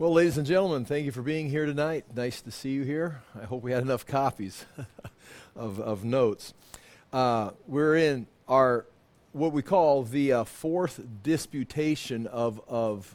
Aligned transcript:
Well, 0.00 0.14
ladies 0.14 0.38
and 0.38 0.46
gentlemen, 0.46 0.86
thank 0.86 1.04
you 1.04 1.12
for 1.12 1.20
being 1.20 1.50
here 1.50 1.66
tonight. 1.66 2.06
Nice 2.16 2.40
to 2.40 2.50
see 2.50 2.70
you 2.70 2.84
here. 2.84 3.20
I 3.38 3.44
hope 3.44 3.62
we 3.62 3.70
had 3.70 3.82
enough 3.82 4.06
copies 4.06 4.64
of, 5.54 5.78
of 5.78 6.04
notes. 6.04 6.54
Uh, 7.12 7.50
we're 7.66 7.96
in 7.96 8.26
our 8.48 8.86
what 9.32 9.52
we 9.52 9.60
call 9.60 10.02
the 10.04 10.32
uh, 10.32 10.44
fourth 10.44 11.02
disputation 11.22 12.26
of, 12.28 12.62
of 12.66 13.14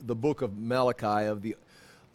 the 0.00 0.16
book 0.16 0.42
of 0.42 0.58
Malachi, 0.58 1.28
of 1.28 1.40
the 1.42 1.54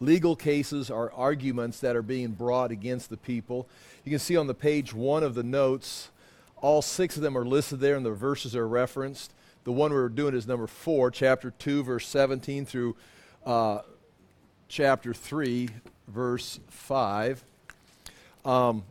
legal 0.00 0.36
cases 0.36 0.90
or 0.90 1.10
arguments 1.14 1.80
that 1.80 1.96
are 1.96 2.02
being 2.02 2.32
brought 2.32 2.70
against 2.70 3.08
the 3.08 3.16
people. 3.16 3.66
You 4.04 4.10
can 4.10 4.18
see 4.18 4.36
on 4.36 4.48
the 4.48 4.54
page 4.54 4.92
one 4.92 5.22
of 5.22 5.34
the 5.34 5.42
notes, 5.42 6.10
all 6.58 6.82
six 6.82 7.16
of 7.16 7.22
them 7.22 7.38
are 7.38 7.46
listed 7.46 7.80
there 7.80 7.96
and 7.96 8.04
the 8.04 8.10
verses 8.10 8.54
are 8.54 8.68
referenced. 8.68 9.32
The 9.64 9.72
one 9.72 9.94
we're 9.94 10.10
doing 10.10 10.34
is 10.34 10.46
number 10.46 10.66
four, 10.66 11.10
chapter 11.10 11.52
2, 11.52 11.84
verse 11.84 12.06
17 12.06 12.66
through 12.66 12.96
uh, 13.46 13.78
chapter 14.70 15.12
3, 15.12 15.68
verse 16.06 16.60
5. 16.68 17.44
Um, 18.44 18.84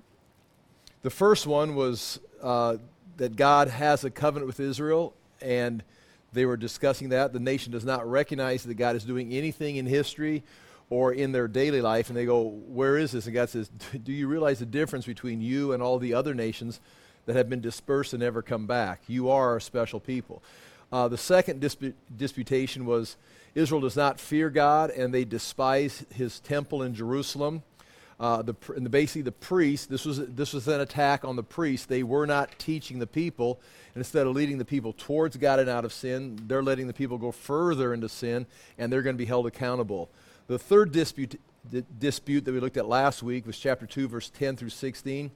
the 1.03 1.09
first 1.09 1.47
one 1.47 1.73
was 1.73 2.19
uh, 2.43 2.75
that 3.15 3.37
God 3.37 3.69
has 3.69 4.03
a 4.03 4.09
covenant 4.09 4.45
with 4.45 4.59
Israel, 4.59 5.13
and 5.41 5.81
they 6.33 6.45
were 6.45 6.57
discussing 6.57 7.09
that. 7.09 7.31
The 7.31 7.39
nation 7.39 7.71
does 7.71 7.85
not 7.85 8.07
recognize 8.09 8.63
that 8.63 8.73
God 8.73 8.97
is 8.97 9.05
doing 9.05 9.31
anything 9.31 9.77
in 9.77 9.85
history 9.85 10.43
or 10.89 11.13
in 11.13 11.31
their 11.31 11.47
daily 11.47 11.81
life, 11.81 12.09
and 12.09 12.17
they 12.17 12.25
go, 12.25 12.43
Where 12.43 12.97
is 12.97 13.13
this? 13.13 13.25
And 13.25 13.33
God 13.33 13.49
says, 13.49 13.69
Do 14.03 14.11
you 14.11 14.27
realize 14.27 14.59
the 14.59 14.65
difference 14.65 15.05
between 15.05 15.39
you 15.39 15.71
and 15.71 15.81
all 15.81 15.97
the 15.97 16.13
other 16.13 16.33
nations 16.33 16.81
that 17.25 17.37
have 17.37 17.49
been 17.49 17.61
dispersed 17.61 18.11
and 18.11 18.21
never 18.21 18.41
come 18.41 18.67
back? 18.67 19.01
You 19.07 19.29
are 19.29 19.55
a 19.55 19.61
special 19.61 20.01
people. 20.01 20.43
Uh, 20.91 21.07
the 21.07 21.17
second 21.17 21.61
disp- 21.61 21.93
disputation 22.17 22.85
was 22.85 23.15
Israel 23.55 23.81
does 23.81 23.95
not 23.95 24.19
fear 24.19 24.49
God 24.49 24.89
and 24.91 25.13
they 25.13 25.25
despise 25.25 26.05
his 26.13 26.39
temple 26.39 26.83
in 26.83 26.93
Jerusalem. 26.93 27.63
Uh, 28.19 28.41
the, 28.41 28.55
and 28.75 28.85
the, 28.85 28.89
basically, 28.89 29.21
the 29.21 29.31
priests, 29.31 29.87
this 29.87 30.03
was, 30.03 30.19
this 30.27 30.51
was 30.51 30.67
an 30.67 30.81
attack 30.81 31.23
on 31.23 31.37
the 31.37 31.43
priests. 31.43 31.85
They 31.85 32.03
were 32.03 32.25
not 32.25 32.59
teaching 32.59 32.99
the 32.99 33.07
people. 33.07 33.61
And 33.95 34.01
instead 34.01 34.27
of 34.27 34.35
leading 34.35 34.57
the 34.57 34.65
people 34.65 34.93
towards 34.93 35.37
God 35.37 35.59
and 35.59 35.69
out 35.69 35.85
of 35.85 35.93
sin, 35.93 36.37
they're 36.45 36.61
letting 36.61 36.87
the 36.87 36.93
people 36.93 37.17
go 37.17 37.31
further 37.31 37.93
into 37.93 38.09
sin, 38.09 38.45
and 38.77 38.91
they're 38.91 39.01
going 39.01 39.15
to 39.15 39.17
be 39.17 39.25
held 39.25 39.47
accountable. 39.47 40.09
The 40.47 40.59
third 40.59 40.91
dispute, 40.91 41.39
d- 41.71 41.85
dispute 41.97 42.43
that 42.43 42.51
we 42.51 42.59
looked 42.59 42.75
at 42.75 42.89
last 42.89 43.23
week 43.23 43.47
was 43.47 43.57
chapter 43.57 43.85
2, 43.85 44.09
verse 44.09 44.29
10 44.29 44.57
through 44.57 44.69
16. 44.69 45.31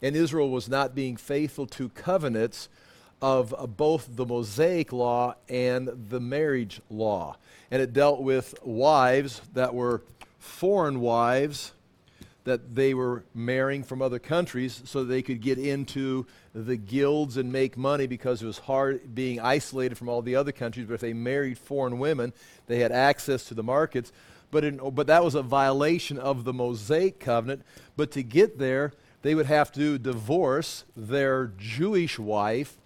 And 0.00 0.16
Israel 0.16 0.50
was 0.50 0.68
not 0.68 0.94
being 0.94 1.16
faithful 1.16 1.66
to 1.66 1.88
covenants 1.90 2.68
of 3.22 3.76
both 3.76 4.08
the 4.16 4.24
Mosaic 4.24 4.92
law 4.92 5.34
and 5.48 5.88
the 6.08 6.20
marriage 6.20 6.80
law. 6.88 7.36
And 7.70 7.82
it 7.82 7.92
dealt 7.92 8.22
with 8.22 8.54
wives 8.62 9.42
that 9.54 9.74
were 9.74 10.02
foreign 10.38 11.00
wives 11.00 11.72
that 12.44 12.74
they 12.74 12.94
were 12.94 13.22
marrying 13.34 13.84
from 13.84 14.00
other 14.00 14.18
countries 14.18 14.82
so 14.84 15.04
they 15.04 15.22
could 15.22 15.40
get 15.40 15.58
into 15.58 16.26
the 16.54 16.76
guilds 16.76 17.36
and 17.36 17.52
make 17.52 17.76
money 17.76 18.06
because 18.06 18.42
it 18.42 18.46
was 18.46 18.58
hard 18.58 19.14
being 19.14 19.38
isolated 19.38 19.96
from 19.96 20.08
all 20.08 20.22
the 20.22 20.36
other 20.36 20.52
countries. 20.52 20.86
But 20.86 20.94
if 20.94 21.00
they 21.00 21.12
married 21.12 21.58
foreign 21.58 21.98
women, 21.98 22.32
they 22.66 22.80
had 22.80 22.92
access 22.92 23.44
to 23.44 23.54
the 23.54 23.62
markets. 23.62 24.10
But, 24.50 24.64
in, 24.64 24.80
but 24.92 25.06
that 25.08 25.22
was 25.22 25.34
a 25.34 25.42
violation 25.42 26.18
of 26.18 26.44
the 26.44 26.52
Mosaic 26.52 27.20
covenant. 27.20 27.62
But 27.96 28.10
to 28.12 28.22
get 28.22 28.58
there, 28.58 28.92
they 29.22 29.34
would 29.34 29.46
have 29.46 29.70
to 29.72 29.98
divorce 29.98 30.84
their 30.96 31.52
Jewish 31.58 32.18
wife 32.18 32.78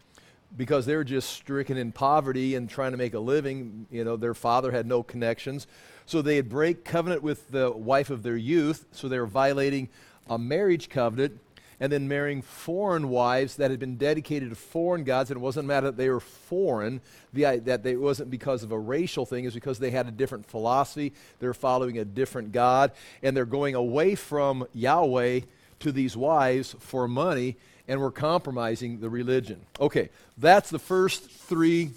because 0.56 0.86
they 0.86 0.97
were 0.97 1.05
just 1.05 1.30
stricken 1.30 1.77
in 1.77 1.92
poverty 1.92 2.55
and 2.55 2.69
trying 2.69 2.92
to 2.92 2.97
make 2.97 3.14
a 3.14 3.19
living. 3.19 3.86
You 3.91 4.05
know, 4.05 4.16
their 4.16 4.34
father 4.34 4.70
had 4.70 4.86
no 4.86 5.02
connections. 5.02 5.66
So 6.06 6.22
they 6.22 6.36
had 6.36 6.48
break 6.48 6.84
covenant 6.84 7.22
with 7.22 7.50
the 7.50 7.70
wife 7.70 8.10
of 8.10 8.22
their 8.22 8.36
youth. 8.36 8.84
So 8.92 9.08
they 9.08 9.19
were 9.19 9.27
violating 9.27 9.88
a 10.28 10.38
marriage 10.38 10.88
covenant 10.88 11.41
and 11.80 11.92
then 11.92 12.06
marrying 12.06 12.41
foreign 12.41 13.08
wives 13.08 13.56
that 13.56 13.70
had 13.70 13.80
been 13.80 13.97
dedicated 13.97 14.50
to 14.50 14.54
foreign 14.54 15.03
gods. 15.03 15.31
And 15.31 15.37
it 15.37 15.41
wasn't 15.41 15.66
matter 15.66 15.87
that 15.87 15.97
they 15.97 16.09
were 16.09 16.20
foreign, 16.20 17.00
the, 17.32 17.60
that 17.65 17.82
they, 17.82 17.92
it 17.92 18.00
wasn't 18.00 18.31
because 18.31 18.62
of 18.62 18.71
a 18.71 18.78
racial 18.78 19.26
thing, 19.26 19.44
was 19.44 19.54
because 19.54 19.81
they 19.81 19.91
had 19.91 20.06
a 20.06 20.12
different 20.12 20.47
philosophy. 20.47 21.12
They're 21.41 21.54
following 21.54 21.98
a 21.98 22.04
different 22.04 22.53
God. 22.53 22.92
And 23.22 23.36
they're 23.36 23.44
going 23.44 23.75
away 23.75 24.15
from 24.15 24.66
Yahweh 24.72 25.41
to 25.81 25.92
these 25.92 26.16
wives 26.16 26.76
for 26.78 27.09
money 27.09 27.56
and 27.87 28.00
we're 28.00 28.11
compromising 28.11 29.00
the 29.00 29.09
religion. 29.09 29.61
Okay, 29.78 30.11
that's 30.39 30.71
the 30.71 30.78
first 30.78 31.31
three 31.31 31.91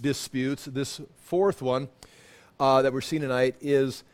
disputes. 0.00 0.64
This 0.64 1.00
fourth 1.22 1.62
one 1.62 1.88
uh, 2.58 2.82
that 2.82 2.92
we're 2.92 3.00
seeing 3.00 3.22
tonight 3.22 3.56
is 3.60 4.04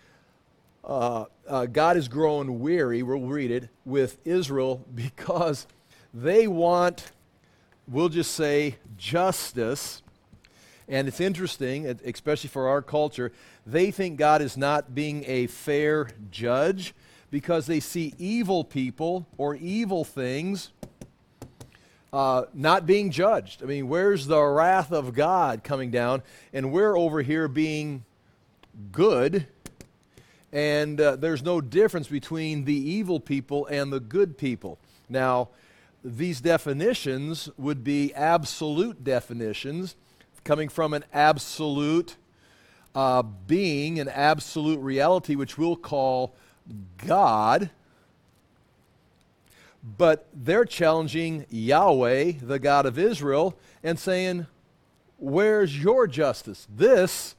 uh, 0.85 1.25
uh, 1.49 1.67
God 1.67 1.97
is 1.97 2.09
growing 2.09 2.61
weary, 2.61 3.03
we'll 3.03 3.21
read 3.21 3.51
it, 3.51 3.69
with 3.85 4.19
Israel 4.25 4.85
because 4.95 5.67
they 6.12 6.47
want, 6.47 7.12
we'll 7.89 8.09
just 8.09 8.33
say, 8.33 8.77
justice. 8.97 10.03
And 10.87 11.09
it's 11.09 11.21
interesting, 11.21 11.87
especially 12.05 12.49
for 12.49 12.69
our 12.69 12.83
culture, 12.83 13.33
they 13.67 13.91
think 13.91 14.19
God 14.19 14.43
is 14.43 14.56
not 14.56 14.95
being 14.95 15.25
a 15.27 15.47
fair 15.47 16.11
judge 16.31 16.95
because 17.31 17.67
they 17.67 17.81
see 17.81 18.15
evil 18.19 18.62
people 18.65 19.27
or 19.39 19.56
evil 19.56 20.05
things 20.05 20.71
uh, 22.14 22.47
not 22.54 22.86
being 22.86 23.10
judged. 23.10 23.60
I 23.60 23.66
mean, 23.66 23.88
where's 23.88 24.28
the 24.28 24.41
wrath 24.41 24.92
of 24.92 25.14
God 25.14 25.64
coming 25.64 25.91
down? 25.91 26.22
And 26.52 26.70
we're 26.70 26.97
over 26.97 27.22
here 27.22 27.48
being 27.48 28.04
good, 28.92 29.48
and 30.52 31.00
uh, 31.00 31.16
there's 31.16 31.42
no 31.42 31.60
difference 31.60 32.06
between 32.06 32.66
the 32.66 32.72
evil 32.72 33.19
people 33.19 33.66
and 33.66 33.92
the 33.92 33.98
good 33.98 34.38
people. 34.38 34.78
Now, 35.08 35.48
these 36.04 36.41
definitions 36.41 37.50
would 37.58 37.82
be 37.82 38.14
absolute 38.14 39.02
definitions 39.02 39.96
coming 40.44 40.69
from 40.69 40.94
an 40.94 41.04
absolute 41.12 42.14
uh, 42.94 43.22
being, 43.22 43.98
an 43.98 44.08
absolute 44.08 44.78
reality, 44.78 45.34
which 45.34 45.58
we'll 45.58 45.75
call 45.75 46.36
God 46.96 47.70
but 49.84 50.27
they're 50.33 50.65
challenging 50.65 51.45
Yahweh, 51.50 52.33
the 52.41 52.59
God 52.59 52.87
of 52.87 52.99
Israel, 52.99 53.59
and 53.83 53.99
saying, 53.99 54.47
Where's 55.19 55.78
your 55.81 56.06
justice? 56.06 56.67
This 56.75 57.34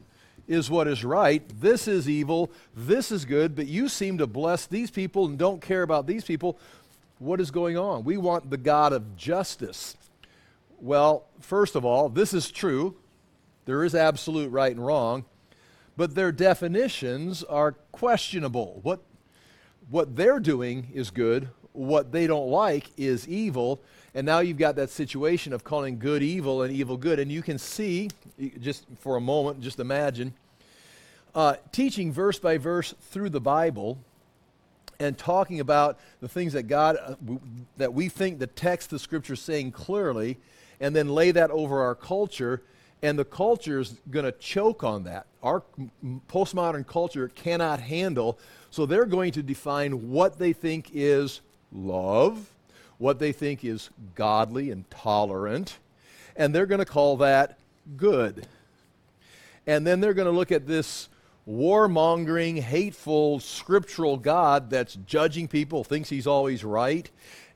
is 0.48 0.70
what 0.70 0.88
is 0.88 1.04
right. 1.04 1.44
This 1.60 1.88
is 1.88 2.08
evil. 2.08 2.52
This 2.76 3.12
is 3.12 3.26
good. 3.26 3.56
But 3.56 3.68
you 3.68 3.90
seem 3.90 4.20
to 4.20 4.28
bless 4.28 4.68
these 4.68 4.92
people 4.92 5.26
and 5.26 5.38
don't 5.38 5.62
care 5.62 5.82
about 5.82 6.06
these 6.06 6.24
people. 6.24 6.58
What 7.18 7.42
is 7.42 7.52
going 7.52 7.78
on? 7.78 8.04
We 8.04 8.18
want 8.18 8.50
the 8.50 8.58
God 8.58 8.94
of 8.94 9.18
justice. 9.18 9.98
Well, 10.80 11.26
first 11.40 11.76
of 11.76 11.84
all, 11.84 12.10
this 12.10 12.34
is 12.34 12.52
true. 12.52 12.96
There 13.66 13.84
is 13.84 13.96
absolute 13.96 14.52
right 14.52 14.72
and 14.72 14.86
wrong. 14.86 15.26
But 15.98 16.14
their 16.14 16.32
definitions 16.32 17.44
are 17.44 17.74
questionable. 17.92 18.80
What, 18.84 19.02
what 19.90 20.16
they're 20.16 20.40
doing 20.40 20.92
is 20.94 21.10
good 21.10 21.50
what 21.76 22.12
they 22.12 22.28
don't 22.28 22.50
like 22.50 22.90
is 22.98 23.28
evil. 23.28 23.82
And 24.14 24.26
now 24.26 24.40
you've 24.40 24.58
got 24.58 24.76
that 24.78 24.90
situation 24.90 25.52
of 25.52 25.64
calling 25.64 26.00
good 26.00 26.24
evil 26.24 26.64
and 26.64 26.74
evil 26.74 26.96
good. 26.98 27.20
And 27.20 27.32
you 27.32 27.42
can 27.42 27.58
see, 27.58 28.10
just 28.60 28.86
for 29.00 29.18
a 29.18 29.22
moment, 29.22 29.62
just 29.62 29.80
imagine, 29.80 30.34
uh, 31.34 31.56
teaching 31.72 32.14
verse 32.14 32.40
by 32.40 32.58
verse 32.58 32.94
through 33.12 33.30
the 33.30 33.42
Bible 33.42 33.98
and 35.00 35.18
talking 35.18 35.60
about 35.60 36.00
the 36.22 36.30
things 36.30 36.54
that 36.54 36.64
God, 36.64 36.96
uh, 36.96 37.16
w- 37.16 37.42
that 37.76 37.94
we 37.94 38.08
think 38.08 38.40
the 38.40 38.48
text 38.48 38.94
of 38.94 39.02
Scripture 39.02 39.34
is 39.34 39.42
saying 39.42 39.74
clearly, 39.74 40.38
and 40.80 40.96
then 40.96 41.10
lay 41.10 41.32
that 41.32 41.52
over 41.52 41.82
our 41.82 41.96
culture. 41.96 42.62
And 43.02 43.20
the 43.20 43.26
culture 43.26 43.82
is 43.82 43.98
going 44.10 44.26
to 44.26 44.32
choke 44.32 44.84
on 44.84 45.04
that. 45.04 45.28
Our 45.44 45.64
postmodern 46.30 46.88
culture 46.88 47.28
cannot 47.28 47.82
handle, 47.82 48.40
so 48.72 48.86
they're 48.86 49.06
going 49.06 49.34
to 49.34 49.44
define 49.44 50.10
what 50.12 50.40
they 50.40 50.54
think 50.54 50.90
is 50.94 51.42
love, 51.76 52.50
what 52.98 53.20
they 53.20 53.32
think 53.32 53.66
is 53.66 53.90
godly 54.16 54.72
and 54.72 54.90
tolerant, 54.90 55.78
and 56.36 56.56
they're 56.56 56.66
going 56.66 56.80
to 56.80 56.86
call 56.86 57.18
that 57.18 57.60
good. 57.98 58.48
And 59.68 59.86
then 59.86 60.00
they're 60.00 60.14
going 60.14 60.32
to 60.32 60.32
look 60.32 60.52
at 60.52 60.68
this 60.68 61.10
warmongering, 61.48 62.60
hateful, 62.60 63.40
scriptural 63.40 64.18
God 64.18 64.70
that's 64.70 64.96
judging 65.06 65.48
people, 65.48 65.84
thinks 65.84 66.10
he's 66.10 66.28
always 66.28 66.64
right, 66.64 67.10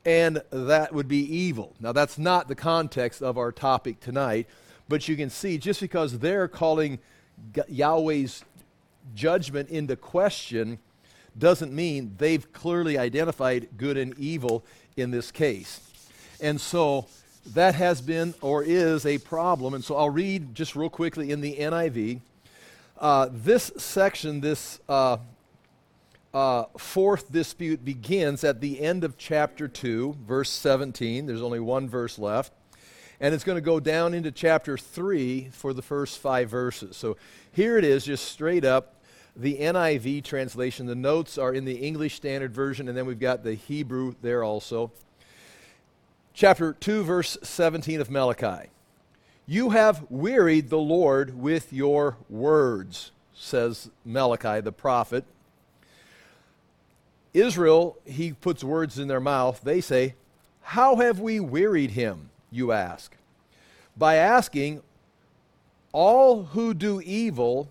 and 0.06 0.42
that 0.52 0.94
would 0.94 1.08
be 1.08 1.24
evil. 1.36 1.76
Now, 1.80 1.92
that's 1.92 2.18
not 2.18 2.48
the 2.48 2.56
context 2.56 3.22
of 3.22 3.38
our 3.38 3.52
topic 3.52 4.00
tonight, 4.00 4.48
but 4.88 5.08
you 5.08 5.16
can 5.16 5.30
see 5.30 5.58
just 5.58 5.82
because 5.82 6.20
they're 6.20 6.48
calling 6.48 7.00
Yahweh's 7.68 8.44
judgment 9.16 9.70
into 9.70 9.96
question 9.96 10.80
doesn't 11.38 11.74
mean 11.74 12.16
they've 12.18 12.52
clearly 12.54 12.98
identified 12.98 13.70
good 13.78 13.98
and 13.98 14.18
evil 14.18 14.66
in 14.98 15.12
this 15.12 15.32
case. 15.32 15.82
And 16.42 16.60
so 16.60 17.08
that 17.54 17.76
has 17.76 18.02
been 18.02 18.34
or 18.42 18.64
is 18.64 19.06
a 19.06 19.18
problem. 19.20 19.74
And 19.74 19.84
so 19.84 19.96
I'll 19.96 20.10
read 20.10 20.56
just 20.56 20.76
real 20.76 20.90
quickly 20.90 21.32
in 21.32 21.42
the 21.42 21.56
NIV. 21.56 22.22
Uh, 22.98 23.30
this 23.32 23.72
section, 23.78 24.42
this 24.42 24.80
uh, 24.90 25.18
uh, 26.34 26.66
fourth 26.78 27.32
dispute, 27.32 27.84
begins 27.84 28.44
at 28.44 28.62
the 28.62 28.82
end 28.82 29.04
of 29.04 29.18
chapter 29.18 29.68
2, 29.68 30.18
verse 30.28 30.50
17. 30.50 31.26
There's 31.26 31.42
only 31.42 31.60
one 31.60 31.88
verse 31.90 32.20
left. 32.20 32.54
And 33.22 33.34
it's 33.34 33.44
going 33.44 33.58
to 33.58 33.62
go 33.62 33.80
down 33.80 34.14
into 34.14 34.32
chapter 34.32 34.78
3 34.78 35.50
for 35.52 35.74
the 35.74 35.82
first 35.82 36.20
five 36.20 36.50
verses. 36.50 36.96
So 36.96 37.18
here 37.52 37.78
it 37.78 37.84
is, 37.84 38.06
just 38.06 38.26
straight 38.26 38.64
up 38.64 38.99
the 39.40 39.58
NIV 39.58 40.24
translation. 40.26 40.86
The 40.86 40.96
notes 40.96 41.38
are 41.38 41.54
in 41.54 41.64
the 41.64 41.78
English 41.78 42.16
Standard 42.16 42.54
Version, 42.54 42.90
and 42.90 42.98
then 42.98 43.06
we've 43.06 43.20
got 43.20 43.44
the 43.44 43.54
Hebrew 43.54 44.16
there 44.22 44.44
also. 44.44 44.92
Chapter 46.34 46.74
2, 46.74 47.04
verse 47.04 47.38
17 47.42 48.02
of 48.02 48.12
Malachi. 48.12 48.70
You 49.46 49.70
have 49.72 50.06
wearied 50.10 50.70
the 50.70 50.78
Lord 50.78 51.40
with 51.40 51.72
your 51.72 52.18
words, 52.30 53.12
says 53.34 53.90
Malachi 54.04 54.60
the 54.60 54.74
prophet. 54.74 55.24
Israel, 57.34 57.98
he 58.06 58.34
puts 58.34 58.64
words 58.64 59.00
in 59.00 59.08
their 59.08 59.22
mouth. 59.22 59.62
They 59.64 59.80
say, 59.80 60.16
How 60.62 60.98
have 60.98 61.20
we 61.20 61.40
wearied 61.40 61.92
him, 61.92 62.30
you 62.52 62.74
ask? 62.74 63.16
By 63.96 64.16
asking, 64.16 64.82
All 65.94 66.44
who 66.44 66.74
do 66.74 67.00
evil 67.02 67.70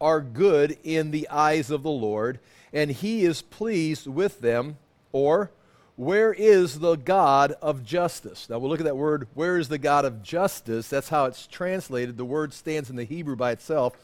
are 0.00 0.20
good 0.20 0.78
in 0.82 1.10
the 1.10 1.28
eyes 1.28 1.70
of 1.70 1.82
the 1.82 1.90
Lord, 1.90 2.38
and 2.72 2.90
he 2.90 3.24
is 3.24 3.42
pleased 3.42 4.06
with 4.06 4.40
them. 4.40 4.76
Or, 5.12 5.50
where 5.96 6.32
is 6.32 6.78
the 6.78 6.96
God 6.96 7.52
of 7.60 7.84
justice? 7.84 8.48
Now 8.48 8.58
we'll 8.58 8.70
look 8.70 8.80
at 8.80 8.86
that 8.86 8.96
word, 8.96 9.28
where 9.34 9.58
is 9.58 9.68
the 9.68 9.78
God 9.78 10.04
of 10.04 10.22
justice? 10.22 10.88
That's 10.88 11.10
how 11.10 11.26
it's 11.26 11.46
translated. 11.46 12.16
The 12.16 12.24
word 12.24 12.54
stands 12.54 12.88
in 12.88 12.96
the 12.96 13.04
Hebrew 13.04 13.36
by 13.36 13.50
itself 13.50 13.94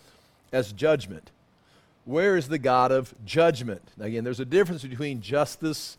as 0.53 0.73
judgment. 0.73 1.31
Where 2.05 2.37
is 2.37 2.49
the 2.49 2.59
God 2.59 2.93
of 2.93 3.15
judgment? 3.25 3.83
Now, 3.97 4.05
again, 4.05 4.25
there's 4.25 4.41
a 4.41 4.45
difference 4.45 4.83
between 4.83 5.23
justice 5.23 5.97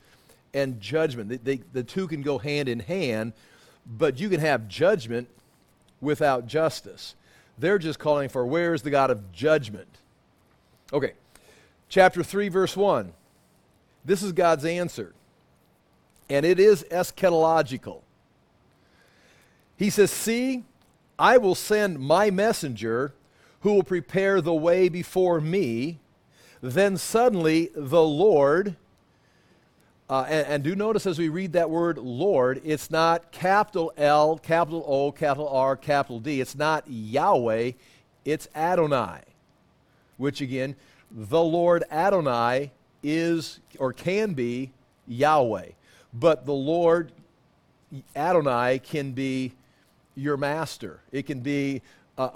and 0.54 0.80
judgment. 0.80 1.30
They, 1.30 1.38
they, 1.38 1.64
the 1.74 1.84
two 1.84 2.08
can 2.08 2.22
go 2.22 2.38
hand 2.38 2.70
in 2.70 2.80
hand, 2.80 3.34
but 3.86 4.20
you 4.20 4.30
can 4.30 4.40
have 4.40 4.68
judgment 4.68 5.30
without 6.00 6.48
justice. 6.48 7.16
They're 7.58 7.80
just 7.80 8.00
calling 8.00 8.30
for 8.30 8.46
where 8.46 8.74
is 8.74 8.82
the 8.82 8.90
God 8.90 9.10
of 9.10 9.32
judgment? 9.32 9.88
Okay, 10.94 11.14
chapter 11.90 12.24
3, 12.24 12.50
verse 12.50 12.78
1. 12.78 13.14
This 14.06 14.24
is 14.24 14.32
God's 14.32 14.64
answer 14.64 15.14
and 16.30 16.46
it 16.46 16.60
is 16.60 16.86
eschatological. 16.92 18.02
He 19.78 19.90
says, 19.90 20.12
See, 20.12 20.64
I 21.18 21.38
will 21.38 21.56
send 21.56 22.00
my 22.00 22.30
messenger 22.30 23.14
who 23.62 23.74
will 23.74 23.84
prepare 23.84 24.42
the 24.42 24.54
way 24.54 24.90
before 24.90 25.40
me. 25.40 26.00
Then 26.62 26.98
suddenly 26.98 27.70
the 27.76 28.04
Lord, 28.04 28.76
uh, 30.10 30.26
and, 30.30 30.48
and, 30.48 30.64
do 30.64 30.74
notice 30.74 31.06
as 31.06 31.20
we 31.20 31.28
read 31.28 31.52
that 31.52 31.70
word 31.70 31.98
Lord, 31.98 32.62
it's 32.64 32.90
not 32.90 33.32
capital 33.32 33.92
L, 33.98 34.38
capital 34.38 34.86
O, 34.88 35.12
capital 35.12 35.50
R, 35.50 35.76
capital 35.76 36.22
D. 36.22 36.40
It's 36.40 36.56
not 36.56 36.86
Yahweh, 36.88 37.72
it's 38.24 38.48
Adonai, 38.56 39.20
which 40.16 40.40
again, 40.40 40.76
the 41.12 41.42
Lord 41.42 41.84
Adonai 41.92 42.72
is 43.04 43.60
or 43.80 43.92
can 43.92 44.34
be 44.34 44.72
Yahweh. 45.08 45.72
But 46.14 46.46
the 46.46 46.54
Lord 46.54 47.12
Adonai 48.16 48.80
can 48.80 49.12
be 49.12 49.54
your 50.16 50.38
master. 50.38 51.02
It 51.12 51.26
can 51.26 51.42
be 51.42 51.82
a, 52.18 52.24
a, 52.24 52.28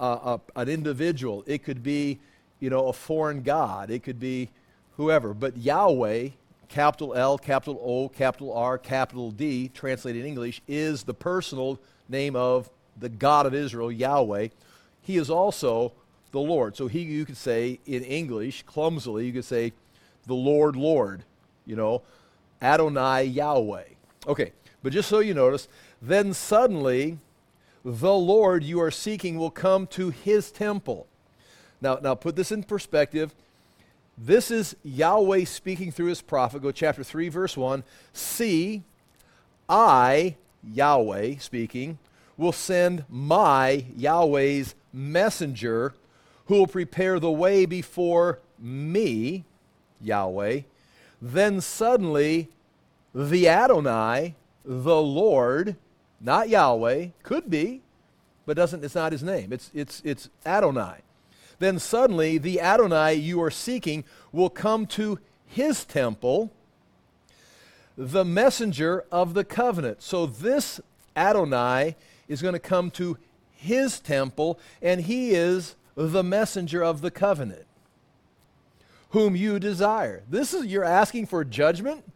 a, 0.55 0.61
an 0.61 0.69
individual. 0.69 1.43
It 1.47 1.63
could 1.63 1.83
be, 1.83 2.19
you 2.59 2.69
know, 2.69 2.87
a 2.87 2.93
foreign 2.93 3.43
god. 3.43 3.89
It 3.89 4.03
could 4.03 4.19
be 4.19 4.49
whoever. 4.97 5.33
But 5.33 5.57
Yahweh, 5.57 6.29
capital 6.71 7.13
L, 7.13 7.37
capital 7.37 7.79
O, 7.83 8.07
capital 8.07 8.53
R, 8.53 8.77
capital 8.77 9.29
D, 9.29 9.67
translated 9.67 10.21
in 10.21 10.27
English, 10.27 10.61
is 10.67 11.03
the 11.03 11.13
personal 11.13 11.79
name 12.07 12.35
of 12.35 12.69
the 12.97 13.09
God 13.09 13.45
of 13.45 13.53
Israel, 13.53 13.91
Yahweh. 13.91 14.47
He 15.01 15.17
is 15.17 15.29
also 15.29 15.91
the 16.31 16.39
Lord. 16.39 16.77
So 16.77 16.87
he, 16.87 17.01
you 17.01 17.25
could 17.25 17.37
say 17.37 17.79
in 17.85 18.03
English, 18.03 18.63
clumsily, 18.63 19.25
you 19.25 19.33
could 19.33 19.45
say 19.45 19.73
the 20.25 20.33
Lord, 20.33 20.75
Lord. 20.75 21.23
You 21.65 21.75
know, 21.75 22.01
Adonai 22.61 23.25
Yahweh. 23.25 23.83
Okay, 24.27 24.53
but 24.81 24.93
just 24.93 25.09
so 25.09 25.19
you 25.19 25.33
notice, 25.33 25.67
then 26.01 26.33
suddenly 26.33 27.19
the 27.83 28.13
Lord 28.13 28.63
you 28.63 28.79
are 28.81 28.91
seeking 28.91 29.37
will 29.37 29.51
come 29.51 29.87
to 29.87 30.09
his 30.09 30.51
temple. 30.51 31.07
Now, 31.81 31.99
now 32.01 32.15
put 32.15 32.35
this 32.35 32.51
in 32.51 32.63
perspective. 32.63 33.35
This 34.23 34.51
is 34.51 34.75
Yahweh 34.83 35.45
speaking 35.45 35.91
through 35.91 36.09
his 36.09 36.21
prophet. 36.21 36.61
Go 36.61 36.71
chapter 36.71 37.03
3, 37.03 37.29
verse 37.29 37.57
1. 37.57 37.83
See, 38.13 38.83
I, 39.67 40.35
Yahweh 40.63 41.37
speaking, 41.39 41.97
will 42.37 42.51
send 42.51 43.03
my, 43.09 43.83
Yahweh's 43.97 44.75
messenger, 44.93 45.95
who 46.45 46.53
will 46.53 46.67
prepare 46.67 47.19
the 47.19 47.31
way 47.31 47.65
before 47.65 48.37
me, 48.59 49.43
Yahweh, 49.99 50.61
then 51.19 51.59
suddenly 51.59 52.49
the 53.15 53.49
Adonai, 53.49 54.35
the 54.63 55.01
Lord, 55.01 55.77
not 56.19 56.47
Yahweh, 56.47 57.07
could 57.23 57.49
be, 57.49 57.81
but 58.45 58.55
doesn't, 58.55 58.85
it's 58.85 58.93
not 58.93 59.13
his 59.13 59.23
name. 59.23 59.51
It's, 59.51 59.71
it's, 59.73 59.99
it's 60.05 60.29
Adonai. 60.45 60.99
Then 61.61 61.77
suddenly 61.77 62.39
the 62.39 62.59
Adonai 62.59 63.13
you 63.13 63.39
are 63.43 63.51
seeking 63.51 64.03
will 64.31 64.49
come 64.49 64.87
to 64.87 65.19
his 65.45 65.85
temple, 65.85 66.51
the 67.95 68.25
messenger 68.25 69.05
of 69.11 69.35
the 69.35 69.43
covenant. 69.43 70.01
So 70.01 70.25
this 70.25 70.81
Adonai 71.15 71.95
is 72.27 72.41
going 72.41 72.55
to 72.55 72.59
come 72.59 72.89
to 72.91 73.15
his 73.51 73.99
temple, 73.99 74.59
and 74.81 75.01
he 75.01 75.35
is 75.35 75.75
the 75.95 76.23
messenger 76.23 76.83
of 76.83 77.01
the 77.01 77.11
covenant 77.11 77.67
whom 79.11 79.35
you 79.35 79.59
desire. 79.59 80.23
This 80.27 80.55
is, 80.55 80.65
you're 80.65 80.83
asking 80.83 81.27
for 81.27 81.43
judgment? 81.45 82.03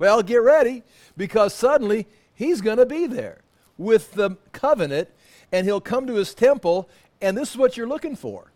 Well, 0.00 0.24
get 0.24 0.38
ready 0.38 0.82
because 1.16 1.54
suddenly 1.54 2.08
he's 2.34 2.60
going 2.60 2.78
to 2.78 2.86
be 2.86 3.06
there 3.06 3.42
with 3.76 4.14
the 4.14 4.30
covenant 4.50 5.08
and 5.52 5.64
he'll 5.66 5.80
come 5.80 6.08
to 6.08 6.14
his 6.14 6.34
temple, 6.34 6.88
and 7.22 7.38
this 7.38 7.52
is 7.52 7.56
what 7.56 7.76
you're 7.76 7.86
looking 7.86 8.16
for. 8.16 8.50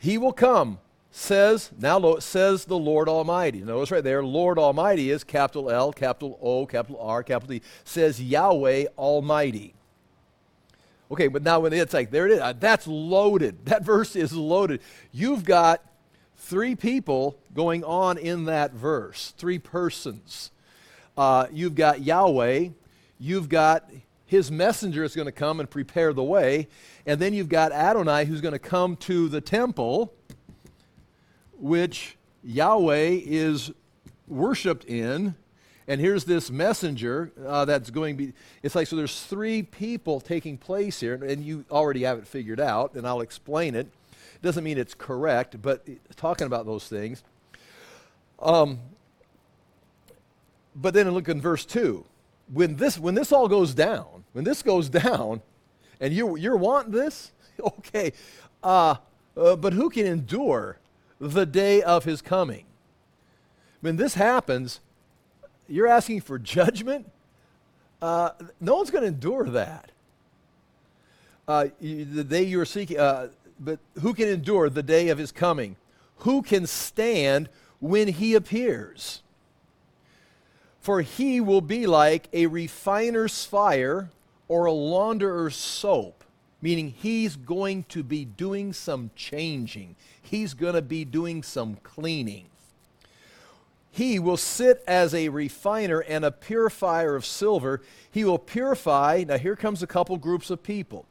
He 0.00 0.16
will 0.16 0.32
come, 0.32 0.78
says, 1.10 1.70
now 1.78 2.16
says 2.20 2.64
the 2.64 2.78
Lord 2.78 3.06
Almighty. 3.06 3.60
Notice 3.60 3.90
right 3.90 4.02
there, 4.02 4.24
Lord 4.24 4.58
Almighty 4.58 5.10
is 5.10 5.24
capital 5.24 5.70
L, 5.70 5.92
capital 5.92 6.38
O, 6.40 6.64
capital 6.64 6.98
R, 7.02 7.22
capital 7.22 7.56
D, 7.56 7.62
says 7.84 8.20
Yahweh 8.20 8.86
Almighty. 8.96 9.74
Okay, 11.10 11.28
but 11.28 11.42
now 11.42 11.60
when 11.60 11.74
it's 11.74 11.92
like, 11.92 12.10
there 12.10 12.26
it 12.26 12.32
is, 12.32 12.40
uh, 12.40 12.54
that's 12.58 12.86
loaded. 12.86 13.58
That 13.66 13.84
verse 13.84 14.16
is 14.16 14.32
loaded. 14.32 14.80
You've 15.12 15.44
got 15.44 15.84
three 16.38 16.74
people 16.74 17.36
going 17.54 17.84
on 17.84 18.16
in 18.16 18.46
that 18.46 18.72
verse, 18.72 19.34
three 19.36 19.58
persons. 19.58 20.50
Uh, 21.14 21.46
you've 21.52 21.74
got 21.74 22.00
Yahweh, 22.00 22.68
you've 23.18 23.50
got 23.50 23.90
his 24.30 24.48
messenger 24.48 25.02
is 25.02 25.16
going 25.16 25.26
to 25.26 25.32
come 25.32 25.58
and 25.58 25.68
prepare 25.68 26.12
the 26.12 26.22
way, 26.22 26.68
and 27.10 27.18
then 27.18 27.34
you've 27.34 27.48
got 27.48 27.72
Adonai 27.72 28.24
who's 28.24 28.40
going 28.40 28.52
to 28.52 28.60
come 28.60 28.94
to 28.94 29.28
the 29.28 29.40
temple, 29.40 30.14
which 31.58 32.16
Yahweh 32.44 33.18
is 33.24 33.72
worshiped 34.28 34.84
in. 34.84 35.34
And 35.88 36.00
here's 36.00 36.24
this 36.24 36.52
messenger 36.52 37.32
uh, 37.44 37.64
that's 37.64 37.90
going 37.90 38.16
to 38.16 38.26
be. 38.26 38.32
It's 38.62 38.76
like, 38.76 38.86
so 38.86 38.94
there's 38.94 39.22
three 39.22 39.64
people 39.64 40.20
taking 40.20 40.56
place 40.56 41.00
here, 41.00 41.14
and 41.14 41.44
you 41.44 41.64
already 41.68 42.04
have 42.04 42.16
it 42.16 42.28
figured 42.28 42.60
out, 42.60 42.94
and 42.94 43.04
I'll 43.04 43.22
explain 43.22 43.74
it. 43.74 43.88
Doesn't 44.40 44.62
mean 44.62 44.78
it's 44.78 44.94
correct, 44.94 45.60
but 45.60 45.84
talking 46.14 46.46
about 46.46 46.64
those 46.64 46.86
things. 46.86 47.24
Um, 48.38 48.78
but 50.76 50.94
then 50.94 51.10
look 51.10 51.28
in 51.28 51.40
verse 51.40 51.64
2. 51.64 52.04
When 52.52 52.76
this, 52.76 53.00
when 53.00 53.16
this 53.16 53.32
all 53.32 53.48
goes 53.48 53.74
down, 53.74 54.22
when 54.32 54.44
this 54.44 54.62
goes 54.62 54.88
down, 54.88 55.42
and 56.00 56.14
you, 56.14 56.36
you're 56.36 56.56
wanting 56.56 56.92
this, 56.92 57.32
okay, 57.60 58.12
uh, 58.62 58.96
uh, 59.36 59.56
but 59.56 59.72
who 59.74 59.90
can 59.90 60.06
endure 60.06 60.78
the 61.20 61.46
day 61.46 61.82
of 61.82 62.04
his 62.04 62.22
coming? 62.22 62.64
When 63.80 63.96
this 63.96 64.14
happens, 64.14 64.80
you're 65.68 65.86
asking 65.86 66.22
for 66.22 66.38
judgment? 66.38 67.10
Uh, 68.02 68.30
no 68.60 68.76
one's 68.76 68.90
going 68.90 69.02
to 69.02 69.08
endure 69.08 69.44
that. 69.50 69.92
Uh, 71.46 71.66
you, 71.80 72.04
the 72.04 72.24
day 72.24 72.42
you're 72.42 72.64
seeking, 72.64 72.98
uh, 72.98 73.28
but 73.58 73.78
who 74.00 74.14
can 74.14 74.28
endure 74.28 74.70
the 74.70 74.82
day 74.82 75.08
of 75.08 75.18
his 75.18 75.32
coming? 75.32 75.76
Who 76.18 76.42
can 76.42 76.66
stand 76.66 77.48
when 77.78 78.08
he 78.08 78.34
appears? 78.34 79.22
For 80.80 81.02
he 81.02 81.40
will 81.40 81.60
be 81.60 81.86
like 81.86 82.28
a 82.32 82.46
refiner's 82.46 83.44
fire 83.44 84.10
or 84.50 84.64
a 84.64 84.72
launderer's 84.72 85.54
soap. 85.54 86.24
meaning 86.62 86.94
he's 86.96 87.36
going 87.36 87.84
to 87.84 88.02
be 88.02 88.24
doing 88.24 88.72
some 88.72 89.10
changing. 89.16 89.96
He's 90.20 90.54
going 90.54 90.74
to 90.74 90.82
be 90.82 91.04
doing 91.04 91.42
some 91.42 91.76
cleaning. 91.82 92.46
He 93.90 94.18
will 94.18 94.36
sit 94.36 94.84
as 94.86 95.14
a 95.14 95.30
refiner 95.30 96.00
and 96.00 96.24
a 96.24 96.30
purifier 96.30 97.16
of 97.16 97.26
silver. 97.26 97.82
He 98.10 98.24
will 98.24 98.38
purify, 98.38 99.24
now 99.26 99.38
here 99.38 99.56
comes 99.56 99.82
a 99.82 99.86
couple 99.86 100.16
groups 100.16 100.50
of 100.50 100.62
people. 100.62 101.06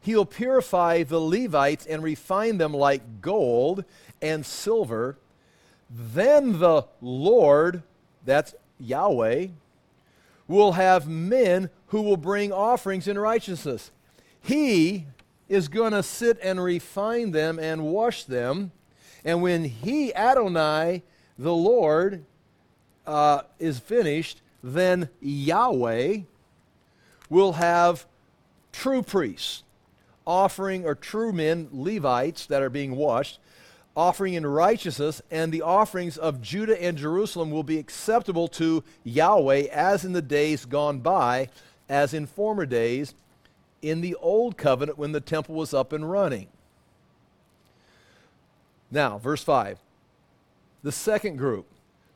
He 0.00 0.14
will 0.14 0.24
purify 0.24 1.02
the 1.02 1.20
Levites 1.20 1.86
and 1.86 2.02
refine 2.02 2.58
them 2.58 2.72
like 2.72 3.20
gold 3.20 3.84
and 4.20 4.46
silver. 4.46 5.18
Then 5.90 6.58
the 6.58 6.86
Lord, 7.00 7.82
that's 8.24 8.54
Yahweh, 8.80 9.48
will 10.48 10.72
have 10.72 11.06
men 11.06 11.70
who 11.92 12.00
will 12.00 12.16
bring 12.16 12.50
offerings 12.50 13.06
in 13.06 13.18
righteousness. 13.18 13.90
He 14.40 15.04
is 15.46 15.68
going 15.68 15.92
to 15.92 16.02
sit 16.02 16.38
and 16.42 16.58
refine 16.64 17.32
them 17.32 17.58
and 17.58 17.84
wash 17.84 18.24
them. 18.24 18.72
And 19.26 19.42
when 19.42 19.64
he, 19.64 20.14
Adonai, 20.14 21.02
the 21.38 21.54
Lord, 21.54 22.24
uh, 23.06 23.42
is 23.58 23.78
finished, 23.78 24.40
then 24.62 25.10
Yahweh 25.20 26.20
will 27.28 27.52
have 27.52 28.06
true 28.72 29.02
priests 29.02 29.62
offering, 30.26 30.86
or 30.86 30.94
true 30.94 31.30
men, 31.30 31.68
Levites 31.72 32.46
that 32.46 32.62
are 32.62 32.70
being 32.70 32.96
washed, 32.96 33.38
offering 33.94 34.32
in 34.32 34.46
righteousness, 34.46 35.20
and 35.30 35.52
the 35.52 35.60
offerings 35.60 36.16
of 36.16 36.40
Judah 36.40 36.82
and 36.82 36.96
Jerusalem 36.96 37.50
will 37.50 37.64
be 37.64 37.76
acceptable 37.76 38.48
to 38.48 38.82
Yahweh 39.04 39.64
as 39.70 40.06
in 40.06 40.14
the 40.14 40.22
days 40.22 40.64
gone 40.64 41.00
by, 41.00 41.50
as 41.92 42.14
in 42.14 42.26
former 42.26 42.64
days, 42.64 43.14
in 43.82 44.00
the 44.00 44.14
old 44.14 44.56
covenant 44.56 44.96
when 44.96 45.12
the 45.12 45.20
temple 45.20 45.54
was 45.54 45.74
up 45.74 45.92
and 45.92 46.10
running. 46.10 46.48
Now, 48.90 49.18
verse 49.18 49.44
5. 49.44 49.78
The 50.82 50.92
second 50.92 51.36
group. 51.36 51.66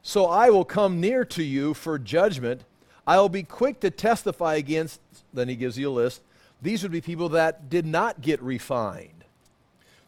So 0.02 0.26
I 0.26 0.48
will 0.48 0.64
come 0.64 1.00
near 1.00 1.24
to 1.26 1.42
you 1.42 1.74
for 1.74 1.98
judgment. 1.98 2.64
I 3.06 3.18
will 3.18 3.28
be 3.28 3.42
quick 3.42 3.80
to 3.80 3.90
testify 3.90 4.54
against, 4.54 5.00
then 5.34 5.48
he 5.48 5.56
gives 5.56 5.76
you 5.76 5.90
a 5.90 5.92
list. 5.92 6.22
These 6.62 6.82
would 6.82 6.92
be 6.92 7.02
people 7.02 7.28
that 7.30 7.68
did 7.68 7.84
not 7.84 8.22
get 8.22 8.40
refined 8.42 9.10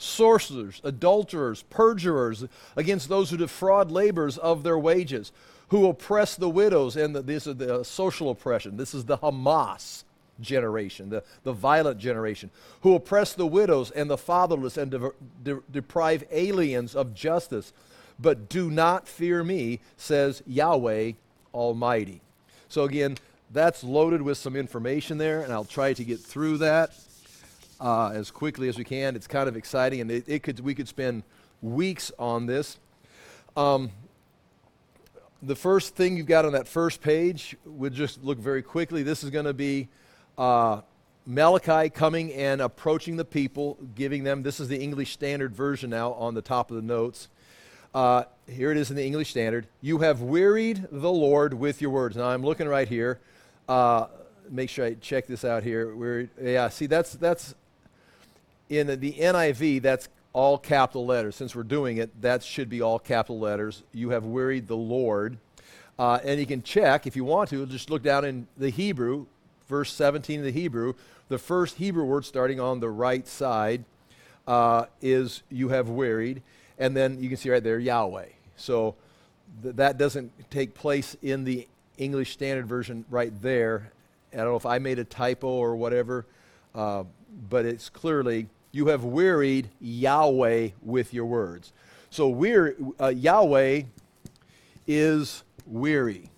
sorcerers, 0.01 0.81
adulterers, 0.85 1.65
perjurers, 1.65 2.47
against 2.77 3.09
those 3.09 3.31
who 3.31 3.37
defraud 3.37 3.91
laborers 3.91 4.39
of 4.39 4.63
their 4.63 4.79
wages, 4.79 5.33
who 5.69 5.89
oppress 5.89 6.37
the 6.37 6.49
widows, 6.49 6.97
and 6.97 7.15
the, 7.15 7.23
this 7.23 7.47
is 7.47 7.57
the 7.57 7.85
social 7.85 8.31
oppression. 8.31 8.77
This 8.77 8.95
is 8.95 9.05
the 9.05 9.19
Hamas 9.19 10.05
generation, 10.41 11.11
the, 11.11 11.23
the 11.43 11.53
violent 11.53 11.99
generation, 11.99 12.51
who 12.83 12.95
oppress 12.95 13.35
the 13.35 13.47
widows 13.47 13.91
and 13.91 14.09
the 14.09 14.17
fatherless 14.17 14.77
and 14.77 14.91
de- 14.91 15.13
de- 15.43 15.63
deprive 15.71 16.25
aliens 16.31 16.95
of 16.95 17.15
justice. 17.15 17.73
But 18.21 18.49
do 18.49 18.71
not 18.71 19.07
fear 19.07 19.45
me, 19.45 19.81
says 19.97 20.43
Yahweh 20.47 21.13
Almighty. 21.55 22.21
So, 22.69 22.85
again, 22.85 23.17
that's 23.51 23.83
loaded 23.83 24.23
with 24.23 24.39
some 24.39 24.57
information 24.57 25.19
there, 25.19 25.43
and 25.43 25.53
I'll 25.53 25.65
try 25.65 25.93
to 25.93 26.05
get 26.05 26.21
through 26.21 26.59
that 26.59 26.93
uh, 27.81 28.11
as 28.11 28.31
quickly 28.31 28.69
as 28.69 28.77
we 28.77 28.85
can. 28.85 29.17
It's 29.17 29.27
kind 29.27 29.49
of 29.49 29.57
exciting, 29.57 30.01
and 30.01 30.11
it, 30.11 30.25
it 30.27 30.43
could, 30.43 30.61
we 30.61 30.75
could 30.75 30.89
spend 30.89 31.23
weeks 31.63 32.13
on 32.19 32.47
this. 32.47 32.79
Um, 33.57 33.91
the 35.43 35.57
first 35.57 35.95
thing 35.95 36.17
you've 36.17 36.27
got 36.27 36.45
on 36.45 36.53
that 36.53 36.67
first 36.67 37.01
page, 37.01 37.57
we'll 37.65 37.91
just 37.91 38.23
look 38.25 38.39
very 38.39 38.63
quickly. 38.63 39.03
This 39.03 39.23
is 39.23 39.31
going 39.31 39.45
to 39.45 39.55
be 39.55 39.89
uh, 40.37 40.81
Malachi 41.27 41.91
coming 41.91 42.33
and 42.33 42.61
approaching 42.61 43.17
the 43.17 43.25
people, 43.25 43.79
giving 43.95 44.25
them, 44.25 44.43
this 44.43 44.61
is 44.61 44.69
the 44.69 44.81
English 44.81 45.13
Standard 45.13 45.55
Version 45.55 45.91
now 45.91 46.13
on 46.15 46.35
the 46.35 46.43
top 46.43 46.71
of 46.71 46.77
the 46.77 46.83
notes. 46.83 47.29
Uh, 47.95 48.25
here 48.47 48.71
it 48.71 48.77
is 48.77 48.91
in 48.91 48.97
the 48.97 49.05
English 49.05 49.31
Standard. 49.31 49.67
You 49.81 49.99
have 49.99 50.23
wearied 50.23 50.87
the 50.91 51.11
Lord 51.11 51.55
with 51.55 51.81
your 51.81 51.91
words. 51.91 52.17
Now 52.17 52.29
I'm 52.29 52.43
looking 52.43 52.69
right 52.69 52.89
here. 52.89 53.21
Uh, 53.69 54.07
make 54.51 54.71
sure 54.71 54.87
I 54.87 54.95
check 54.95 55.27
this 55.27 55.45
out 55.45 55.63
here. 55.63 55.95
We're, 55.95 56.29
yeah, 56.41 56.69
see, 56.69 56.87
that's, 56.87 57.13
that's 57.13 57.55
in 58.69 58.87
the 59.01 59.13
NIV, 59.13 59.83
that's 59.83 60.09
all 60.33 60.59
capital 60.59 61.07
letters. 61.07 61.37
Since 61.37 61.55
we're 61.55 61.63
doing 61.63 61.97
it, 61.97 62.23
that 62.23 62.43
should 62.43 62.69
be 62.69 62.81
all 62.81 62.99
capital 62.99 63.39
letters. 63.39 63.83
You 63.93 64.11
have 64.11 64.25
wearied 64.25 64.69
the 64.69 64.77
Lord. 64.77 65.39
Uh, 65.99 66.21
and 66.25 66.39
you 66.39 66.47
can 66.47 66.63
check 66.63 67.07
if 67.07 67.17
you 67.17 67.25
want 67.25 67.51
to, 67.51 67.67
just 67.67 67.91
look 67.91 68.03
down 68.03 68.25
in 68.25 68.47
the 68.57 68.71
Hebrew 68.71 69.27
verse 69.69 69.93
17 69.93 70.41
of 70.41 70.45
the 70.45 70.51
Hebrew, 70.51 70.95
the 71.29 71.39
first 71.39 71.77
Hebrew 71.77 72.05
word 72.05 72.25
starting 72.25 72.59
on 72.59 72.81
the 72.81 72.89
right 72.89 73.27
side 73.29 73.85
uh, 74.47 74.87
is 75.03 75.43
you 75.51 75.69
have 75.69 75.89
wearied. 75.89 76.43
And 76.79 76.97
then 76.97 77.23
you 77.23 77.29
can 77.29 77.37
see 77.37 77.51
right 77.51 77.63
there, 77.63 77.79
Yahweh. 77.79 78.29
So 78.57 78.95
th- 79.63 79.77
that 79.77 79.99
doesn't 79.99 80.33
take 80.51 80.75
place 80.75 81.17
in 81.23 81.45
the 81.45 81.69
English 81.99 82.33
Standard 82.33 82.67
Version 82.67 83.05
right 83.11 83.33
there. 83.43 83.93
I 84.33 84.39
don't 84.39 84.47
know 84.47 84.57
if 84.57 84.67
I 84.67 84.79
made 84.79 84.99
a 84.99 85.05
typo 85.05 85.49
or 85.49 85.77
whatever, 85.77 86.25
uh, 86.75 87.05
but 87.51 87.67
it's 87.67 87.89
clearly, 87.89 88.47
you 88.73 88.89
have 88.89 89.05
wearied 89.05 89.71
Yahweh 89.81 90.71
with 90.83 91.15
your 91.15 91.27
words. 91.27 91.73
So 92.11 92.29
weary, 92.29 92.75
uh, 93.01 93.09
Yahweh 93.09 93.83
is 94.87 95.43
weary. 95.67 96.31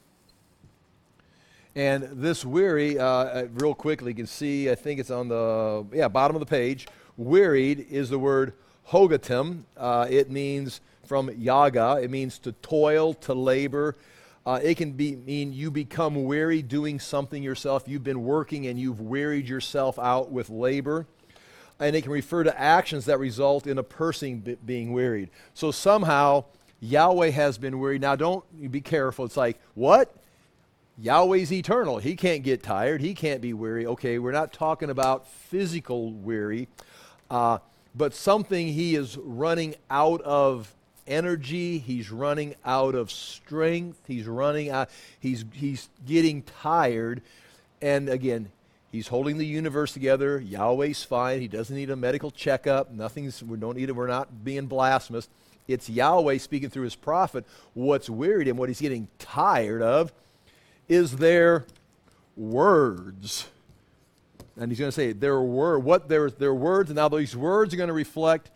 And 1.76 2.02
this 2.12 2.44
weary, 2.44 2.98
uh, 2.98 3.04
uh, 3.06 3.46
real 3.52 3.74
quickly, 3.74 4.10
you 4.10 4.16
can 4.16 4.26
see, 4.26 4.70
I 4.70 4.74
think 4.74 4.98
it's 4.98 5.10
on 5.10 5.28
the 5.28 5.86
yeah 5.92 6.08
bottom 6.08 6.34
of 6.34 6.40
the 6.40 6.46
page. 6.46 6.88
Wearied 7.16 7.86
is 7.90 8.10
the 8.10 8.18
word 8.18 8.54
hogatim. 8.88 9.62
Uh, 9.76 10.06
it 10.10 10.30
means 10.30 10.80
from 11.04 11.30
yaga. 11.36 12.00
It 12.02 12.10
means 12.10 12.38
to 12.40 12.52
toil, 12.52 13.14
to 13.14 13.34
labor. 13.34 13.96
Uh, 14.44 14.58
it 14.62 14.76
can 14.76 14.92
be, 14.92 15.16
mean 15.16 15.52
you 15.52 15.70
become 15.70 16.24
weary 16.24 16.62
doing 16.62 16.98
something 16.98 17.42
yourself. 17.42 17.84
You've 17.86 18.04
been 18.04 18.24
working 18.24 18.66
and 18.66 18.78
you've 18.78 19.00
wearied 19.00 19.48
yourself 19.48 19.98
out 19.98 20.32
with 20.32 20.50
labor. 20.50 21.06
And 21.80 21.96
it 21.96 22.02
can 22.02 22.12
refer 22.12 22.44
to 22.44 22.60
actions 22.60 23.06
that 23.06 23.18
result 23.18 23.66
in 23.66 23.78
a 23.78 23.82
person 23.82 24.38
b- 24.38 24.58
being 24.64 24.92
wearied. 24.92 25.30
So 25.54 25.70
somehow 25.70 26.44
Yahweh 26.80 27.30
has 27.30 27.58
been 27.58 27.80
wearied. 27.80 28.02
Now, 28.02 28.16
don't 28.16 28.44
be 28.70 28.80
careful. 28.80 29.24
It's 29.24 29.36
like, 29.36 29.58
what? 29.74 30.14
Yahweh's 30.98 31.50
eternal. 31.50 31.98
He 31.98 32.14
can't 32.14 32.42
get 32.42 32.62
tired. 32.62 33.00
He 33.00 33.14
can't 33.14 33.40
be 33.40 33.54
weary. 33.54 33.86
Okay, 33.86 34.18
we're 34.18 34.32
not 34.32 34.52
talking 34.52 34.90
about 34.90 35.26
physical 35.26 36.12
weary, 36.12 36.68
uh, 37.30 37.58
but 37.94 38.12
something 38.12 38.68
he 38.68 38.94
is 38.94 39.16
running 39.16 39.74
out 39.90 40.20
of 40.20 40.74
energy. 41.06 41.78
He's 41.78 42.10
running 42.10 42.54
out 42.64 42.94
of 42.94 43.10
strength. 43.10 44.02
He's 44.06 44.26
running 44.26 44.68
out. 44.70 44.90
He's, 45.18 45.44
he's 45.54 45.88
getting 46.06 46.42
tired. 46.42 47.22
And 47.80 48.10
again, 48.10 48.50
he's 48.90 49.08
holding 49.08 49.38
the 49.38 49.46
universe 49.46 49.92
together. 49.92 50.40
Yahweh's 50.40 51.02
fine. 51.02 51.40
He 51.40 51.48
doesn't 51.48 51.74
need 51.74 51.90
a 51.90 51.96
medical 51.96 52.30
checkup. 52.30 52.90
Nothing's, 52.92 53.42
we 53.42 53.56
don't 53.58 53.76
need 53.76 53.88
it. 53.88 53.96
We're 53.96 54.06
not 54.06 54.44
being 54.44 54.66
blasphemous. 54.66 55.28
It's 55.68 55.88
Yahweh 55.88 56.38
speaking 56.38 56.70
through 56.70 56.84
his 56.84 56.96
prophet 56.96 57.44
what's 57.74 58.10
wearied 58.10 58.48
him, 58.48 58.56
what 58.56 58.68
he's 58.68 58.80
getting 58.80 59.08
tired 59.18 59.82
of 59.82 60.12
is 60.88 61.16
their 61.16 61.64
words. 62.36 63.46
And 64.56 64.70
he's 64.70 64.78
going 64.78 64.88
to 64.88 64.92
say 64.92 65.12
their 65.12 65.40
word, 65.40 65.78
what 65.78 66.08
their, 66.08 66.30
their 66.30 66.54
words, 66.54 66.90
and 66.90 66.96
now 66.96 67.08
these 67.08 67.36
words 67.36 67.72
are 67.72 67.76
going 67.76 67.88
to 67.88 67.94
reflect 67.94 68.50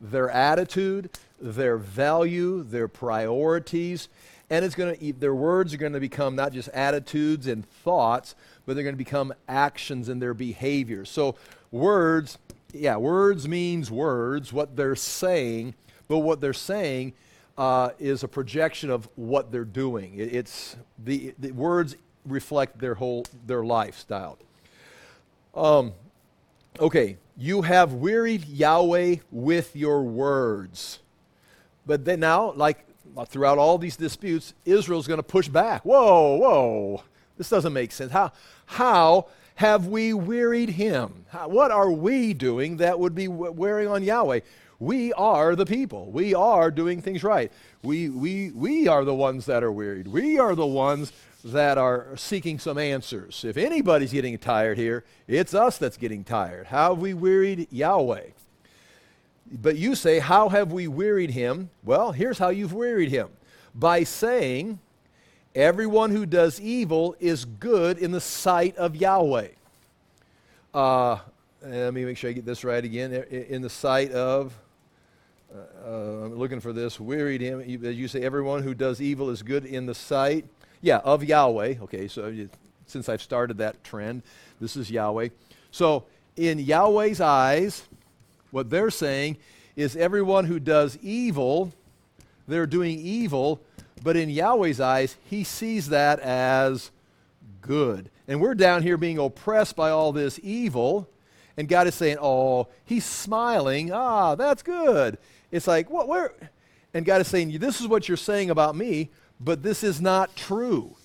their 0.00 0.30
attitude, 0.30 1.10
their 1.40 1.76
value, 1.76 2.62
their 2.62 2.88
priorities, 2.88 4.08
and 4.50 4.64
it's 4.64 4.74
going 4.74 4.96
to 4.96 5.12
their 5.14 5.34
words 5.34 5.72
are 5.72 5.78
going 5.78 5.94
to 5.94 6.00
become 6.00 6.36
not 6.36 6.52
just 6.52 6.68
attitudes 6.68 7.46
and 7.46 7.66
thoughts, 7.66 8.34
but 8.66 8.74
they're 8.74 8.84
going 8.84 8.94
to 8.94 8.98
become 8.98 9.32
actions 9.48 10.08
and 10.08 10.20
their 10.20 10.34
behavior. 10.34 11.04
So 11.04 11.36
words, 11.70 12.38
yeah, 12.72 12.96
words 12.96 13.48
means 13.48 13.90
words, 13.90 14.52
what 14.52 14.76
they're 14.76 14.96
saying, 14.96 15.74
but 16.08 16.18
what 16.18 16.40
they're 16.40 16.52
saying 16.52 17.14
uh, 17.58 17.90
is 17.98 18.22
a 18.22 18.28
projection 18.28 18.90
of 18.90 19.08
what 19.16 19.52
they're 19.52 19.64
doing. 19.64 20.14
It, 20.14 20.34
it's 20.34 20.76
the, 21.02 21.34
the 21.38 21.52
words 21.52 21.96
reflect 22.24 22.78
their 22.78 22.94
whole 22.94 23.26
their 23.46 23.64
lifestyle. 23.64 24.38
Um, 25.54 25.92
okay, 26.78 27.18
you 27.36 27.62
have 27.62 27.94
wearied 27.94 28.46
Yahweh 28.46 29.16
with 29.30 29.76
your 29.76 30.02
words, 30.02 31.00
but 31.86 32.04
then 32.04 32.20
now, 32.20 32.52
like 32.52 32.84
throughout 33.26 33.58
all 33.58 33.76
these 33.76 33.96
disputes, 33.96 34.54
Israel's 34.64 35.06
going 35.06 35.18
to 35.18 35.24
push 35.24 35.48
back. 35.48 35.84
Whoa, 35.84 36.36
whoa, 36.36 37.02
this 37.36 37.48
doesn't 37.48 37.72
make 37.72 37.92
sense. 37.92 38.12
How 38.12 38.32
how 38.66 39.28
have 39.56 39.86
we 39.86 40.14
wearied 40.14 40.70
him? 40.70 41.26
How, 41.28 41.48
what 41.48 41.70
are 41.70 41.90
we 41.90 42.34
doing 42.34 42.78
that 42.78 42.98
would 42.98 43.14
be 43.14 43.28
wearing 43.28 43.88
on 43.88 44.02
Yahweh? 44.02 44.40
we 44.82 45.12
are 45.12 45.54
the 45.54 45.64
people. 45.64 46.10
We 46.10 46.34
are 46.34 46.70
doing 46.72 47.00
things 47.00 47.22
right. 47.22 47.52
We, 47.84 48.08
we, 48.08 48.50
we 48.50 48.88
are 48.88 49.04
the 49.04 49.14
ones 49.14 49.46
that 49.46 49.62
are 49.62 49.70
wearied. 49.70 50.08
We 50.08 50.40
are 50.40 50.56
the 50.56 50.66
ones 50.66 51.12
that 51.44 51.78
are 51.78 52.16
seeking 52.16 52.58
some 52.58 52.78
answers. 52.78 53.44
If 53.44 53.56
anybody's 53.56 54.12
getting 54.12 54.36
tired 54.38 54.78
here, 54.78 55.04
it's 55.28 55.54
us 55.54 55.78
that's 55.78 55.96
getting 55.96 56.24
tired. 56.24 56.66
How 56.66 56.94
have 56.94 56.98
we 56.98 57.14
wearied 57.14 57.68
Yahweh? 57.70 58.30
But 59.52 59.76
you 59.76 59.94
say, 59.94 60.18
How 60.18 60.48
have 60.48 60.72
we 60.72 60.88
wearied 60.88 61.30
him? 61.30 61.70
Well, 61.84 62.10
here's 62.10 62.38
how 62.38 62.48
you've 62.48 62.72
wearied 62.72 63.10
him 63.10 63.28
by 63.74 64.02
saying, 64.02 64.80
Everyone 65.54 66.10
who 66.10 66.24
does 66.24 66.58
evil 66.60 67.14
is 67.20 67.44
good 67.44 67.98
in 67.98 68.10
the 68.10 68.22
sight 68.22 68.74
of 68.76 68.96
Yahweh. 68.96 69.48
Uh, 70.72 71.18
let 71.60 71.92
me 71.92 72.06
make 72.06 72.16
sure 72.16 72.30
I 72.30 72.32
get 72.32 72.46
this 72.46 72.64
right 72.64 72.82
again. 72.82 73.12
In 73.12 73.60
the 73.60 73.68
sight 73.68 74.12
of, 74.12 74.58
uh, 75.54 75.58
uh, 75.86 76.24
I'm 76.24 76.38
looking 76.38 76.60
for 76.60 76.72
this, 76.72 76.98
wearied 76.98 77.42
him. 77.42 77.60
As 77.60 77.96
you 77.96 78.08
say, 78.08 78.22
everyone 78.22 78.62
who 78.62 78.72
does 78.72 79.02
evil 79.02 79.28
is 79.28 79.42
good 79.42 79.66
in 79.66 79.84
the 79.84 79.94
sight, 79.94 80.46
yeah, 80.80 80.98
of 80.98 81.22
Yahweh. 81.22 81.76
Okay, 81.82 82.08
so 82.08 82.34
since 82.86 83.10
I've 83.10 83.22
started 83.22 83.58
that 83.58 83.84
trend, 83.84 84.22
this 84.58 84.74
is 84.74 84.90
Yahweh. 84.90 85.28
So 85.70 86.04
in 86.34 86.60
Yahweh's 86.60 87.20
eyes, 87.20 87.82
what 88.52 88.70
they're 88.70 88.90
saying 88.90 89.36
is 89.76 89.96
everyone 89.96 90.46
who 90.46 90.58
does 90.58 90.98
evil, 91.02 91.74
they're 92.48 92.66
doing 92.66 92.98
evil, 92.98 93.60
but 94.02 94.16
in 94.16 94.28
Yahweh's 94.28 94.80
eyes, 94.80 95.16
he 95.24 95.44
sees 95.44 95.88
that 95.88 96.18
as 96.20 96.90
good. 97.60 98.10
And 98.28 98.40
we're 98.40 98.54
down 98.54 98.82
here 98.82 98.96
being 98.96 99.18
oppressed 99.18 99.76
by 99.76 99.90
all 99.90 100.12
this 100.12 100.40
evil, 100.42 101.08
and 101.56 101.68
God 101.68 101.86
is 101.86 101.94
saying, 101.94 102.18
"Oh, 102.20 102.68
he's 102.84 103.04
smiling. 103.04 103.92
Ah, 103.92 104.34
that's 104.34 104.62
good." 104.62 105.18
It's 105.50 105.66
like, 105.66 105.90
"What 105.90 106.08
where?" 106.08 106.32
And 106.94 107.04
God 107.04 107.20
is 107.20 107.28
saying, 107.28 107.58
"This 107.58 107.80
is 107.80 107.86
what 107.86 108.08
you're 108.08 108.16
saying 108.16 108.50
about 108.50 108.76
me, 108.76 109.10
but 109.40 109.62
this 109.62 109.82
is 109.82 110.00
not 110.00 110.34
true." 110.36 110.96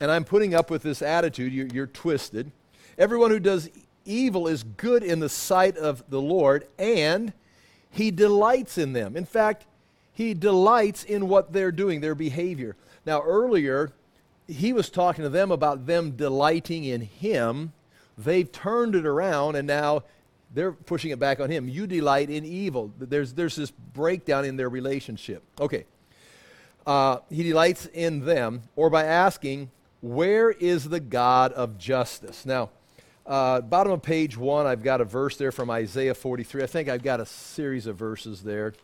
And 0.00 0.10
I'm 0.10 0.24
putting 0.24 0.54
up 0.54 0.70
with 0.70 0.82
this 0.82 1.02
attitude. 1.02 1.52
You're, 1.52 1.68
you're 1.68 1.86
twisted. 1.86 2.50
Everyone 2.98 3.30
who 3.30 3.40
does 3.40 3.70
evil 4.04 4.48
is 4.48 4.62
good 4.62 5.02
in 5.02 5.20
the 5.20 5.28
sight 5.28 5.76
of 5.76 6.04
the 6.08 6.20
Lord, 6.20 6.66
and 6.78 7.32
he 7.90 8.10
delights 8.10 8.76
in 8.76 8.92
them. 8.92 9.16
In 9.16 9.24
fact, 9.24 9.66
he 10.14 10.32
delights 10.32 11.04
in 11.04 11.28
what 11.28 11.52
they're 11.52 11.72
doing, 11.72 12.00
their 12.00 12.14
behavior. 12.14 12.76
Now, 13.04 13.22
earlier, 13.22 13.90
he 14.46 14.72
was 14.72 14.88
talking 14.88 15.24
to 15.24 15.28
them 15.28 15.50
about 15.50 15.86
them 15.86 16.12
delighting 16.12 16.84
in 16.84 17.02
him. 17.02 17.72
They've 18.16 18.50
turned 18.50 18.94
it 18.94 19.04
around, 19.04 19.56
and 19.56 19.66
now 19.66 20.04
they're 20.54 20.72
pushing 20.72 21.10
it 21.10 21.18
back 21.18 21.40
on 21.40 21.50
him. 21.50 21.68
You 21.68 21.86
delight 21.86 22.30
in 22.30 22.44
evil. 22.44 22.92
There's, 22.98 23.34
there's 23.34 23.56
this 23.56 23.72
breakdown 23.72 24.44
in 24.44 24.56
their 24.56 24.68
relationship. 24.68 25.42
Okay. 25.60 25.84
Uh, 26.86 27.18
he 27.28 27.42
delights 27.42 27.86
in 27.86 28.24
them, 28.24 28.62
or 28.76 28.90
by 28.90 29.04
asking, 29.04 29.70
Where 30.00 30.50
is 30.50 30.88
the 30.88 31.00
God 31.00 31.52
of 31.52 31.76
justice? 31.76 32.46
Now, 32.46 32.70
uh, 33.26 33.62
bottom 33.62 33.92
of 33.92 34.02
page 34.02 34.36
one, 34.36 34.66
I've 34.66 34.82
got 34.82 35.00
a 35.00 35.04
verse 35.04 35.36
there 35.36 35.50
from 35.50 35.70
Isaiah 35.70 36.14
43. 36.14 36.62
I 36.62 36.66
think 36.66 36.88
I've 36.88 37.02
got 37.02 37.20
a 37.20 37.26
series 37.26 37.86
of 37.86 37.96
verses 37.96 38.42
there. 38.42 38.74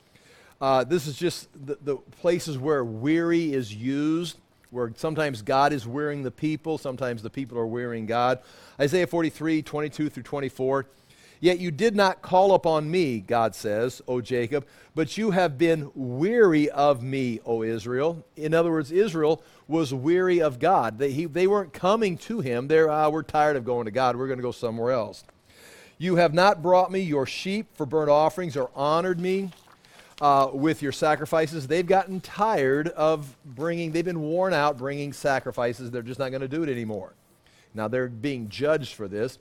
Uh, 0.61 0.85
this 0.85 1.07
is 1.07 1.17
just 1.17 1.49
the, 1.67 1.79
the, 1.83 1.97
places 1.97 2.59
where 2.59 2.85
weary 2.85 3.55
is 3.55 3.75
used, 3.75 4.37
where 4.71 4.93
sometimes 4.95 5.41
God 5.41 5.73
is 5.73 5.87
wearying 5.87 6.23
the 6.23 6.31
people, 6.31 6.77
sometimes 6.77 7.23
the 7.23 7.31
people 7.31 7.59
are 7.59 7.67
wearying 7.67 8.05
God. 8.05 8.41
Isaiah 8.79 9.07
43, 9.07 9.63
22 9.63 10.11
through 10.11 10.23
24. 10.23 10.87
Yet 11.43 11.59
you 11.59 11.71
did 11.71 11.97
not 11.97 12.21
call 12.21 12.53
upon 12.53 12.91
me, 12.91 13.21
God 13.21 13.55
says, 13.55 14.03
O 14.07 14.21
Jacob, 14.21 14.67
but 14.95 15.17
you 15.17 15.31
have 15.31 15.57
been 15.57 15.91
weary 15.95 16.69
of 16.69 17.03
me, 17.03 17.41
O 17.47 17.63
Israel. 17.63 18.23
In 18.37 18.53
other 18.53 18.71
words, 18.71 18.93
Israel 18.93 19.43
was 19.67 19.95
weary 19.95 20.43
of 20.43 20.59
God. 20.59 20.99
They, 20.99 21.13
he, 21.13 21.25
they 21.25 21.47
weren't 21.47 21.73
coming 21.73 22.19
to 22.19 22.41
him. 22.41 22.69
They're, 22.69 22.91
uh, 22.91 23.09
we're 23.09 23.23
tired 23.23 23.57
of 23.57 23.65
going 23.65 23.87
to 23.87 23.91
God. 23.91 24.17
We're 24.17 24.27
going 24.27 24.39
to 24.39 24.43
go 24.43 24.53
somewhere 24.53 24.93
else. 24.93 25.25
You 25.97 26.17
have 26.17 26.35
not 26.35 26.61
brought 26.61 26.93
me 26.93 27.01
your 27.01 27.25
sheep 27.25 27.75
for 27.75 27.87
burnt 27.87 28.11
offerings 28.11 28.55
or 28.55 28.71
honored 28.75 29.19
me 29.19 29.51
uh, 30.21 30.51
with 30.53 30.83
your 30.83 30.93
sacrifices. 30.93 31.67
They've 31.67 31.87
gotten 31.87 32.21
tired 32.21 32.89
of 32.89 33.37
bringing, 33.45 33.93
they've 33.93 34.05
been 34.05 34.21
worn 34.21 34.53
out 34.53 34.77
bringing 34.77 35.13
sacrifices. 35.13 35.91
They're 35.91 36.03
just 36.03 36.19
not 36.19 36.31
going 36.31 36.43
to 36.43 36.49
do 36.49 36.63
it 36.63 36.69
anymore. 36.69 37.15
Now 37.75 37.89
they're 37.89 38.09
being 38.09 38.49
judged 38.49 38.95
for 38.95 39.09
this. 39.09 39.39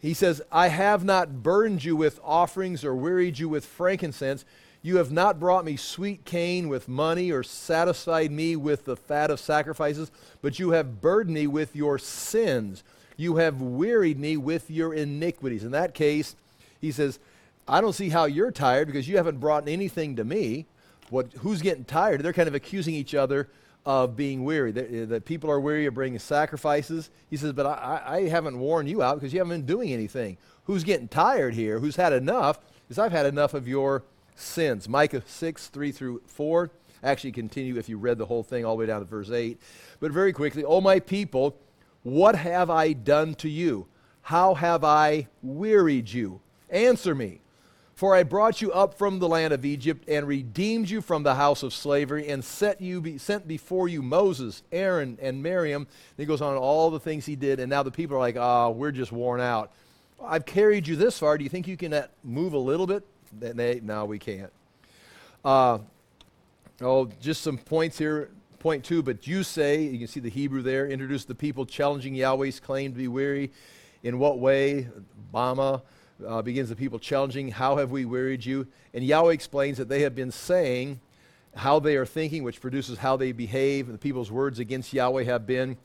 He 0.00 0.14
says, 0.14 0.42
I 0.52 0.68
have 0.68 1.04
not 1.04 1.42
burdened 1.42 1.84
you 1.84 1.96
with 1.96 2.20
offerings 2.22 2.84
or 2.84 2.94
wearied 2.94 3.38
you 3.38 3.48
with 3.48 3.64
frankincense. 3.64 4.44
You 4.80 4.96
have 4.96 5.10
not 5.10 5.40
brought 5.40 5.64
me 5.64 5.76
sweet 5.76 6.24
cane 6.24 6.68
with 6.68 6.86
money 6.86 7.32
or 7.32 7.42
satisfied 7.42 8.30
me 8.30 8.54
with 8.54 8.84
the 8.84 8.96
fat 8.96 9.30
of 9.30 9.40
sacrifices, 9.40 10.12
but 10.40 10.60
you 10.60 10.70
have 10.70 11.00
burdened 11.00 11.34
me 11.34 11.48
with 11.48 11.74
your 11.74 11.98
sins. 11.98 12.84
You 13.16 13.36
have 13.36 13.60
wearied 13.60 14.20
me 14.20 14.36
with 14.36 14.70
your 14.70 14.94
iniquities. 14.94 15.64
In 15.64 15.72
that 15.72 15.94
case, 15.94 16.36
he 16.80 16.92
says, 16.92 17.18
I 17.68 17.80
don't 17.80 17.92
see 17.92 18.08
how 18.08 18.24
you're 18.24 18.50
tired 18.50 18.86
because 18.86 19.08
you 19.08 19.16
haven't 19.18 19.38
brought 19.38 19.68
anything 19.68 20.16
to 20.16 20.24
me. 20.24 20.66
What, 21.10 21.32
who's 21.40 21.60
getting 21.60 21.84
tired? 21.84 22.22
They're 22.22 22.32
kind 22.32 22.48
of 22.48 22.54
accusing 22.54 22.94
each 22.94 23.14
other 23.14 23.48
of 23.84 24.16
being 24.16 24.44
weary, 24.44 24.72
that, 24.72 24.92
eh, 24.92 25.04
that 25.06 25.24
people 25.24 25.50
are 25.50 25.60
weary 25.60 25.86
of 25.86 25.94
bringing 25.94 26.18
sacrifices. 26.18 27.10
He 27.30 27.36
says, 27.36 27.52
But 27.52 27.66
I, 27.66 28.02
I 28.06 28.28
haven't 28.28 28.58
worn 28.58 28.86
you 28.86 29.02
out 29.02 29.16
because 29.16 29.32
you 29.32 29.38
haven't 29.38 29.56
been 29.56 29.66
doing 29.66 29.92
anything. 29.92 30.38
Who's 30.64 30.84
getting 30.84 31.08
tired 31.08 31.54
here? 31.54 31.78
Who's 31.78 31.96
had 31.96 32.12
enough? 32.12 32.58
Is 32.90 32.98
I've 32.98 33.12
had 33.12 33.26
enough 33.26 33.54
of 33.54 33.68
your 33.68 34.04
sins. 34.34 34.88
Micah 34.88 35.22
6, 35.26 35.68
3 35.68 35.92
through 35.92 36.22
4. 36.26 36.70
Actually, 37.02 37.32
continue 37.32 37.76
if 37.76 37.88
you 37.88 37.96
read 37.96 38.18
the 38.18 38.26
whole 38.26 38.42
thing 38.42 38.64
all 38.64 38.76
the 38.76 38.80
way 38.80 38.86
down 38.86 39.00
to 39.00 39.06
verse 39.06 39.30
8. 39.30 39.60
But 40.00 40.12
very 40.12 40.32
quickly, 40.32 40.64
O 40.64 40.80
my 40.80 41.00
people, 41.00 41.56
what 42.02 42.34
have 42.34 42.70
I 42.70 42.92
done 42.92 43.34
to 43.36 43.48
you? 43.48 43.86
How 44.22 44.54
have 44.54 44.84
I 44.84 45.28
wearied 45.42 46.10
you? 46.10 46.40
Answer 46.70 47.14
me. 47.14 47.40
For 47.98 48.14
I 48.14 48.22
brought 48.22 48.62
you 48.62 48.70
up 48.70 48.94
from 48.94 49.18
the 49.18 49.28
land 49.28 49.52
of 49.52 49.64
Egypt 49.64 50.08
and 50.08 50.28
redeemed 50.28 50.88
you 50.88 51.00
from 51.00 51.24
the 51.24 51.34
house 51.34 51.64
of 51.64 51.74
slavery 51.74 52.28
and 52.28 52.44
set 52.44 52.80
you 52.80 53.00
be, 53.00 53.18
sent 53.18 53.48
before 53.48 53.88
you 53.88 54.02
Moses, 54.02 54.62
Aaron, 54.70 55.18
and 55.20 55.42
Miriam. 55.42 55.82
And 55.82 56.16
he 56.16 56.24
goes 56.24 56.40
on 56.40 56.56
all 56.56 56.90
the 56.90 57.00
things 57.00 57.26
he 57.26 57.34
did, 57.34 57.58
and 57.58 57.68
now 57.68 57.82
the 57.82 57.90
people 57.90 58.16
are 58.16 58.20
like, 58.20 58.36
ah, 58.36 58.66
oh, 58.66 58.70
we're 58.70 58.92
just 58.92 59.10
worn 59.10 59.40
out. 59.40 59.72
I've 60.24 60.46
carried 60.46 60.86
you 60.86 60.94
this 60.94 61.18
far. 61.18 61.36
Do 61.36 61.42
you 61.42 61.50
think 61.50 61.66
you 61.66 61.76
can 61.76 61.92
uh, 61.92 62.06
move 62.22 62.52
a 62.52 62.58
little 62.58 62.86
bit? 62.86 63.04
They, 63.36 63.80
no, 63.82 64.04
we 64.04 64.20
can't. 64.20 64.52
Uh, 65.44 65.78
oh, 66.80 67.06
just 67.20 67.42
some 67.42 67.58
points 67.58 67.98
here. 67.98 68.30
Point 68.60 68.84
two, 68.84 69.02
but 69.02 69.26
you 69.26 69.42
say, 69.42 69.82
you 69.82 69.98
can 69.98 70.06
see 70.06 70.20
the 70.20 70.30
Hebrew 70.30 70.62
there, 70.62 70.86
introduce 70.86 71.24
the 71.24 71.34
people 71.34 71.66
challenging 71.66 72.14
Yahweh's 72.14 72.60
claim 72.60 72.92
to 72.92 72.96
be 72.96 73.08
weary. 73.08 73.50
In 74.04 74.20
what 74.20 74.38
way? 74.38 74.86
Bama 75.34 75.82
uh, 76.26 76.42
begins 76.42 76.68
the 76.68 76.76
people 76.76 76.98
challenging, 76.98 77.50
How 77.50 77.76
have 77.76 77.90
we 77.90 78.04
wearied 78.04 78.44
you? 78.44 78.66
And 78.94 79.04
Yahweh 79.04 79.32
explains 79.32 79.78
that 79.78 79.88
they 79.88 80.02
have 80.02 80.14
been 80.14 80.30
saying 80.30 81.00
how 81.54 81.78
they 81.78 81.96
are 81.96 82.06
thinking, 82.06 82.42
which 82.42 82.60
produces 82.60 82.98
how 82.98 83.16
they 83.16 83.32
behave. 83.32 83.86
And 83.86 83.94
the 83.94 83.98
people's 83.98 84.30
words 84.30 84.58
against 84.58 84.92
Yahweh 84.92 85.24
have 85.24 85.46
been 85.46 85.76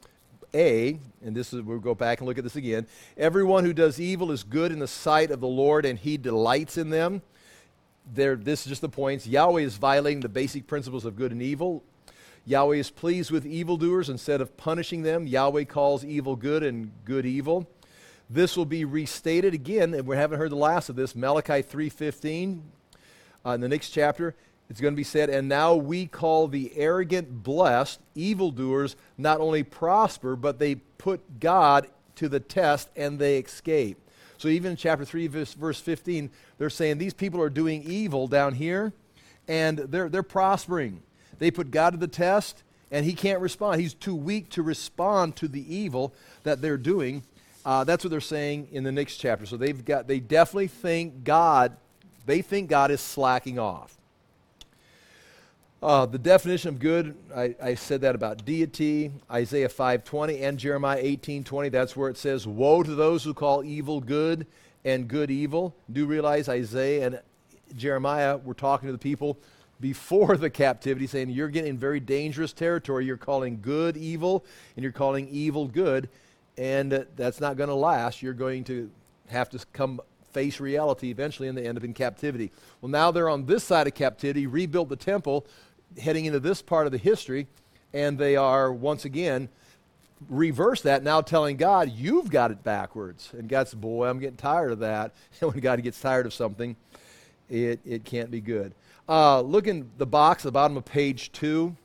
A, 0.54 1.00
and 1.24 1.36
this 1.36 1.54
is, 1.54 1.62
we'll 1.62 1.80
go 1.80 1.96
back 1.96 2.19
and 2.19 2.28
look 2.28 2.38
at 2.38 2.43
this 2.43 2.56
again. 2.56 2.88
Everyone 3.17 3.63
who 3.63 3.74
does 3.74 4.00
evil 4.00 4.32
is 4.32 4.43
good 4.43 4.72
in 4.72 4.80
the 4.80 4.88
sight 4.88 5.32
of 5.32 5.39
the 5.39 5.48
Lord, 5.48 5.86
and 5.86 5.98
he 5.98 6.17
delights 6.17 6.78
in 6.78 6.89
them. 6.89 7.22
There, 8.13 8.36
this 8.36 8.62
is 8.62 8.67
just 8.67 8.82
the 8.82 8.89
points. 8.89 9.26
Yahweh 9.26 9.62
is 9.62 9.78
violating 9.78 10.19
the 10.19 10.30
basic 10.30 10.67
principles 10.67 11.06
of 11.06 11.15
good 11.15 11.32
and 11.32 11.41
evil. 11.41 11.84
Yahweh 12.46 12.76
is 12.76 12.89
pleased 12.89 13.32
with 13.32 13.46
evildoers 13.46 14.10
instead 14.10 14.41
of 14.41 14.58
punishing 14.58 15.02
them. 15.04 15.26
Yahweh 15.26 15.63
calls 15.63 16.04
evil 16.04 16.36
good 16.36 16.62
and 16.62 16.91
good 17.06 17.26
evil. 17.26 17.65
This 18.34 18.58
will 18.58 18.65
be 18.65 18.84
restated 18.84 19.54
again, 19.54 19.93
and 19.93 20.08
we 20.08 20.15
haven't 20.15 20.39
heard 20.39 20.50
the 20.50 20.56
last 20.56 20.89
of 20.89 20.96
this. 20.96 21.15
Malachi 21.15 21.62
3.15, 21.62 22.62
uh, 23.46 23.52
in 23.52 23.62
the 23.62 23.69
next 23.69 23.91
chapter, 23.91 24.34
it's 24.72 24.82
going 24.82 24.96
to 24.96 24.98
be 24.98 25.04
said, 25.04 25.30
And 25.30 25.48
now 25.48 25.76
we 25.76 26.08
call 26.08 26.48
the 26.48 26.72
arrogant 26.76 27.43
blessed, 27.43 28.00
evildoers 28.15 28.96
not 29.19 29.39
only 29.39 29.62
prosper, 29.62 30.36
but 30.36 30.58
they 30.58 30.76
put 30.76 31.39
God 31.39 31.88
to 32.15 32.28
the 32.28 32.39
test 32.39 32.89
and 32.96 33.19
they 33.19 33.38
escape. 33.38 34.00
So 34.39 34.48
even 34.48 34.72
in 34.72 34.78
chapter 34.78 35.06
3, 35.06 35.28
verse, 35.28 35.54
verse 35.54 35.80
15, 35.80 36.32
they're 36.58 36.72
saying 36.72 36.98
these 36.98 37.13
people 37.13 37.39
are 37.39 37.52
doing 37.52 37.84
evil 37.84 38.28
down 38.28 38.56
here, 38.56 38.93
and 39.48 39.78
they're, 39.78 40.10
they're 40.10 40.24
prospering. 40.24 41.04
They 41.38 41.52
put 41.52 41.69
God 41.69 41.91
to 41.91 41.98
the 41.98 42.08
test, 42.08 42.63
and 42.89 43.06
he 43.06 43.13
can't 43.13 43.41
respond. 43.41 43.80
He's 43.80 43.93
too 43.93 44.15
weak 44.15 44.50
to 44.52 44.63
respond 44.63 45.36
to 45.36 45.48
the 45.48 45.76
evil 45.76 46.15
that 46.41 46.63
they're 46.63 46.78
doing. 46.78 47.22
Uh, 47.65 47.84
that's 47.84 48.04
what 48.04 48.12
they're 48.12 48.19
saying 48.19 48.67
in 48.71 48.84
the 48.84 48.91
next 48.91 49.17
chapter. 49.17 49.45
So 49.45 49.58
they've 49.58 49.84
got, 49.84 50.08
they 50.08 50.19
definitely 50.19 50.67
think 50.67 51.23
God, 51.23 51.78
they 52.26 52.41
think 52.41 52.69
God 52.69 52.91
is 52.91 53.02
slacking 53.02 53.58
off. 53.58 53.97
Uh, 55.82 56.06
the 56.06 56.17
definition 56.17 56.69
of 56.69 56.80
good, 56.80 57.13
I, 57.36 57.56
I, 57.62 57.76
said 57.76 57.99
that 58.02 58.15
about 58.15 58.45
deity, 58.45 59.12
Isaiah 59.30 59.67
5.20 59.67 60.41
and 60.41 60.58
Jeremiah 60.58 61.04
18.20. 61.04 61.69
That's 61.71 61.93
where 61.97 62.10
it 62.10 62.17
says, 62.17 62.47
Woe 62.47 62.84
to 62.84 62.95
those 62.95 63.26
who 63.26 63.34
call 63.34 63.65
evil 63.65 63.99
good 63.99 64.47
and 64.86 65.10
good 65.10 65.30
evil. 65.30 65.76
Do 65.91 66.06
realize 66.06 66.47
Isaiah 66.47 67.06
and 67.06 67.21
Jeremiah 67.76 68.38
were 68.38 68.54
talking 68.54 68.88
to 68.88 68.93
the 68.93 68.97
people 68.97 69.38
before 69.82 70.38
the 70.38 70.49
captivity, 70.49 71.06
saying, 71.06 71.30
You're 71.32 71.49
getting 71.49 71.71
in 71.71 71.78
very 71.78 71.99
dangerous 71.99 72.54
territory. 72.54 73.06
You're 73.06 73.17
calling 73.17 73.60
good 73.62 73.97
evil, 73.97 74.45
and 74.78 74.84
you're 74.84 74.93
calling 74.93 75.28
evil 75.30 75.67
good, 75.67 76.08
and 76.58 77.06
that's 77.16 77.39
not 77.39 77.58
going 77.58 77.70
to 77.70 77.76
last. 77.76 78.22
You're 78.22 78.34
going 78.34 78.63
to 78.66 78.92
have 79.30 79.50
to 79.50 79.60
come 79.74 80.02
face 80.32 80.60
reality 80.60 81.10
eventually, 81.10 81.48
and 81.48 81.58
they 81.58 81.68
end 81.68 81.78
up 81.78 81.84
in 81.84 81.94
captivity. 81.94 82.52
Well, 82.82 82.89
now 82.89 83.12
they're 83.12 83.30
on 83.30 83.46
this 83.46 83.63
side 83.63 83.88
of 83.88 83.94
captivity, 83.94 84.48
rebuilt 84.48 84.89
the 84.89 84.96
temple, 84.96 85.46
heading 86.00 86.26
into 86.26 86.39
this 86.39 86.62
part 86.62 86.86
of 86.86 86.92
the 86.92 86.98
history, 86.98 87.48
and 87.94 88.18
they 88.18 88.36
are 88.36 88.74
once 88.74 89.06
again 89.06 89.50
reverse 90.30 90.82
that 90.82 91.04
now 91.04 91.22
telling 91.22 91.58
God, 91.58 91.92
you've 91.92 92.30
got 92.30 92.52
it 92.52 92.63
backwards. 92.63 93.32
And 93.34 93.48
God 93.48 93.68
says, 93.68 93.76
boy, 93.76 94.08
I'm 94.08 94.20
getting 94.20 94.38
tired 94.38 94.72
of 94.72 94.80
that. 94.80 95.13
And 95.42 95.52
when 95.52 95.60
God 95.60 95.82
gets 95.84 96.00
tired 96.00 96.26
of 96.26 96.34
something, 96.34 96.76
it, 97.50 97.80
it 97.86 98.06
can't 98.06 98.32
be 98.32 98.42
good. 98.42 98.74
Uh, 99.08 99.42
look 99.42 99.68
in 99.68 99.92
the 99.98 100.06
box 100.06 100.44
the 100.44 100.52
bottom 100.52 100.78
of 100.78 100.86
page 100.86 101.32
2. 101.34 101.76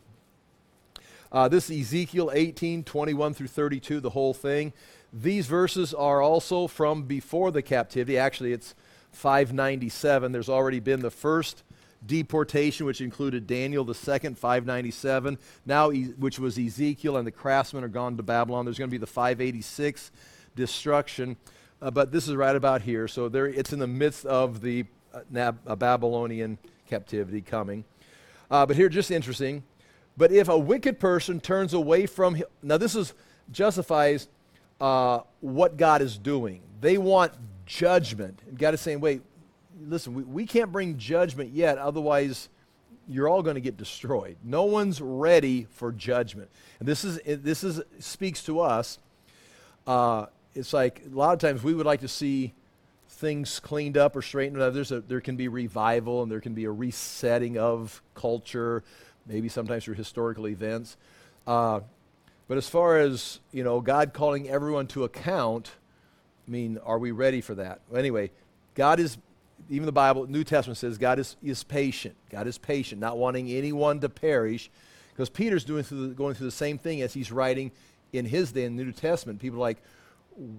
Uh, 1.30 1.46
this 1.46 1.68
is 1.68 1.80
Ezekiel 1.82 2.30
18, 2.32 2.84
21 2.84 3.34
through 3.34 3.48
32, 3.48 4.00
the 4.00 4.10
whole 4.10 4.32
thing. 4.32 4.72
These 5.12 5.46
verses 5.46 5.92
are 5.92 6.22
also 6.22 6.66
from 6.66 7.02
before 7.02 7.50
the 7.50 7.60
captivity. 7.60 8.16
Actually, 8.16 8.52
it's 8.52 8.74
597. 9.12 10.32
There's 10.32 10.48
already 10.48 10.80
been 10.80 11.00
the 11.00 11.10
first 11.10 11.64
deportation, 12.06 12.86
which 12.86 13.02
included 13.02 13.46
Daniel 13.46 13.84
the 13.84 13.94
second, 13.94 14.38
597. 14.38 15.38
Now, 15.66 15.90
which 15.90 16.38
was 16.38 16.58
Ezekiel, 16.58 17.18
and 17.18 17.26
the 17.26 17.32
craftsmen 17.32 17.84
are 17.84 17.88
gone 17.88 18.16
to 18.16 18.22
Babylon. 18.22 18.64
There's 18.64 18.78
going 18.78 18.88
to 18.88 18.94
be 18.94 18.98
the 18.98 19.06
586 19.06 20.10
destruction. 20.56 21.36
Uh, 21.82 21.90
but 21.90 22.10
this 22.10 22.26
is 22.26 22.36
right 22.36 22.56
about 22.56 22.82
here. 22.82 23.06
So 23.06 23.28
there, 23.28 23.46
it's 23.46 23.72
in 23.74 23.78
the 23.78 23.86
midst 23.86 24.24
of 24.24 24.62
the 24.62 24.86
uh, 25.12 25.20
Nab- 25.30 25.60
uh, 25.66 25.76
Babylonian 25.76 26.58
captivity 26.88 27.42
coming. 27.42 27.84
Uh, 28.50 28.64
but 28.64 28.76
here, 28.76 28.88
just 28.88 29.10
interesting. 29.10 29.62
But 30.18 30.32
if 30.32 30.48
a 30.48 30.58
wicked 30.58 30.98
person 30.98 31.40
turns 31.40 31.72
away 31.72 32.06
from 32.06 32.34
him, 32.34 32.46
now 32.62 32.76
this 32.76 32.96
is 32.96 33.14
justifies 33.52 34.28
uh, 34.80 35.20
what 35.40 35.76
God 35.76 36.02
is 36.02 36.18
doing. 36.18 36.60
They 36.80 36.98
want 36.98 37.32
judgment. 37.66 38.40
And 38.48 38.58
God 38.58 38.74
is 38.74 38.80
saying, 38.80 39.00
wait, 39.00 39.22
listen, 39.86 40.14
we, 40.14 40.24
we 40.24 40.46
can't 40.46 40.72
bring 40.72 40.98
judgment 40.98 41.52
yet, 41.52 41.78
otherwise, 41.78 42.48
you're 43.08 43.28
all 43.28 43.42
going 43.42 43.54
to 43.54 43.60
get 43.60 43.76
destroyed. 43.76 44.36
No 44.44 44.64
one's 44.64 45.00
ready 45.00 45.66
for 45.70 45.92
judgment. 45.92 46.50
And 46.78 46.86
this 46.86 47.04
is, 47.04 47.20
this 47.24 47.64
is, 47.64 47.80
speaks 48.00 48.42
to 48.44 48.60
us. 48.60 48.98
Uh, 49.86 50.26
it's 50.54 50.72
like 50.72 51.02
a 51.06 51.16
lot 51.16 51.32
of 51.32 51.38
times 51.38 51.62
we 51.62 51.72
would 51.72 51.86
like 51.86 52.00
to 52.00 52.08
see 52.08 52.52
things 53.08 53.60
cleaned 53.60 53.96
up 53.96 54.14
or 54.14 54.22
straightened 54.22 54.60
up. 54.60 54.74
There's 54.74 54.92
a, 54.92 55.00
there 55.00 55.20
can 55.20 55.36
be 55.36 55.48
revival 55.48 56.22
and 56.22 56.30
there 56.30 56.40
can 56.40 56.54
be 56.54 56.64
a 56.64 56.70
resetting 56.70 57.56
of 57.56 58.02
culture, 58.14 58.84
maybe 59.28 59.48
sometimes 59.48 59.84
through 59.84 59.94
historical 59.94 60.48
events. 60.48 60.96
Uh, 61.46 61.80
but 62.48 62.56
as 62.56 62.68
far 62.68 62.98
as 62.98 63.40
you 63.52 63.62
know, 63.62 63.80
God 63.80 64.12
calling 64.12 64.48
everyone 64.48 64.86
to 64.88 65.04
account, 65.04 65.70
I 66.46 66.50
mean, 66.50 66.78
are 66.84 66.98
we 66.98 67.10
ready 67.10 67.40
for 67.40 67.54
that? 67.54 67.80
Well, 67.88 67.98
anyway, 67.98 68.30
God 68.74 68.98
is 68.98 69.18
even 69.68 69.86
the 69.86 69.92
Bible, 69.92 70.26
New 70.26 70.44
Testament 70.44 70.78
says 70.78 70.98
God 70.98 71.18
is, 71.18 71.36
is 71.42 71.62
patient. 71.62 72.14
God 72.30 72.46
is 72.46 72.58
patient, 72.58 73.00
not 73.00 73.18
wanting 73.18 73.50
anyone 73.50 74.00
to 74.00 74.08
perish. 74.08 74.70
Because 75.12 75.28
Peter's 75.28 75.64
doing 75.64 75.82
through 75.82 76.08
the, 76.08 76.14
going 76.14 76.34
through 76.34 76.46
the 76.46 76.52
same 76.52 76.78
thing 76.78 77.02
as 77.02 77.12
he's 77.12 77.32
writing 77.32 77.72
in 78.12 78.24
his 78.24 78.52
day 78.52 78.64
in 78.64 78.76
the 78.76 78.84
New 78.84 78.92
Testament. 78.92 79.40
People 79.40 79.58
are 79.58 79.62
like, 79.62 79.78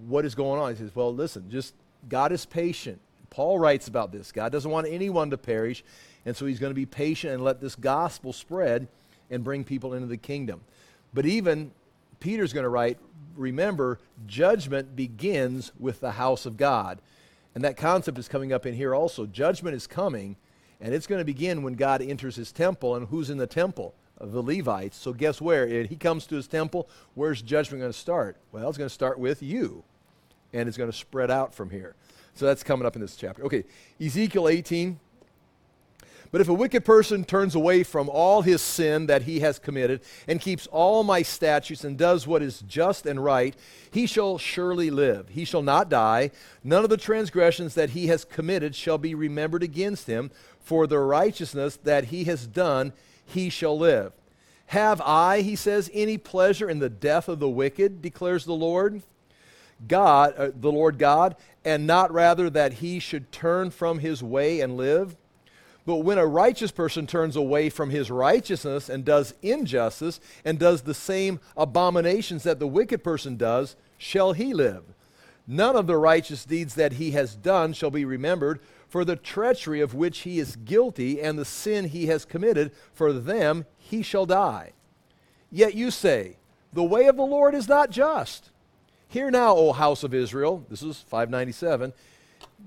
what 0.06 0.24
is 0.24 0.34
going 0.34 0.60
on? 0.60 0.70
He 0.70 0.76
says, 0.76 0.94
well, 0.94 1.14
listen, 1.14 1.50
just 1.50 1.74
God 2.08 2.30
is 2.30 2.44
patient. 2.44 3.00
Paul 3.30 3.58
writes 3.58 3.88
about 3.88 4.12
this. 4.12 4.32
God 4.32 4.52
doesn't 4.52 4.70
want 4.70 4.86
anyone 4.86 5.30
to 5.30 5.38
perish, 5.38 5.82
and 6.24 6.36
so 6.36 6.46
he's 6.46 6.58
going 6.58 6.70
to 6.70 6.74
be 6.74 6.86
patient 6.86 7.34
and 7.34 7.42
let 7.42 7.60
this 7.60 7.74
gospel 7.74 8.32
spread 8.32 8.88
and 9.30 9.44
bring 9.44 9.64
people 9.64 9.94
into 9.94 10.06
the 10.06 10.16
kingdom. 10.16 10.60
But 11.14 11.26
even 11.26 11.72
Peter's 12.20 12.52
going 12.52 12.64
to 12.64 12.70
write, 12.70 12.98
remember, 13.36 13.98
judgment 14.26 14.94
begins 14.94 15.72
with 15.78 16.00
the 16.00 16.12
house 16.12 16.46
of 16.46 16.56
God. 16.56 17.00
And 17.54 17.64
that 17.64 17.76
concept 17.76 18.18
is 18.18 18.28
coming 18.28 18.52
up 18.52 18.66
in 18.66 18.74
here 18.74 18.94
also. 18.94 19.26
Judgment 19.26 19.74
is 19.74 19.86
coming, 19.86 20.36
and 20.80 20.94
it's 20.94 21.06
going 21.06 21.20
to 21.20 21.24
begin 21.24 21.62
when 21.62 21.74
God 21.74 22.02
enters 22.02 22.36
his 22.36 22.52
temple. 22.52 22.94
And 22.94 23.08
who's 23.08 23.30
in 23.30 23.38
the 23.38 23.46
temple? 23.46 23.94
The 24.20 24.42
Levites. 24.42 24.96
So 24.96 25.12
guess 25.12 25.40
where? 25.40 25.66
He 25.84 25.96
comes 25.96 26.26
to 26.26 26.36
his 26.36 26.46
temple. 26.46 26.88
Where's 27.14 27.42
judgment 27.42 27.80
going 27.80 27.92
to 27.92 27.98
start? 27.98 28.36
Well, 28.52 28.68
it's 28.68 28.78
going 28.78 28.88
to 28.88 28.94
start 28.94 29.18
with 29.18 29.42
you, 29.42 29.82
and 30.52 30.68
it's 30.68 30.76
going 30.76 30.90
to 30.90 30.96
spread 30.96 31.30
out 31.30 31.54
from 31.54 31.70
here. 31.70 31.94
So 32.34 32.44
that's 32.44 32.62
coming 32.62 32.86
up 32.86 32.94
in 32.94 33.02
this 33.02 33.16
chapter. 33.16 33.42
Okay, 33.44 33.64
Ezekiel 34.00 34.46
18. 34.46 35.00
But 36.32 36.40
if 36.40 36.48
a 36.48 36.54
wicked 36.54 36.84
person 36.84 37.24
turns 37.24 37.56
away 37.56 37.82
from 37.82 38.08
all 38.08 38.42
his 38.42 38.62
sin 38.62 39.06
that 39.06 39.22
he 39.22 39.40
has 39.40 39.58
committed 39.58 40.00
and 40.28 40.40
keeps 40.40 40.68
all 40.68 41.02
my 41.02 41.22
statutes 41.22 41.82
and 41.82 41.98
does 41.98 42.26
what 42.26 42.40
is 42.40 42.60
just 42.60 43.04
and 43.04 43.22
right, 43.22 43.56
he 43.90 44.06
shall 44.06 44.38
surely 44.38 44.90
live. 44.90 45.30
He 45.30 45.44
shall 45.44 45.62
not 45.62 45.88
die. 45.88 46.30
None 46.62 46.84
of 46.84 46.90
the 46.90 46.96
transgressions 46.96 47.74
that 47.74 47.90
he 47.90 48.06
has 48.06 48.24
committed 48.24 48.76
shall 48.76 48.98
be 48.98 49.14
remembered 49.14 49.64
against 49.64 50.06
him. 50.06 50.30
For 50.60 50.86
the 50.86 51.00
righteousness 51.00 51.76
that 51.82 52.04
he 52.04 52.24
has 52.24 52.46
done, 52.46 52.92
he 53.24 53.50
shall 53.50 53.76
live. 53.76 54.12
Have 54.66 55.00
I, 55.00 55.40
he 55.40 55.56
says, 55.56 55.90
any 55.92 56.16
pleasure 56.16 56.70
in 56.70 56.78
the 56.78 56.88
death 56.88 57.28
of 57.28 57.40
the 57.40 57.48
wicked, 57.48 58.00
declares 58.00 58.44
the 58.44 58.52
Lord? 58.52 59.02
God, 59.88 60.34
uh, 60.36 60.50
the 60.54 60.70
Lord 60.70 60.96
God, 60.96 61.34
and 61.64 61.88
not 61.88 62.12
rather 62.12 62.48
that 62.50 62.74
he 62.74 63.00
should 63.00 63.32
turn 63.32 63.70
from 63.70 63.98
his 63.98 64.22
way 64.22 64.60
and 64.60 64.76
live? 64.76 65.16
But 65.90 66.04
when 66.04 66.18
a 66.18 66.24
righteous 66.26 66.70
person 66.70 67.08
turns 67.08 67.34
away 67.34 67.68
from 67.68 67.90
his 67.90 68.12
righteousness 68.12 68.88
and 68.88 69.04
does 69.04 69.34
injustice 69.42 70.20
and 70.44 70.56
does 70.56 70.82
the 70.82 70.94
same 70.94 71.40
abominations 71.56 72.44
that 72.44 72.60
the 72.60 72.68
wicked 72.68 73.02
person 73.02 73.36
does, 73.36 73.74
shall 73.98 74.32
he 74.32 74.54
live? 74.54 74.84
None 75.48 75.74
of 75.74 75.88
the 75.88 75.96
righteous 75.96 76.44
deeds 76.44 76.76
that 76.76 76.92
he 76.92 77.10
has 77.10 77.34
done 77.34 77.72
shall 77.72 77.90
be 77.90 78.04
remembered, 78.04 78.60
for 78.86 79.04
the 79.04 79.16
treachery 79.16 79.80
of 79.80 79.92
which 79.92 80.18
he 80.18 80.38
is 80.38 80.54
guilty 80.54 81.20
and 81.20 81.36
the 81.36 81.44
sin 81.44 81.86
he 81.86 82.06
has 82.06 82.24
committed, 82.24 82.70
for 82.92 83.12
them 83.12 83.66
he 83.76 84.00
shall 84.00 84.26
die. 84.26 84.70
Yet 85.50 85.74
you 85.74 85.90
say, 85.90 86.36
The 86.72 86.84
way 86.84 87.06
of 87.08 87.16
the 87.16 87.24
Lord 87.24 87.52
is 87.52 87.66
not 87.66 87.90
just. 87.90 88.50
Hear 89.08 89.28
now, 89.28 89.56
O 89.56 89.72
house 89.72 90.04
of 90.04 90.14
Israel, 90.14 90.64
this 90.70 90.84
is 90.84 90.98
597. 91.00 91.92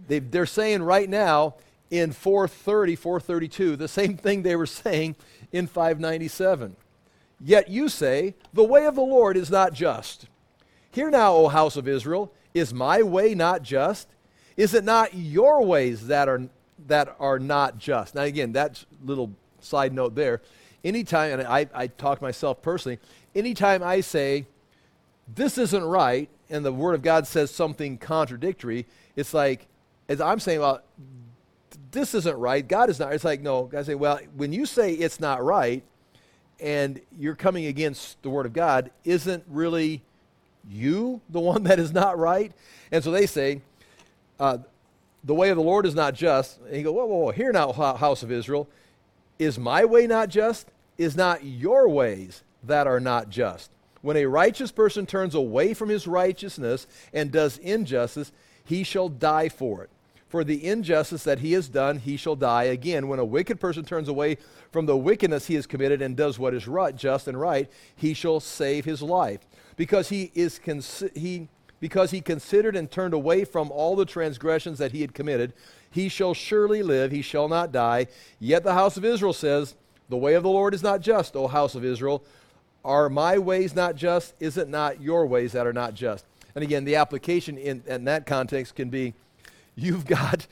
They, 0.10 0.20
they're 0.20 0.46
saying 0.46 0.84
right 0.84 1.10
now, 1.10 1.56
in 1.94 2.12
430, 2.12 2.96
432, 2.96 3.76
the 3.76 3.88
same 3.88 4.18
thing 4.18 4.42
they 4.42 4.56
were 4.56 4.66
saying 4.66 5.16
in 5.52 5.68
597. 5.68 6.76
Yet 7.40 7.70
you 7.70 7.88
say, 7.88 8.34
The 8.52 8.64
way 8.64 8.88
of 8.88 8.96
the 8.96 9.02
Lord 9.02 9.38
is 9.38 9.52
not 9.52 9.74
just. 9.74 10.26
Hear 10.90 11.12
now, 11.12 11.36
O 11.36 11.50
house 11.50 11.78
of 11.78 11.88
Israel, 11.88 12.34
is 12.56 12.74
my 12.74 13.04
way 13.04 13.36
not 13.36 13.62
just? 13.62 14.08
Is 14.58 14.74
it 14.74 14.84
not 14.84 15.14
your 15.14 15.64
ways 15.64 16.08
that 16.08 16.28
are, 16.28 16.50
that 16.88 17.16
are 17.20 17.38
not 17.38 17.78
just? 17.78 18.16
Now, 18.16 18.24
again, 18.24 18.54
that's 18.54 18.88
little 19.04 19.32
side 19.60 19.94
note 19.94 20.16
there. 20.16 20.42
Anytime, 20.84 21.40
and 21.40 21.48
I, 21.48 21.68
I 21.76 21.88
talk 21.88 22.24
myself 22.24 22.64
personally, 22.64 22.98
anytime 23.36 23.84
I 23.84 24.02
say, 24.02 24.48
this 25.28 25.60
isn't 25.60 25.84
right, 25.84 26.28
and 26.50 26.66
the 26.66 26.74
Word 26.74 26.96
of 26.96 27.04
God 27.04 27.28
says 27.28 27.52
something 27.52 28.00
contradictory, 28.00 28.88
it's 29.16 29.34
like, 29.34 29.68
as 30.10 30.20
I'm 30.20 30.40
saying, 30.40 30.60
well, 30.60 30.82
this 31.94 32.14
isn't 32.14 32.38
right. 32.38 32.68
God 32.68 32.90
is 32.90 33.00
not. 33.00 33.14
It's 33.14 33.24
like, 33.24 33.42
no, 33.42 33.64
God 33.64 33.86
say, 33.86 33.96
well, 33.96 34.20
when 34.36 34.52
you 34.52 34.66
say 34.66 34.94
it's 34.94 35.20
not 35.20 35.44
right 35.44 35.84
and 36.60 37.00
you're 37.18 37.36
coming 37.36 37.68
against 37.68 38.22
the 38.24 38.30
Word 38.30 38.46
of 38.46 38.54
God, 38.54 38.92
isn't 39.06 39.44
really 39.48 40.02
you 40.70 41.22
the 41.30 41.40
one 41.40 41.64
that 41.64 41.80
is 41.80 41.94
not 41.94 42.18
right? 42.18 42.52
And 42.92 43.04
so 43.04 43.12
they 43.12 43.26
say, 43.26 43.62
uh, 44.40 44.58
the 45.24 45.34
way 45.34 45.50
of 45.50 45.56
the 45.56 45.64
Lord 45.64 45.86
is 45.86 45.96
not 45.96 46.16
just. 46.16 46.60
And 46.62 46.76
you 46.76 46.84
go, 46.84 46.92
whoa, 46.92 47.06
whoa, 47.06 47.18
whoa, 47.18 47.32
here 47.32 47.52
now, 47.52 47.72
house 47.72 48.24
of 48.24 48.32
Israel, 48.32 48.68
is 49.40 49.58
my 49.58 49.86
way 49.86 50.06
not 50.08 50.30
just? 50.30 50.68
Is 50.98 51.16
not 51.16 51.44
your 51.44 51.88
ways 51.88 52.44
that 52.64 52.88
are 52.88 53.00
not 53.00 53.30
just? 53.30 53.72
When 54.02 54.18
a 54.18 54.26
righteous 54.26 54.72
person 54.72 55.06
turns 55.06 55.34
away 55.34 55.74
from 55.74 55.90
his 55.90 56.08
righteousness 56.08 56.88
and 57.14 57.32
does 57.32 57.58
injustice, 57.60 58.32
he 58.66 58.84
shall 58.84 59.10
die 59.10 59.50
for 59.50 59.84
it 59.84 59.90
for 60.34 60.44
the 60.44 60.66
injustice 60.66 61.24
that 61.26 61.38
he 61.38 61.52
has 61.52 61.70
done, 61.70 62.00
he 62.00 62.18
shall 62.18 62.36
die. 62.36 62.64
Again, 62.64 63.08
when 63.08 63.20
a 63.20 63.24
wicked 63.24 63.60
person 63.60 63.86
turns 63.86 64.08
away 64.08 64.40
from 64.72 64.88
the 64.88 64.98
wickedness 64.98 65.46
he 65.46 65.54
has 65.54 65.68
committed 65.68 66.02
and 66.02 66.18
does 66.18 66.40
what 66.40 66.56
is 66.56 66.68
right, 66.68 66.96
just 66.96 67.28
and 67.28 67.40
right, 67.40 67.70
he 67.96 68.16
shall 68.16 68.40
save 68.40 68.84
his 68.84 69.04
life. 69.04 69.42
Because 69.76 70.10
he, 70.10 70.32
is 70.34 70.60
consi- 70.60 71.16
he, 71.16 71.50
because 71.80 72.10
he 72.10 72.20
considered 72.20 72.76
and 72.76 72.90
turned 72.90 73.14
away 73.14 73.46
from 73.46 73.70
all 73.70 73.96
the 73.96 74.08
transgressions 74.08 74.80
that 74.80 74.92
he 74.92 75.02
had 75.02 75.14
committed, 75.14 75.54
he 75.92 76.10
shall 76.10 76.34
surely 76.34 76.82
live, 76.82 77.12
he 77.12 77.22
shall 77.22 77.48
not 77.48 77.72
die. 77.72 78.08
Yet 78.40 78.64
the 78.64 78.74
house 78.74 78.98
of 78.98 79.06
Israel 79.06 79.34
says, 79.34 79.76
The 80.10 80.18
way 80.18 80.34
of 80.34 80.42
the 80.42 80.50
Lord 80.50 80.74
is 80.74 80.82
not 80.82 81.02
just, 81.02 81.36
O 81.36 81.48
house 81.48 81.76
of 81.76 81.86
Israel. 81.86 82.24
Are 82.84 83.08
my 83.08 83.38
ways 83.38 83.76
not 83.76 83.96
just? 83.96 84.34
Is 84.40 84.58
it 84.58 84.68
not 84.68 85.00
your 85.00 85.28
ways 85.28 85.52
that 85.52 85.68
are 85.68 85.74
not 85.74 85.94
just? 85.94 86.26
And 86.56 86.64
again, 86.64 86.86
the 86.86 86.96
application 86.96 87.60
in, 87.60 87.84
in 87.86 88.06
that 88.06 88.26
context 88.26 88.74
can 88.76 88.90
be 88.90 89.14
you've 89.76 90.06
got 90.06 90.48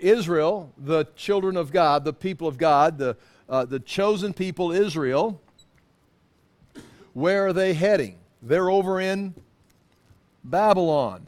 Israel, 0.00 0.72
the 0.78 1.04
children 1.16 1.56
of 1.56 1.72
God, 1.72 2.04
the 2.04 2.12
people 2.12 2.48
of 2.48 2.56
God, 2.56 2.98
the, 2.98 3.16
uh, 3.48 3.64
the 3.64 3.80
chosen 3.80 4.32
people, 4.32 4.72
Israel. 4.72 5.40
Where 7.12 7.46
are 7.46 7.52
they 7.52 7.74
heading? 7.74 8.18
They're 8.42 8.70
over 8.70 9.00
in 9.00 9.34
Babylon. 10.42 11.26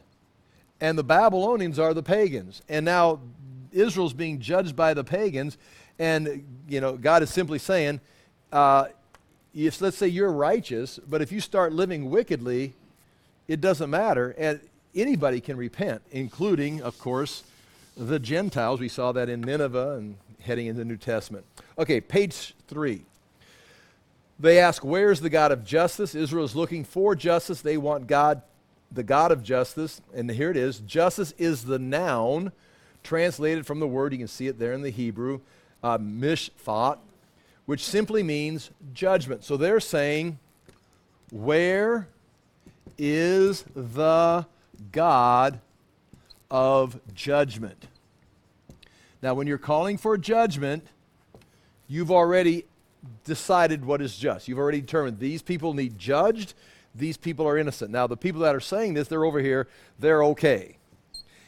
And 0.81 0.97
the 0.97 1.03
Babylonians 1.03 1.79
are 1.79 1.93
the 1.93 2.03
pagans. 2.03 2.61
And 2.69 2.85
now 2.85 3.19
Israel's 3.71 4.13
being 4.13 4.39
judged 4.39 4.75
by 4.75 4.93
the 4.93 5.03
pagans. 5.03 5.57
And, 5.97 6.45
you 6.67 6.81
know, 6.81 6.97
God 6.97 7.23
is 7.23 7.29
simply 7.29 7.59
saying, 7.59 8.01
uh, 8.51 8.87
if 9.53 9.81
let's 9.81 9.97
say 9.97 10.07
you're 10.07 10.31
righteous, 10.31 10.99
but 11.07 11.21
if 11.21 11.31
you 11.31 11.41
start 11.41 11.73
living 11.73 12.09
wickedly, 12.09 12.73
it 13.47 13.61
doesn't 13.61 13.89
matter. 13.89 14.35
And 14.37 14.59
anybody 14.97 15.39
can 15.39 15.57
repent, 15.57 16.01
including, 16.11 16.81
of 16.81 16.97
course, 16.99 17.43
the 17.95 18.19
Gentiles. 18.19 18.79
We 18.79 18.89
saw 18.89 19.11
that 19.13 19.29
in 19.29 19.41
Nineveh 19.41 19.95
and 19.97 20.17
heading 20.41 20.67
into 20.67 20.79
the 20.79 20.85
New 20.85 20.97
Testament. 20.97 21.45
Okay, 21.77 22.01
page 22.01 22.55
three. 22.67 23.03
They 24.39 24.59
ask, 24.59 24.83
Where's 24.83 25.21
the 25.21 25.29
God 25.29 25.51
of 25.51 25.63
justice? 25.63 26.13
Israel 26.13 26.45
is 26.45 26.55
looking 26.55 26.83
for 26.83 27.15
justice. 27.15 27.61
They 27.61 27.77
want 27.77 28.07
God, 28.07 28.41
the 28.91 29.03
God 29.03 29.31
of 29.31 29.43
justice. 29.43 30.01
And 30.13 30.29
here 30.29 30.51
it 30.51 30.57
is 30.57 30.79
justice 30.79 31.33
is 31.37 31.65
the 31.65 31.79
noun 31.79 32.51
translated 33.03 33.65
from 33.65 33.79
the 33.79 33.87
word, 33.87 34.11
you 34.11 34.19
can 34.19 34.27
see 34.27 34.47
it 34.47 34.59
there 34.59 34.73
in 34.73 34.81
the 34.81 34.89
Hebrew, 34.89 35.39
uh, 35.81 35.97
mishpat, 35.97 36.97
which 37.65 37.83
simply 37.83 38.21
means 38.21 38.69
judgment. 38.93 39.43
So 39.43 39.55
they're 39.57 39.79
saying, 39.79 40.39
Where 41.31 42.07
is 42.97 43.63
the 43.75 44.45
God 44.91 45.59
of 46.49 46.99
judgment? 47.13 47.87
Now, 49.21 49.33
when 49.33 49.47
you're 49.47 49.57
calling 49.57 49.97
for 49.97 50.17
judgment, 50.17 50.87
you've 51.87 52.11
already 52.11 52.65
decided 53.23 53.85
what 53.85 54.01
is 54.01 54.15
just. 54.17 54.47
You've 54.47 54.59
already 54.59 54.81
determined 54.81 55.19
these 55.19 55.41
people 55.41 55.73
need 55.73 55.97
judged, 55.97 56.53
these 56.93 57.17
people 57.17 57.47
are 57.47 57.57
innocent. 57.57 57.91
Now, 57.91 58.07
the 58.07 58.17
people 58.17 58.41
that 58.41 58.55
are 58.55 58.59
saying 58.59 58.93
this, 58.93 59.07
they're 59.07 59.25
over 59.25 59.39
here, 59.39 59.67
they're 59.99 60.23
okay. 60.25 60.77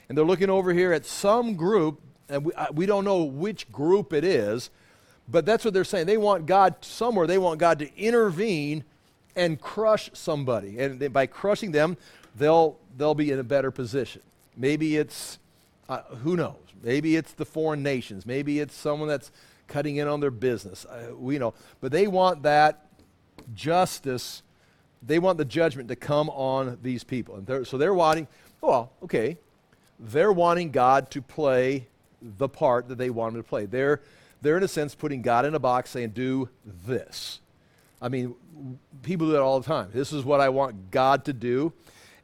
And 0.08 0.18
they're 0.18 0.26
looking 0.26 0.50
over 0.50 0.74
here 0.74 0.94
at 0.94 1.06
some 1.06 1.56
group, 1.56 2.02
and 2.28 2.46
we, 2.46 2.54
uh, 2.54 2.68
we 2.74 2.86
don't 2.86 3.06
know 3.06 3.24
which 3.24 3.72
group 3.72 4.14
it 4.14 4.24
is, 4.24 4.70
but 5.28 5.46
that's 5.46 5.64
what 5.64 5.74
they're 5.74 5.84
saying. 5.84 6.08
They 6.08 6.18
want 6.18 6.46
God 6.46 6.76
somewhere, 6.82 7.28
they 7.28 7.38
want 7.38 7.60
God 7.60 7.80
to 7.80 7.96
intervene 7.96 8.84
and 9.36 9.60
crush 9.60 10.10
somebody. 10.14 10.80
And 10.80 11.00
they, 11.00 11.08
by 11.08 11.28
crushing 11.28 11.72
them, 11.72 11.98
they'll, 12.36 12.78
they'll 13.00 13.16
be 13.16 13.32
in 13.32 13.40
a 13.40 13.44
better 13.44 13.72
position. 13.72 14.22
Maybe 14.56 14.98
it's, 14.98 15.40
uh, 15.88 16.02
who 16.24 16.36
knows? 16.36 16.56
Maybe 16.84 17.16
it's 17.16 17.32
the 17.34 17.46
foreign 17.46 17.82
nations. 17.82 18.26
Maybe 18.26 18.60
it's 18.60 18.76
someone 18.76 19.08
that's 19.08 19.32
cutting 19.68 19.96
in 19.96 20.08
on 20.08 20.20
their 20.20 20.32
business. 20.32 20.86
Uh, 20.86 21.16
we 21.18 21.40
know. 21.40 21.54
But 21.82 21.92
they 21.92 22.08
want 22.08 22.44
that 22.44 22.86
justice, 23.56 24.44
they 25.02 25.18
want 25.18 25.38
the 25.38 25.46
judgment 25.46 25.90
to 25.90 25.96
come 25.96 26.30
on 26.30 26.78
these 26.84 27.04
people. 27.04 27.36
And 27.36 27.48
they're, 27.48 27.66
so 27.66 27.78
they're 27.78 27.94
wanting, 27.94 28.28
well, 28.62 28.92
okay, 29.04 29.38
they're 30.00 30.32
wanting 30.32 30.72
God 30.72 31.10
to 31.12 31.22
play 31.22 31.88
the 32.22 32.50
part 32.50 32.88
that 32.90 32.98
they 32.98 33.10
want 33.10 33.36
him 33.36 33.42
to 33.42 33.48
play. 33.48 33.66
They're, 33.66 34.02
they're, 34.42 34.58
in 34.58 34.64
a 34.64 34.68
sense, 34.68 34.96
putting 34.96 35.22
God 35.22 35.46
in 35.46 35.56
a 35.56 35.60
box 35.60 35.90
saying, 35.92 36.10
do 36.10 36.50
this. 36.66 37.40
I 38.02 38.10
mean, 38.10 38.36
people 39.04 39.28
do 39.28 39.34
that 39.34 39.42
all 39.42 39.60
the 39.60 39.68
time. 39.68 39.90
This 39.94 40.14
is 40.14 40.24
what 40.24 40.40
I 40.40 40.50
want 40.50 40.92
God 40.92 41.26
to 41.26 41.34
do. 41.34 41.74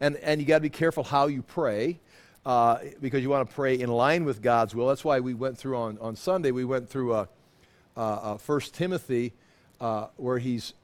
And, 0.05 0.17
and 0.17 0.39
you 0.39 0.45
got 0.45 0.57
to 0.57 0.61
be 0.61 0.69
careful 0.69 1.03
how 1.03 1.25
you 1.25 1.41
pray 1.41 1.99
uh, 2.45 2.77
because 3.01 3.23
you 3.23 3.29
want 3.31 3.49
to 3.49 3.55
pray 3.55 3.79
in 3.79 3.89
line 3.89 4.23
with 4.23 4.39
God's 4.39 4.75
will. 4.75 4.87
That's 4.87 5.03
why 5.03 5.19
we 5.19 5.33
went 5.33 5.57
through 5.57 5.77
on, 5.77 5.97
on 5.99 6.15
Sunday, 6.15 6.51
we 6.51 6.63
went 6.63 6.87
through 6.87 7.13
uh, 7.13 7.25
uh, 7.97 7.99
uh, 7.99 8.37
1 8.37 8.59
Timothy 8.71 9.33
uh, 9.81 10.05
where 10.17 10.37
he's 10.37 10.75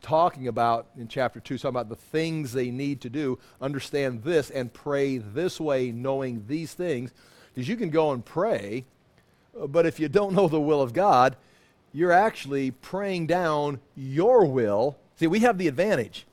talking 0.00 0.48
about 0.48 0.86
in 0.96 1.06
chapter 1.06 1.38
2, 1.38 1.58
talking 1.58 1.68
about 1.68 1.90
the 1.90 1.96
things 1.96 2.54
they 2.54 2.70
need 2.70 3.02
to 3.02 3.10
do. 3.10 3.38
Understand 3.60 4.24
this 4.24 4.48
and 4.48 4.72
pray 4.72 5.18
this 5.18 5.60
way, 5.60 5.92
knowing 5.92 6.46
these 6.48 6.72
things. 6.72 7.12
Because 7.54 7.68
you 7.68 7.76
can 7.76 7.90
go 7.90 8.12
and 8.12 8.24
pray, 8.24 8.86
but 9.66 9.84
if 9.84 10.00
you 10.00 10.08
don't 10.08 10.32
know 10.32 10.48
the 10.48 10.58
will 10.58 10.80
of 10.80 10.94
God, 10.94 11.36
you're 11.92 12.10
actually 12.10 12.70
praying 12.70 13.26
down 13.26 13.80
your 13.94 14.46
will. 14.46 14.96
See, 15.16 15.26
we 15.26 15.40
have 15.40 15.58
the 15.58 15.68
advantage 15.68 16.24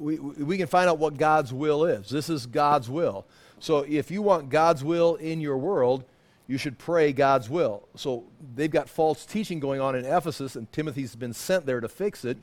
we, 0.00 0.18
we 0.18 0.56
can 0.56 0.66
find 0.66 0.88
out 0.88 0.98
what 0.98 1.18
God's 1.18 1.52
will 1.52 1.84
is. 1.84 2.08
This 2.08 2.30
is 2.30 2.46
God's 2.46 2.88
will. 2.88 3.26
So 3.60 3.80
if 3.80 4.10
you 4.10 4.22
want 4.22 4.48
God's 4.48 4.82
will 4.82 5.16
in 5.16 5.40
your 5.40 5.58
world, 5.58 6.04
you 6.48 6.56
should 6.56 6.78
pray 6.78 7.12
God's 7.12 7.50
will. 7.50 7.86
So 7.94 8.24
they've 8.56 8.70
got 8.70 8.88
false 8.88 9.26
teaching 9.26 9.60
going 9.60 9.80
on 9.80 9.94
in 9.94 10.06
Ephesus, 10.06 10.56
and 10.56 10.70
Timothy's 10.72 11.14
been 11.14 11.34
sent 11.34 11.66
there 11.66 11.80
to 11.80 11.88
fix 11.88 12.24
it. 12.24 12.38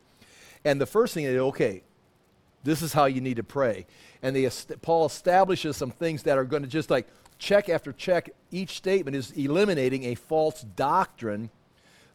And 0.64 0.80
the 0.80 0.86
first 0.86 1.14
thing 1.14 1.26
they 1.26 1.40
okay, 1.40 1.82
this 2.64 2.82
is 2.82 2.94
how 2.94 3.06
you 3.06 3.22
need 3.22 3.38
to 3.38 3.44
pray. 3.44 3.88
And 4.22 4.36
they, 4.36 4.50
Paul 4.82 5.08
establishes 5.08 5.78
some 5.78 5.92
things 5.92 6.24
that 6.24 6.38
are 6.38 6.46
going 6.46 6.64
to 6.64 6.70
just 6.70 6.90
like 6.92 7.08
check 7.40 7.70
after 7.70 7.92
check. 7.92 8.30
Each 8.52 8.78
statement 8.78 9.16
is 9.16 9.32
eliminating 9.32 10.06
a 10.06 10.16
false 10.16 10.62
doctrine 10.62 11.50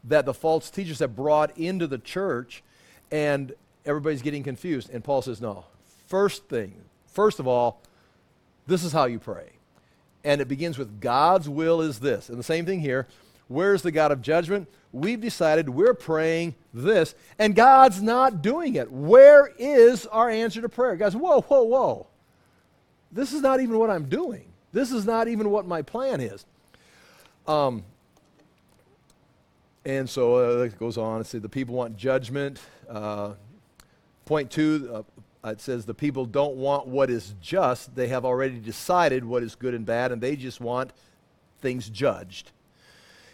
that 0.04 0.24
the 0.24 0.34
false 0.34 0.70
teachers 0.70 1.00
have 1.00 1.16
brought 1.16 1.56
into 1.58 1.86
the 1.86 1.98
church. 1.98 2.62
And 3.10 3.52
everybody's 3.84 4.22
getting 4.22 4.42
confused. 4.42 4.90
And 4.90 5.02
Paul 5.02 5.22
says, 5.22 5.40
no. 5.40 5.64
First 6.06 6.48
thing, 6.48 6.74
first 7.06 7.38
of 7.38 7.46
all, 7.46 7.80
this 8.66 8.84
is 8.84 8.92
how 8.92 9.06
you 9.06 9.18
pray. 9.18 9.50
And 10.24 10.40
it 10.40 10.48
begins 10.48 10.78
with 10.78 11.00
God's 11.00 11.48
will 11.48 11.80
is 11.80 11.98
this. 11.98 12.28
And 12.28 12.38
the 12.38 12.44
same 12.44 12.66
thing 12.66 12.80
here. 12.80 13.06
Where's 13.48 13.82
the 13.82 13.90
God 13.90 14.12
of 14.12 14.22
judgment? 14.22 14.68
We've 14.92 15.20
decided 15.20 15.68
we're 15.68 15.94
praying 15.94 16.54
this, 16.74 17.14
and 17.38 17.54
God's 17.54 18.02
not 18.02 18.42
doing 18.42 18.74
it. 18.74 18.92
Where 18.92 19.50
is 19.58 20.06
our 20.06 20.28
answer 20.28 20.60
to 20.60 20.68
prayer? 20.68 20.96
Guys, 20.96 21.16
whoa, 21.16 21.40
whoa, 21.42 21.62
whoa. 21.62 22.06
This 23.10 23.32
is 23.32 23.40
not 23.42 23.60
even 23.60 23.78
what 23.78 23.90
I'm 23.90 24.08
doing. 24.08 24.44
This 24.72 24.92
is 24.92 25.04
not 25.04 25.28
even 25.28 25.50
what 25.50 25.66
my 25.66 25.82
plan 25.82 26.20
is. 26.20 26.44
Um, 27.46 27.84
and 29.84 30.08
so 30.08 30.60
uh, 30.60 30.64
it 30.64 30.78
goes 30.78 30.96
on. 30.96 31.20
It 31.20 31.26
says 31.26 31.42
the 31.42 31.48
people 31.48 31.74
want 31.74 31.96
judgment. 31.96 32.60
Uh, 32.88 33.32
Point 34.24 34.50
two, 34.50 35.04
uh, 35.44 35.48
it 35.50 35.60
says 35.60 35.84
the 35.84 35.94
people 35.94 36.24
don't 36.24 36.56
want 36.56 36.86
what 36.86 37.10
is 37.10 37.34
just. 37.40 37.94
They 37.94 38.08
have 38.08 38.24
already 38.24 38.58
decided 38.58 39.24
what 39.24 39.42
is 39.42 39.54
good 39.54 39.74
and 39.74 39.84
bad, 39.84 40.12
and 40.12 40.22
they 40.22 40.36
just 40.36 40.60
want 40.60 40.92
things 41.60 41.88
judged. 41.88 42.52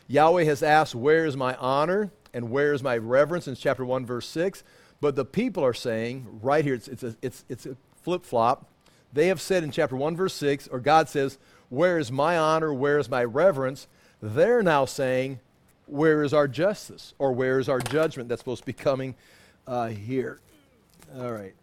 Yahweh 0.09 0.45
has 0.45 0.63
asked, 0.63 0.95
Where 0.95 1.27
is 1.27 1.37
my 1.37 1.55
honor 1.57 2.11
and 2.33 2.51
where 2.51 2.73
is 2.73 2.83
my 2.83 2.97
reverence? 2.97 3.47
in 3.47 3.55
chapter 3.55 3.85
1, 3.85 4.07
verse 4.07 4.27
6. 4.29 4.65
But 5.01 5.15
the 5.17 5.25
people 5.25 5.65
are 5.65 5.75
saying, 5.75 6.27
right 6.43 6.65
here, 6.65 6.75
it's, 6.75 6.89
it's 6.89 7.03
a, 7.03 7.17
it's, 7.23 7.45
it's 7.49 7.67
a 7.67 7.77
flip 8.03 8.25
flop. 8.25 8.67
They 9.13 9.29
have 9.29 9.41
said 9.41 9.63
in 9.63 9.71
chapter 9.71 9.97
1, 9.97 10.17
verse 10.17 10.35
6, 10.35 10.69
or 10.69 10.81
God 10.81 11.09
says, 11.09 11.39
Where 11.69 11.99
is 11.99 12.11
my 12.11 12.37
honor? 12.37 12.73
Where 12.73 12.99
is 12.99 13.09
my 13.09 13.25
reverence? 13.25 13.87
They're 14.21 14.63
now 14.63 14.87
saying, 14.87 15.41
Where 15.87 16.23
is 16.23 16.33
our 16.33 16.49
justice? 16.49 17.15
Or 17.19 17.33
where 17.33 17.59
is 17.59 17.69
our 17.69 17.81
judgment 17.81 18.29
that's 18.29 18.41
supposed 18.41 18.63
to 18.63 18.67
be 18.67 18.73
coming 18.73 19.15
uh, 19.67 19.89
here? 19.89 20.41
All 21.17 21.33
right. 21.33 21.55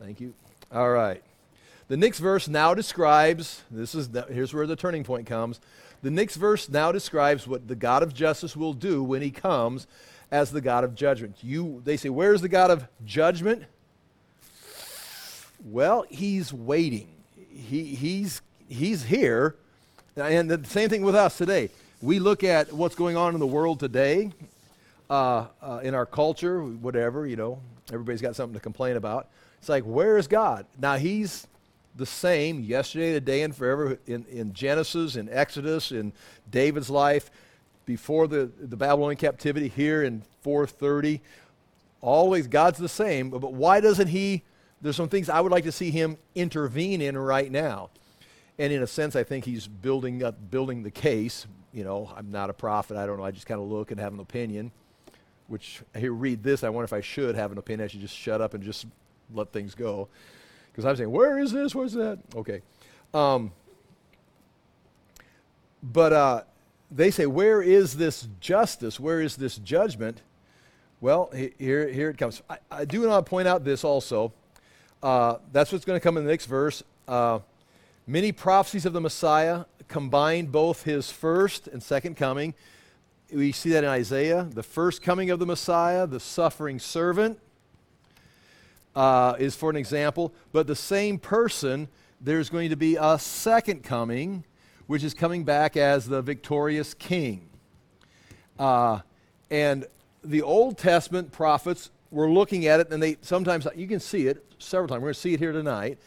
Thank 0.00 0.20
you. 0.20 0.34
All 0.72 0.90
right. 0.90 1.22
The 1.88 1.96
next 1.96 2.18
verse 2.18 2.48
now 2.48 2.74
describes 2.74 3.62
this 3.70 3.94
is 3.94 4.08
the, 4.08 4.22
here's 4.22 4.52
where 4.52 4.66
the 4.66 4.76
turning 4.76 5.04
point 5.04 5.26
comes. 5.26 5.60
The 6.02 6.10
next 6.10 6.36
verse 6.36 6.68
now 6.68 6.92
describes 6.92 7.46
what 7.46 7.68
the 7.68 7.76
God 7.76 8.02
of 8.02 8.14
justice 8.14 8.56
will 8.56 8.72
do 8.72 9.02
when 9.02 9.22
he 9.22 9.30
comes 9.30 9.86
as 10.30 10.50
the 10.50 10.60
God 10.60 10.84
of 10.84 10.94
judgment. 10.94 11.36
You 11.42 11.82
they 11.84 11.96
say, 11.96 12.08
"Where's 12.08 12.40
the 12.40 12.48
God 12.48 12.70
of 12.70 12.86
judgment?" 13.04 13.64
Well, 15.64 16.04
he's 16.08 16.52
waiting. 16.52 17.08
He, 17.50 17.94
he's 17.94 18.42
he's 18.68 19.04
here. 19.04 19.56
And 20.16 20.50
the 20.50 20.64
same 20.64 20.88
thing 20.88 21.02
with 21.02 21.14
us 21.14 21.36
today. 21.36 21.70
We 22.02 22.18
look 22.18 22.42
at 22.42 22.72
what's 22.72 22.94
going 22.94 23.16
on 23.16 23.34
in 23.34 23.40
the 23.40 23.46
world 23.46 23.80
today, 23.80 24.32
uh, 25.08 25.46
uh, 25.62 25.80
in 25.82 25.94
our 25.94 26.06
culture, 26.06 26.62
whatever, 26.62 27.26
you 27.26 27.36
know, 27.36 27.60
Everybody's 27.92 28.22
got 28.22 28.36
something 28.36 28.54
to 28.54 28.60
complain 28.60 28.96
about. 28.96 29.28
It's 29.58 29.68
like, 29.68 29.84
where 29.84 30.18
is 30.18 30.26
God? 30.26 30.66
Now, 30.78 30.96
He's 30.96 31.46
the 31.94 32.06
same 32.06 32.62
yesterday, 32.62 33.12
today, 33.12 33.42
and 33.42 33.54
forever 33.54 33.98
in, 34.06 34.24
in 34.26 34.52
Genesis, 34.52 35.16
in 35.16 35.28
Exodus, 35.28 35.92
in 35.92 36.12
David's 36.50 36.90
life, 36.90 37.30
before 37.84 38.26
the, 38.26 38.50
the 38.60 38.76
Babylonian 38.76 39.16
captivity, 39.16 39.68
here 39.68 40.02
in 40.02 40.22
430. 40.42 41.20
Always, 42.00 42.46
God's 42.46 42.78
the 42.78 42.88
same, 42.88 43.30
but 43.30 43.52
why 43.52 43.80
doesn't 43.80 44.08
He? 44.08 44.42
There's 44.82 44.96
some 44.96 45.08
things 45.08 45.30
I 45.30 45.40
would 45.40 45.52
like 45.52 45.64
to 45.64 45.72
see 45.72 45.90
Him 45.90 46.18
intervene 46.34 47.00
in 47.00 47.16
right 47.16 47.50
now. 47.50 47.90
And 48.58 48.72
in 48.72 48.82
a 48.82 48.86
sense, 48.86 49.16
I 49.16 49.22
think 49.22 49.44
He's 49.44 49.66
building 49.66 50.22
up, 50.22 50.50
building 50.50 50.82
the 50.82 50.90
case. 50.90 51.46
You 51.72 51.84
know, 51.84 52.12
I'm 52.16 52.30
not 52.30 52.50
a 52.50 52.54
prophet. 52.54 52.96
I 52.96 53.06
don't 53.06 53.18
know. 53.18 53.24
I 53.24 53.30
just 53.30 53.46
kind 53.46 53.60
of 53.60 53.68
look 53.68 53.90
and 53.90 54.00
have 54.00 54.12
an 54.12 54.20
opinion 54.20 54.72
which 55.48 55.82
hear 55.94 56.12
read 56.12 56.42
this, 56.42 56.64
I 56.64 56.68
wonder 56.68 56.84
if 56.84 56.92
I 56.92 57.00
should 57.00 57.34
have 57.34 57.52
an 57.52 57.58
opinion. 57.58 57.84
I 57.84 57.88
should 57.88 58.00
just 58.00 58.16
shut 58.16 58.40
up 58.40 58.54
and 58.54 58.62
just 58.62 58.86
let 59.32 59.52
things 59.52 59.74
go. 59.74 60.08
Because 60.70 60.84
I'm 60.84 60.96
saying, 60.96 61.10
where 61.10 61.38
is 61.38 61.52
this? 61.52 61.74
Where's 61.74 61.92
that? 61.94 62.18
Okay. 62.34 62.62
Um, 63.14 63.52
but 65.82 66.12
uh, 66.12 66.42
they 66.90 67.10
say, 67.10 67.26
where 67.26 67.62
is 67.62 67.96
this 67.96 68.28
justice? 68.40 69.00
Where 69.00 69.20
is 69.20 69.36
this 69.36 69.56
judgment? 69.56 70.22
Well, 71.00 71.30
here, 71.58 71.88
here 71.88 72.10
it 72.10 72.18
comes. 72.18 72.42
I, 72.48 72.58
I 72.70 72.84
do 72.84 73.08
want 73.08 73.24
to 73.24 73.28
point 73.28 73.46
out 73.46 73.64
this 73.64 73.84
also. 73.84 74.32
Uh, 75.02 75.36
that's 75.52 75.72
what's 75.72 75.84
going 75.84 75.98
to 75.98 76.02
come 76.02 76.16
in 76.16 76.24
the 76.24 76.30
next 76.30 76.46
verse. 76.46 76.82
Uh, 77.06 77.40
many 78.06 78.32
prophecies 78.32 78.86
of 78.86 78.92
the 78.92 79.00
Messiah 79.00 79.64
combine 79.88 80.46
both 80.46 80.82
his 80.82 81.10
first 81.10 81.68
and 81.68 81.82
second 81.82 82.16
coming. 82.16 82.54
We 83.32 83.50
see 83.50 83.70
that 83.70 83.82
in 83.82 83.90
Isaiah. 83.90 84.46
The 84.48 84.62
first 84.62 85.02
coming 85.02 85.30
of 85.30 85.40
the 85.40 85.46
Messiah, 85.46 86.06
the 86.06 86.20
suffering 86.20 86.78
servant, 86.78 87.40
uh, 88.94 89.34
is 89.40 89.56
for 89.56 89.68
an 89.68 89.74
example. 89.74 90.32
But 90.52 90.68
the 90.68 90.76
same 90.76 91.18
person, 91.18 91.88
there's 92.20 92.48
going 92.48 92.70
to 92.70 92.76
be 92.76 92.96
a 92.96 93.18
second 93.18 93.82
coming, 93.82 94.44
which 94.86 95.02
is 95.02 95.12
coming 95.12 95.42
back 95.42 95.76
as 95.76 96.06
the 96.06 96.22
victorious 96.22 96.94
king. 96.94 97.48
Uh, 98.60 99.00
and 99.50 99.86
the 100.22 100.42
Old 100.42 100.78
Testament 100.78 101.32
prophets 101.32 101.90
were 102.12 102.30
looking 102.30 102.66
at 102.66 102.78
it, 102.78 102.92
and 102.92 103.02
they 103.02 103.16
sometimes, 103.22 103.66
you 103.74 103.88
can 103.88 103.98
see 103.98 104.28
it 104.28 104.44
several 104.60 104.86
times. 104.86 105.00
We're 105.00 105.06
going 105.06 105.14
to 105.14 105.20
see 105.20 105.34
it 105.34 105.40
here 105.40 105.52
tonight. 105.52 105.98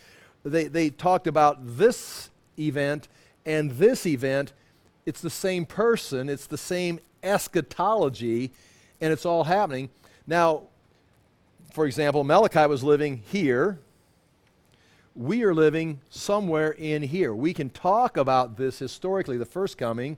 They, 0.46 0.66
they 0.70 0.90
talked 0.90 1.28
about 1.28 1.58
this 1.78 2.30
event 2.58 3.10
and 3.46 3.72
this 3.72 4.06
event. 4.06 4.54
It's 5.06 5.20
the 5.20 5.30
same 5.30 5.66
person, 5.66 6.30
it's 6.30 6.48
the 6.48 6.58
same 6.58 7.00
eschatology, 7.24 8.52
and 9.02 9.12
it's 9.14 9.26
all 9.26 9.44
happening. 9.44 9.90
Now, 10.28 10.64
for 11.74 11.86
example, 11.86 12.24
Malachi 12.24 12.66
was 12.68 12.84
living 12.84 13.24
here. 13.32 13.80
We 15.16 15.44
are 15.44 15.54
living 15.54 16.02
somewhere 16.10 16.72
in 16.72 17.04
here. 17.04 17.34
We 17.34 17.54
can 17.54 17.70
talk 17.70 18.18
about 18.18 18.58
this 18.58 18.80
historically, 18.80 19.38
the 19.38 19.46
first 19.46 19.78
coming, 19.78 20.18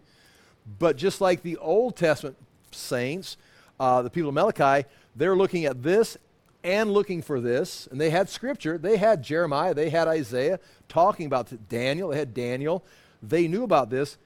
but 0.80 0.96
just 0.96 1.22
like 1.22 1.42
the 1.42 1.58
Old 1.58 1.96
Testament 1.96 2.38
saints, 2.72 3.38
uh, 3.80 4.02
the 4.02 4.10
people 4.10 4.30
of 4.30 4.36
Malachi, 4.36 4.88
they're 5.16 5.36
looking 5.36 5.66
at 5.66 5.82
this 5.82 6.18
and 6.64 6.92
looking 6.92 7.22
for 7.22 7.40
this. 7.40 7.88
And 7.88 8.00
they 8.00 8.10
had 8.10 8.30
scripture. 8.30 8.78
They 8.78 8.98
had 8.98 9.24
Jeremiah. 9.24 9.74
They 9.74 9.90
had 9.90 10.08
Isaiah 10.08 10.60
talking 10.88 11.26
about 11.26 11.52
Daniel. 11.70 12.10
They 12.10 12.18
had 12.18 12.34
Daniel. 12.34 12.84
They 13.24 13.48
knew 13.48 13.64
about 13.64 13.90
this. 13.90 14.18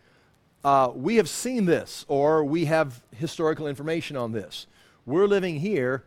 Uh, 0.66 0.92
we 0.96 1.18
have 1.18 1.30
seen 1.30 1.66
this, 1.66 2.06
or 2.08 2.44
we 2.44 2.66
have 2.66 3.00
historical 3.16 3.68
information 3.68 4.18
on 4.18 4.32
this. 4.32 4.66
We're 5.06 5.28
living 5.28 5.60
here 5.60 6.06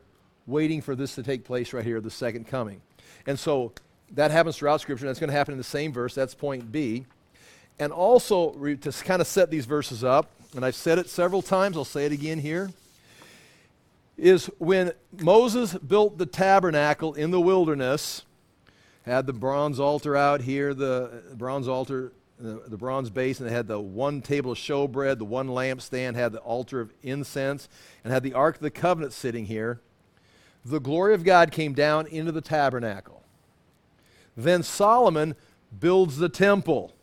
waiting 0.48 0.80
for 0.80 0.96
this 0.96 1.14
to 1.14 1.22
take 1.22 1.44
place 1.44 1.72
right 1.72 1.84
here, 1.84 2.00
the 2.00 2.10
second 2.10 2.48
coming. 2.48 2.80
And 3.28 3.38
so 3.38 3.72
that 4.14 4.32
happens 4.32 4.56
throughout 4.56 4.80
Scripture. 4.80 5.06
That's 5.06 5.20
going 5.20 5.30
to 5.30 5.36
happen 5.36 5.52
in 5.52 5.58
the 5.58 5.62
same 5.62 5.92
verse. 5.92 6.12
That's 6.12 6.34
point 6.34 6.72
B. 6.72 7.06
And 7.78 7.92
also, 7.92 8.50
to 8.50 8.92
kind 9.04 9.20
of 9.22 9.28
set 9.28 9.48
these 9.48 9.64
verses 9.64 10.02
up, 10.02 10.28
and 10.56 10.64
I've 10.64 10.74
said 10.74 10.98
it 10.98 11.08
several 11.08 11.40
times, 11.40 11.76
I'll 11.76 11.84
say 11.84 12.06
it 12.06 12.12
again 12.12 12.40
here 12.40 12.68
is 14.16 14.46
when 14.58 14.90
Moses 15.20 15.74
built 15.74 16.18
the 16.18 16.26
tabernacle 16.26 17.14
in 17.14 17.30
the 17.30 17.40
wilderness, 17.40 18.24
had 19.06 19.24
the 19.28 19.32
bronze 19.32 19.78
altar 19.78 20.16
out 20.16 20.40
here, 20.40 20.74
the 20.74 21.22
bronze 21.36 21.68
altar, 21.68 22.10
the, 22.38 22.62
the 22.66 22.76
bronze 22.76 23.10
basin, 23.10 23.46
they 23.46 23.52
had 23.52 23.68
the 23.68 23.80
one 23.80 24.22
table 24.22 24.52
of 24.52 24.58
showbread, 24.58 25.18
the 25.18 25.24
one 25.24 25.48
lampstand, 25.48 26.14
had 26.14 26.32
the 26.32 26.40
altar 26.40 26.80
of 26.80 26.92
incense, 27.02 27.68
and 28.04 28.12
had 28.12 28.22
the 28.22 28.34
Ark 28.34 28.56
of 28.56 28.62
the 28.62 28.70
Covenant 28.70 29.12
sitting 29.12 29.46
here. 29.46 29.80
The 30.64 30.80
glory 30.80 31.14
of 31.14 31.24
God 31.24 31.50
came 31.50 31.72
down 31.72 32.06
into 32.06 32.32
the 32.32 32.40
tabernacle. 32.40 33.22
Then 34.36 34.62
Solomon 34.62 35.34
builds 35.78 36.18
the 36.18 36.28
temple 36.28 36.94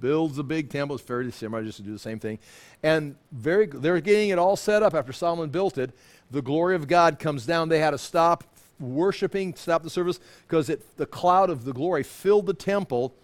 builds 0.00 0.38
a 0.38 0.42
big 0.42 0.70
temple. 0.70 0.96
It's 0.96 1.04
fairly 1.04 1.30
similar, 1.30 1.64
just 1.64 1.78
to 1.78 1.82
do 1.82 1.92
the 1.92 1.98
same 1.98 2.18
thing. 2.18 2.38
And 2.82 3.16
very, 3.32 3.66
they're 3.66 4.00
getting 4.00 4.30
it 4.30 4.38
all 4.38 4.56
set 4.56 4.82
up 4.82 4.94
after 4.94 5.12
Solomon 5.12 5.50
built 5.50 5.78
it 5.78 5.92
the 6.30 6.42
glory 6.42 6.74
of 6.74 6.86
God 6.86 7.18
comes 7.18 7.46
down. 7.46 7.68
They 7.68 7.80
had 7.80 7.92
to 7.92 7.98
stop 7.98 8.44
worshiping, 8.78 9.54
stop 9.54 9.82
the 9.82 9.90
service, 9.90 10.20
because 10.46 10.70
the 10.96 11.06
cloud 11.06 11.50
of 11.50 11.64
the 11.64 11.72
glory 11.72 12.02
filled 12.02 12.46
the 12.46 12.54
temple 12.54 13.14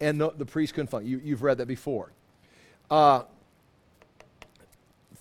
and 0.00 0.20
the, 0.20 0.46
priest 0.46 0.74
couldn't 0.74 0.88
find 0.88 1.06
you, 1.06 1.20
You've 1.22 1.42
read 1.42 1.58
that 1.58 1.66
before. 1.66 2.12
Uh, 2.90 3.22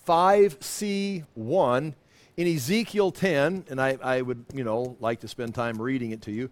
5c1 0.07 1.93
in 2.37 2.47
Ezekiel 2.47 3.11
10, 3.11 3.65
and 3.69 3.81
I, 3.81 3.97
I 4.01 4.21
would, 4.21 4.45
you 4.53 4.63
know, 4.63 4.95
like 4.99 5.19
to 5.19 5.27
spend 5.27 5.53
time 5.53 5.81
reading 5.81 6.11
it 6.11 6.21
to 6.23 6.31
you. 6.31 6.49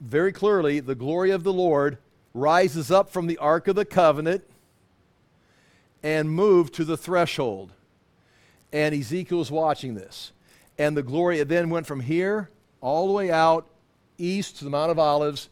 Very 0.00 0.32
clearly, 0.32 0.80
the 0.80 0.94
glory 0.94 1.30
of 1.30 1.44
the 1.44 1.52
Lord 1.52 1.98
rises 2.34 2.90
up 2.90 3.10
from 3.10 3.26
the 3.26 3.38
Ark 3.38 3.68
of 3.68 3.76
the 3.76 3.84
Covenant 3.84 4.42
and 6.02 6.30
moved 6.30 6.74
to 6.74 6.84
the 6.84 6.96
threshold 6.96 7.72
and 8.72 8.94
Ezekiel 8.94 9.38
was 9.38 9.50
watching 9.50 9.94
this. 9.94 10.32
And 10.78 10.96
the 10.96 11.02
glory, 11.02 11.42
then 11.44 11.70
went 11.70 11.86
from 11.86 12.00
here 12.00 12.50
all 12.80 13.06
the 13.06 13.12
way 13.12 13.30
out 13.30 13.66
east 14.18 14.58
to 14.58 14.64
the 14.64 14.70
Mount 14.70 14.90
of 14.90 14.98
Olives 14.98 15.48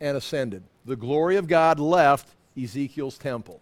and 0.00 0.16
ascended. 0.16 0.62
The 0.84 0.96
glory 0.96 1.36
of 1.36 1.46
God 1.46 1.78
left 1.78 2.28
Ezekiel's 2.60 3.18
temple, 3.18 3.60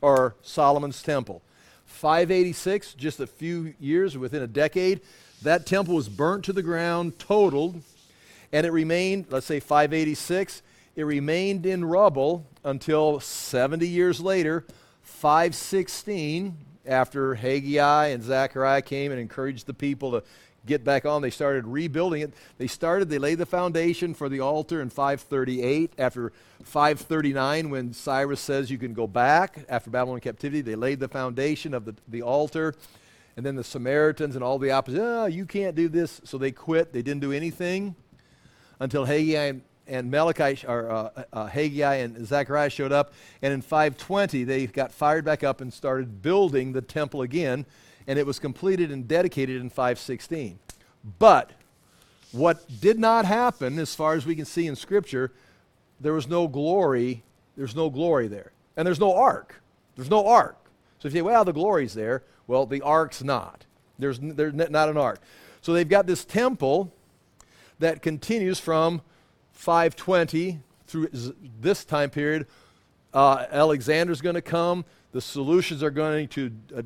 or 0.00 0.34
Solomon's 0.42 1.02
temple. 1.02 1.42
586, 1.86 2.94
just 2.94 3.20
a 3.20 3.26
few 3.26 3.74
years, 3.80 4.16
within 4.16 4.42
a 4.42 4.46
decade, 4.46 5.00
that 5.42 5.66
temple 5.66 5.94
was 5.94 6.08
burnt 6.08 6.44
to 6.44 6.52
the 6.52 6.62
ground, 6.62 7.18
totaled, 7.18 7.82
and 8.52 8.66
it 8.66 8.70
remained, 8.70 9.26
let's 9.30 9.46
say 9.46 9.60
586, 9.60 10.62
it 10.94 11.04
remained 11.04 11.66
in 11.66 11.84
rubble 11.84 12.46
until 12.64 13.20
70 13.20 13.86
years 13.86 14.20
later, 14.20 14.64
516, 15.02 16.56
after 16.86 17.34
Haggai 17.34 18.06
and 18.06 18.22
Zechariah 18.22 18.82
came 18.82 19.10
and 19.10 19.20
encouraged 19.20 19.66
the 19.66 19.74
people 19.74 20.12
to 20.12 20.22
get 20.66 20.84
back 20.84 21.06
on, 21.06 21.22
they 21.22 21.30
started 21.30 21.66
rebuilding 21.66 22.22
it. 22.22 22.34
They 22.58 22.66
started, 22.66 23.08
they 23.08 23.18
laid 23.18 23.38
the 23.38 23.46
foundation 23.46 24.14
for 24.14 24.28
the 24.28 24.40
altar 24.40 24.82
in 24.82 24.90
538. 24.90 25.92
After 25.98 26.32
539, 26.64 27.70
when 27.70 27.92
Cyrus 27.92 28.40
says 28.40 28.70
you 28.70 28.78
can 28.78 28.92
go 28.92 29.06
back 29.06 29.64
after 29.68 29.90
Babylon 29.90 30.20
captivity, 30.20 30.60
they 30.60 30.74
laid 30.74 31.00
the 31.00 31.08
foundation 31.08 31.72
of 31.72 31.84
the, 31.84 31.94
the 32.08 32.22
altar. 32.22 32.74
And 33.36 33.44
then 33.44 33.54
the 33.54 33.64
Samaritans 33.64 34.34
and 34.34 34.42
all 34.42 34.58
the 34.58 34.72
opposition, 34.72 35.04
oh, 35.04 35.26
you 35.26 35.46
can't 35.46 35.76
do 35.76 35.88
this. 35.88 36.20
So 36.24 36.38
they 36.38 36.52
quit. 36.52 36.92
They 36.92 37.02
didn't 37.02 37.20
do 37.20 37.32
anything 37.32 37.94
until 38.80 39.04
Haggai 39.04 39.46
and 39.46 39.62
and 39.86 40.10
Malachi, 40.10 40.66
or 40.66 40.90
uh, 40.90 41.24
uh, 41.32 41.46
Haggai 41.46 41.96
and 41.96 42.26
Zechariah 42.26 42.70
showed 42.70 42.92
up, 42.92 43.12
and 43.42 43.52
in 43.52 43.62
520 43.62 44.44
they 44.44 44.66
got 44.66 44.92
fired 44.92 45.24
back 45.24 45.44
up 45.44 45.60
and 45.60 45.72
started 45.72 46.22
building 46.22 46.72
the 46.72 46.82
temple 46.82 47.22
again, 47.22 47.66
and 48.06 48.18
it 48.18 48.26
was 48.26 48.38
completed 48.38 48.90
and 48.90 49.06
dedicated 49.06 49.60
in 49.60 49.68
516. 49.70 50.58
But 51.18 51.52
what 52.32 52.64
did 52.80 52.98
not 52.98 53.24
happen, 53.24 53.78
as 53.78 53.94
far 53.94 54.14
as 54.14 54.26
we 54.26 54.36
can 54.36 54.44
see 54.44 54.66
in 54.66 54.76
Scripture, 54.76 55.32
there 56.00 56.12
was 56.12 56.28
no 56.28 56.48
glory. 56.48 57.22
There's 57.56 57.74
no 57.74 57.90
glory 57.90 58.28
there, 58.28 58.52
and 58.76 58.86
there's 58.86 59.00
no 59.00 59.14
ark. 59.14 59.60
There's 59.94 60.10
no 60.10 60.26
ark. 60.26 60.56
So 60.98 61.08
if 61.08 61.14
you 61.14 61.18
say, 61.18 61.22
"Well, 61.22 61.44
the 61.44 61.52
glory's 61.52 61.94
there," 61.94 62.22
well, 62.46 62.66
the 62.66 62.82
ark's 62.82 63.24
not. 63.24 63.64
There's, 63.98 64.18
there's 64.20 64.54
not 64.54 64.88
an 64.88 64.96
ark. 64.96 65.20
So 65.62 65.72
they've 65.72 65.88
got 65.88 66.06
this 66.06 66.24
temple 66.24 66.92
that 67.78 68.02
continues 68.02 68.60
from 68.60 69.02
520 69.52 70.60
through 70.86 71.08
this 71.60 71.84
time 71.84 72.10
period, 72.10 72.46
uh, 73.12 73.46
Alexander's 73.50 74.20
going 74.20 74.34
to 74.34 74.42
come. 74.42 74.84
The 75.16 75.22
Seleucids 75.22 75.80
are 75.80 75.90
going 75.90 76.28
to 76.28 76.52
uh, 76.76 76.82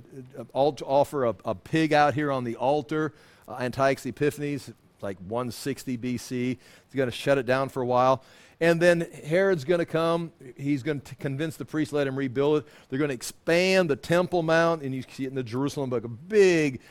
uh, 0.54 0.70
offer 0.84 1.24
a, 1.24 1.34
a, 1.44 1.52
pig 1.52 1.92
out 1.92 2.14
here 2.14 2.30
on 2.30 2.44
the 2.44 2.54
altar. 2.54 3.12
Uh, 3.48 3.56
Antiochus 3.58 4.06
Epiphanes, 4.06 4.72
like 5.00 5.18
160 5.18 5.98
BC. 5.98 6.30
He's 6.30 6.58
going 6.94 7.10
to 7.10 7.16
shut 7.16 7.38
it 7.38 7.46
down 7.46 7.70
for 7.70 7.82
a 7.82 7.86
while. 7.86 8.22
And 8.60 8.80
then 8.80 9.08
Herod's 9.24 9.64
going 9.64 9.80
to 9.80 9.84
come. 9.84 10.30
He's 10.56 10.84
going 10.84 11.00
to 11.00 11.16
convince 11.16 11.56
the 11.56 11.64
priests, 11.64 11.92
let 11.92 12.06
him 12.06 12.14
rebuild 12.14 12.58
it. 12.58 12.68
They're 12.88 13.00
going 13.00 13.08
to 13.08 13.16
expand 13.16 13.90
the 13.90 13.96
Temple 13.96 14.44
Mount, 14.44 14.82
and 14.82 14.94
you 14.94 15.02
see 15.10 15.24
it 15.24 15.30
in 15.30 15.34
the 15.34 15.42
Jerusalem 15.42 15.90
book, 15.90 16.04
a 16.04 16.08
big, 16.08 16.82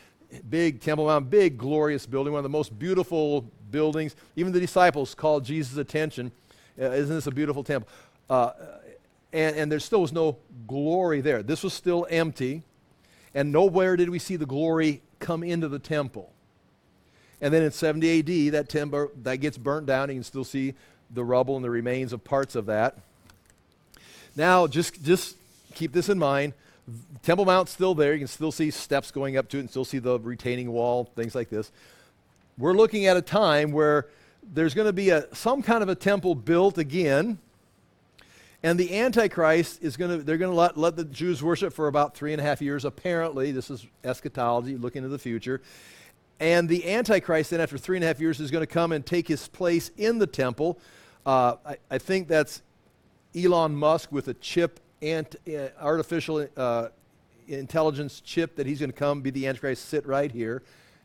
big 0.49 0.82
Temple 0.82 1.06
Mount, 1.06 1.30
big, 1.30 1.58
glorious 1.58 2.06
building, 2.06 2.34
one 2.34 2.39
of 2.39 2.43
the 2.43 2.49
most 2.49 2.78
beautiful 2.78 3.49
buildings. 3.71 4.13
Even 4.36 4.52
the 4.52 4.60
disciples 4.60 5.15
called 5.15 5.45
Jesus' 5.45 5.78
attention. 5.78 6.34
Uh, 6.78 6.91
isn't 6.91 7.15
this 7.15 7.28
a 7.28 7.32
beautiful 7.32 7.63
temple? 7.63 7.87
Uh, 8.29 8.52
and, 9.34 9.56
and 9.56 9.71
there 9.71 9.80
still 9.80 10.02
was 10.02 10.12
no 10.12 10.38
glory 10.67 11.21
there. 11.21 11.44
This 11.44 11.63
was 11.63 11.73
still 11.73 12.08
empty. 12.10 12.63
And 13.34 13.52
nowhere 13.52 13.96
did 13.96 14.10
we 14.10 14.19
see 14.19 14.36
the 14.36 14.46
glory 14.46 15.02
come 15.19 15.44
into 15.44 15.67
the 15.67 15.80
temple. 15.80 16.32
And 17.42 17.54
then 17.54 17.63
in 17.63 17.71
70 17.71 18.19
AD, 18.48 18.54
that 18.54 18.69
temple 18.69 19.12
that 19.23 19.38
gets 19.38 19.58
burnt 19.58 19.86
down. 19.86 20.10
You 20.10 20.15
can 20.15 20.23
still 20.23 20.44
see 20.44 20.73
the 21.12 21.23
rubble 21.23 21.56
and 21.56 21.63
the 21.63 21.69
remains 21.69 22.12
of 22.12 22.23
parts 22.23 22.56
of 22.56 22.65
that. 22.65 22.98
Now, 24.36 24.67
just, 24.67 25.04
just 25.04 25.36
keep 25.73 25.94
this 25.94 26.10
in 26.10 26.19
mind. 26.19 26.54
Temple 27.21 27.46
Mount's 27.46 27.71
still 27.71 27.94
there. 27.94 28.13
You 28.13 28.19
can 28.19 28.27
still 28.27 28.52
see 28.52 28.71
steps 28.71 29.12
going 29.12 29.38
up 29.38 29.48
to 29.50 29.58
it 29.58 29.62
and 29.62 29.69
still 29.69 29.86
see 29.86 30.00
the 30.00 30.19
retaining 30.19 30.71
wall, 30.71 31.06
things 31.15 31.36
like 31.36 31.50
this 31.50 31.71
we're 32.60 32.73
looking 32.73 33.06
at 33.08 33.17
a 33.17 33.21
time 33.21 33.71
where 33.71 34.08
there's 34.54 34.73
going 34.73 34.86
to 34.86 34.94
be 34.94 35.10
a, 35.10 35.34
some 35.34 35.63
kind 35.63 35.82
of 35.82 35.90
a 35.90 35.96
temple 35.96 36.36
built 36.36 36.77
again, 36.77 37.40
And 38.62 38.77
the 38.77 38.99
Antichrist 38.99 39.81
is 39.81 39.95
going 39.95 40.19
to, 40.19 40.23
they're 40.23 40.37
going 40.37 40.51
to 40.51 40.57
let, 40.57 40.77
let 40.77 40.97
the 40.97 41.05
Jews 41.05 41.41
worship 41.41 41.71
for 41.71 41.87
about 41.87 42.15
three 42.15 42.33
and 42.33 42.41
a 42.41 42.43
half 42.43 42.62
years, 42.62 42.83
apparently. 42.83 43.51
This 43.51 43.69
is 43.69 43.85
eschatology, 44.03 44.75
looking 44.75 45.03
into 45.03 45.10
the 45.10 45.19
future. 45.19 45.62
And 46.41 46.67
the 46.67 46.89
Antichrist, 46.91 47.51
then 47.51 47.62
after 47.62 47.77
three 47.77 47.97
and 47.97 48.03
a 48.03 48.07
half 48.07 48.19
years, 48.19 48.39
is 48.39 48.51
going 48.51 48.62
to 48.62 48.67
come 48.67 48.91
and 48.91 49.05
take 49.05 49.27
his 49.27 49.47
place 49.47 49.91
in 49.97 50.19
the 50.19 50.27
temple. 50.27 50.77
Uh, 51.25 51.55
I, 51.65 51.77
I, 51.91 51.97
think 51.97 52.27
that's 52.27 52.62
Elon 53.35 53.75
Musk 53.75 54.12
with 54.12 54.27
a 54.27 54.33
chip, 54.35 54.79
and 55.01 55.27
uh, 55.47 55.67
artificial 55.79 56.47
uh, 56.55 56.87
intelligence 57.47 58.21
chip 58.21 58.55
that 58.55 58.65
he's 58.65 58.79
going 58.79 58.91
to 58.91 58.97
come 58.97 59.21
be 59.21 59.29
the 59.29 59.47
Antichrist, 59.47 59.87
sit 59.87 60.05
right 60.05 60.31
here. 60.31 60.63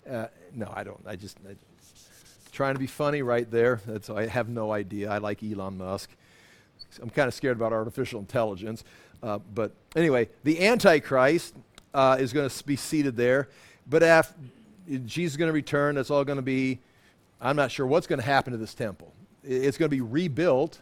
Uh, 0.08 0.26
no, 0.54 0.72
I 0.74 0.84
don't. 0.84 1.00
I 1.06 1.16
just 1.16 1.38
I, 1.48 1.54
trying 2.52 2.74
to 2.74 2.80
be 2.80 2.86
funny 2.86 3.22
right 3.22 3.48
there. 3.50 3.80
That's, 3.86 4.10
I 4.10 4.26
have 4.26 4.48
no 4.48 4.72
idea. 4.72 5.10
I 5.10 5.18
like 5.18 5.42
Elon 5.42 5.78
Musk. 5.78 6.10
I'm 7.02 7.10
kind 7.10 7.28
of 7.28 7.34
scared 7.34 7.56
about 7.56 7.72
artificial 7.72 8.20
intelligence. 8.20 8.84
Uh, 9.22 9.38
but 9.54 9.72
anyway, 9.96 10.28
the 10.42 10.66
Antichrist 10.66 11.54
uh, 11.92 12.16
is 12.18 12.32
going 12.32 12.48
to 12.48 12.64
be 12.64 12.76
seated 12.76 13.16
there. 13.16 13.48
But 13.88 14.02
after 14.02 14.34
Jesus 15.04 15.34
is 15.34 15.36
going 15.36 15.48
to 15.48 15.52
return, 15.52 15.94
that's 15.94 16.10
all 16.10 16.24
going 16.24 16.36
to 16.36 16.42
be, 16.42 16.78
I'm 17.40 17.56
not 17.56 17.70
sure 17.70 17.86
what's 17.86 18.06
going 18.06 18.18
to 18.18 18.24
happen 18.26 18.52
to 18.52 18.58
this 18.58 18.74
temple. 18.74 19.12
It's 19.42 19.78
going 19.78 19.90
to 19.90 19.96
be 19.96 20.00
rebuilt. 20.00 20.80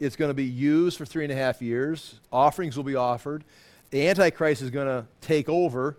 It's 0.00 0.16
going 0.16 0.30
to 0.30 0.34
be 0.34 0.44
used 0.44 0.98
for 0.98 1.06
three 1.06 1.24
and 1.24 1.32
a 1.32 1.36
half 1.36 1.62
years. 1.62 2.20
Offerings 2.32 2.76
will 2.76 2.84
be 2.84 2.96
offered. 2.96 3.44
The 3.90 4.08
Antichrist 4.08 4.62
is 4.62 4.70
going 4.70 4.88
to 4.88 5.06
take 5.20 5.48
over. 5.48 5.96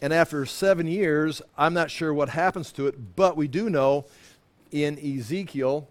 And 0.00 0.12
after 0.12 0.46
seven 0.46 0.86
years, 0.86 1.42
I'm 1.56 1.74
not 1.74 1.90
sure 1.90 2.14
what 2.14 2.28
happens 2.28 2.70
to 2.72 2.86
it, 2.86 3.16
but 3.16 3.36
we 3.36 3.48
do 3.48 3.68
know 3.68 4.04
in 4.70 4.98
Ezekiel, 4.98 5.88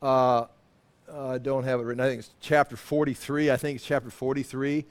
uh, 0.00 0.46
I 1.12 1.38
don't 1.38 1.64
have 1.64 1.80
it 1.80 1.82
written. 1.84 2.00
I 2.00 2.08
think 2.08 2.20
it's 2.20 2.30
chapter 2.40 2.76
43. 2.76 3.50
I 3.50 3.56
think 3.56 3.76
it's 3.76 3.84
chapter 3.84 4.10
43. 4.10 4.84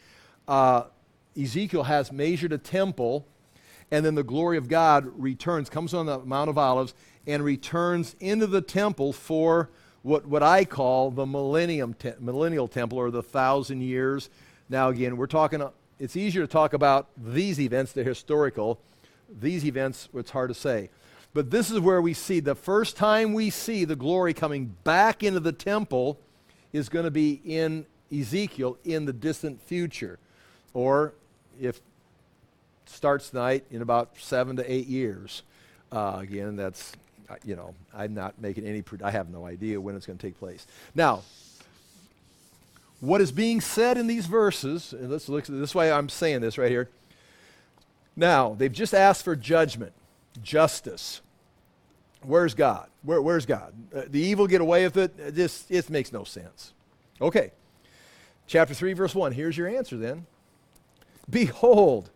Uh, 0.48 0.84
Ezekiel 1.40 1.84
has 1.84 2.12
measured 2.12 2.54
a 2.54 2.58
temple, 2.58 3.26
and 3.90 4.06
then 4.06 4.16
the 4.16 4.24
glory 4.24 4.58
of 4.58 4.68
God 4.68 5.12
returns, 5.16 5.70
comes 5.70 5.94
on 5.94 6.06
the 6.06 6.20
Mount 6.20 6.50
of 6.50 6.58
Olives, 6.58 6.94
and 7.26 7.44
returns 7.44 8.16
into 8.20 8.46
the 8.46 8.62
temple 8.62 9.14
for 9.14 9.70
what, 10.04 10.26
what 10.28 10.44
I 10.44 10.66
call 10.66 11.12
the 11.12 11.26
millennium 11.26 11.94
te- 11.94 12.14
millennial 12.20 12.68
temple 12.68 12.98
or 13.00 13.10
the 13.10 13.24
thousand 13.24 13.82
years. 13.82 14.30
Now, 14.70 14.90
again, 14.90 15.18
we're 15.18 15.28
talking, 15.28 15.62
uh, 15.62 15.72
it's 16.00 16.16
easier 16.16 16.44
to 16.44 16.48
talk 16.48 16.74
about 16.74 17.08
these 17.18 17.60
events, 17.60 17.94
the 17.94 18.04
historical. 18.04 18.80
These 19.40 19.66
events, 19.66 20.10
it's 20.14 20.32
hard 20.32 20.50
to 20.50 20.54
say. 20.54 20.90
But 21.34 21.50
this 21.50 21.72
is 21.72 21.80
where 21.80 22.02
we 22.02 22.14
see 22.14 22.40
the 22.40 22.56
first 22.56 22.96
time 22.96 23.34
we 23.34 23.50
see 23.50 23.86
the 23.86 23.96
glory 23.96 24.34
coming 24.34 24.76
back 24.84 25.24
into 25.24 25.40
the 25.40 25.52
temple 25.52 26.20
is 26.72 26.90
going 26.90 27.06
to 27.06 27.12
be 27.12 27.42
in 27.44 27.86
Ezekiel 28.12 28.78
in 28.84 29.06
the 29.06 29.14
distant 29.14 29.62
future. 29.62 30.20
Or 30.74 31.14
if 31.60 31.82
starts 32.86 33.30
tonight 33.30 33.66
in 33.72 33.82
about 33.82 34.18
seven 34.18 34.56
to 34.58 34.72
eight 34.72 34.88
years. 34.88 35.44
Uh, 35.92 36.18
again, 36.20 36.56
that's, 36.56 36.94
uh, 37.30 37.36
you 37.44 37.56
know, 37.56 37.74
I'm 37.94 38.14
not 38.14 38.40
making 38.40 38.66
any, 38.66 38.84
I 39.04 39.12
have 39.12 39.30
no 39.30 39.46
idea 39.46 39.80
when 39.80 39.96
it's 39.96 40.06
going 40.06 40.18
to 40.18 40.26
take 40.26 40.40
place. 40.40 40.66
Now, 40.96 41.22
what 43.00 43.22
is 43.22 43.32
being 43.32 43.62
said 43.62 43.98
in 43.98 44.08
these 44.08 44.26
verses, 44.26 44.94
and 44.94 45.10
let's 45.10 45.28
look 45.28 45.46
this 45.46 45.76
way 45.76 45.92
I'm 45.92 46.10
saying 46.10 46.42
this 46.42 46.58
right 46.58 46.72
here. 46.72 46.90
Now, 48.16 48.54
they've 48.54 48.72
just 48.72 48.94
asked 48.94 49.24
for 49.24 49.36
judgment 49.36 49.94
justice. 50.42 51.22
Where's 52.22 52.54
God? 52.54 52.90
Where, 53.04 53.22
where's 53.22 53.46
God? 53.46 53.74
Uh, 53.94 54.04
the 54.08 54.20
evil 54.20 54.48
get 54.48 54.62
away 54.62 54.84
with 54.86 54.98
it? 54.98 55.14
Uh, 55.20 55.32
this 55.32 55.66
it 55.70 55.90
makes 55.90 56.12
no 56.12 56.24
sense. 56.24 56.74
Okay. 57.22 57.52
Chapter 58.48 58.74
3, 58.74 58.94
verse 58.94 59.16
1. 59.16 59.34
Here's 59.34 59.58
your 59.58 59.68
answer 59.68 59.98
then. 59.98 60.26
Behold, 61.30 62.10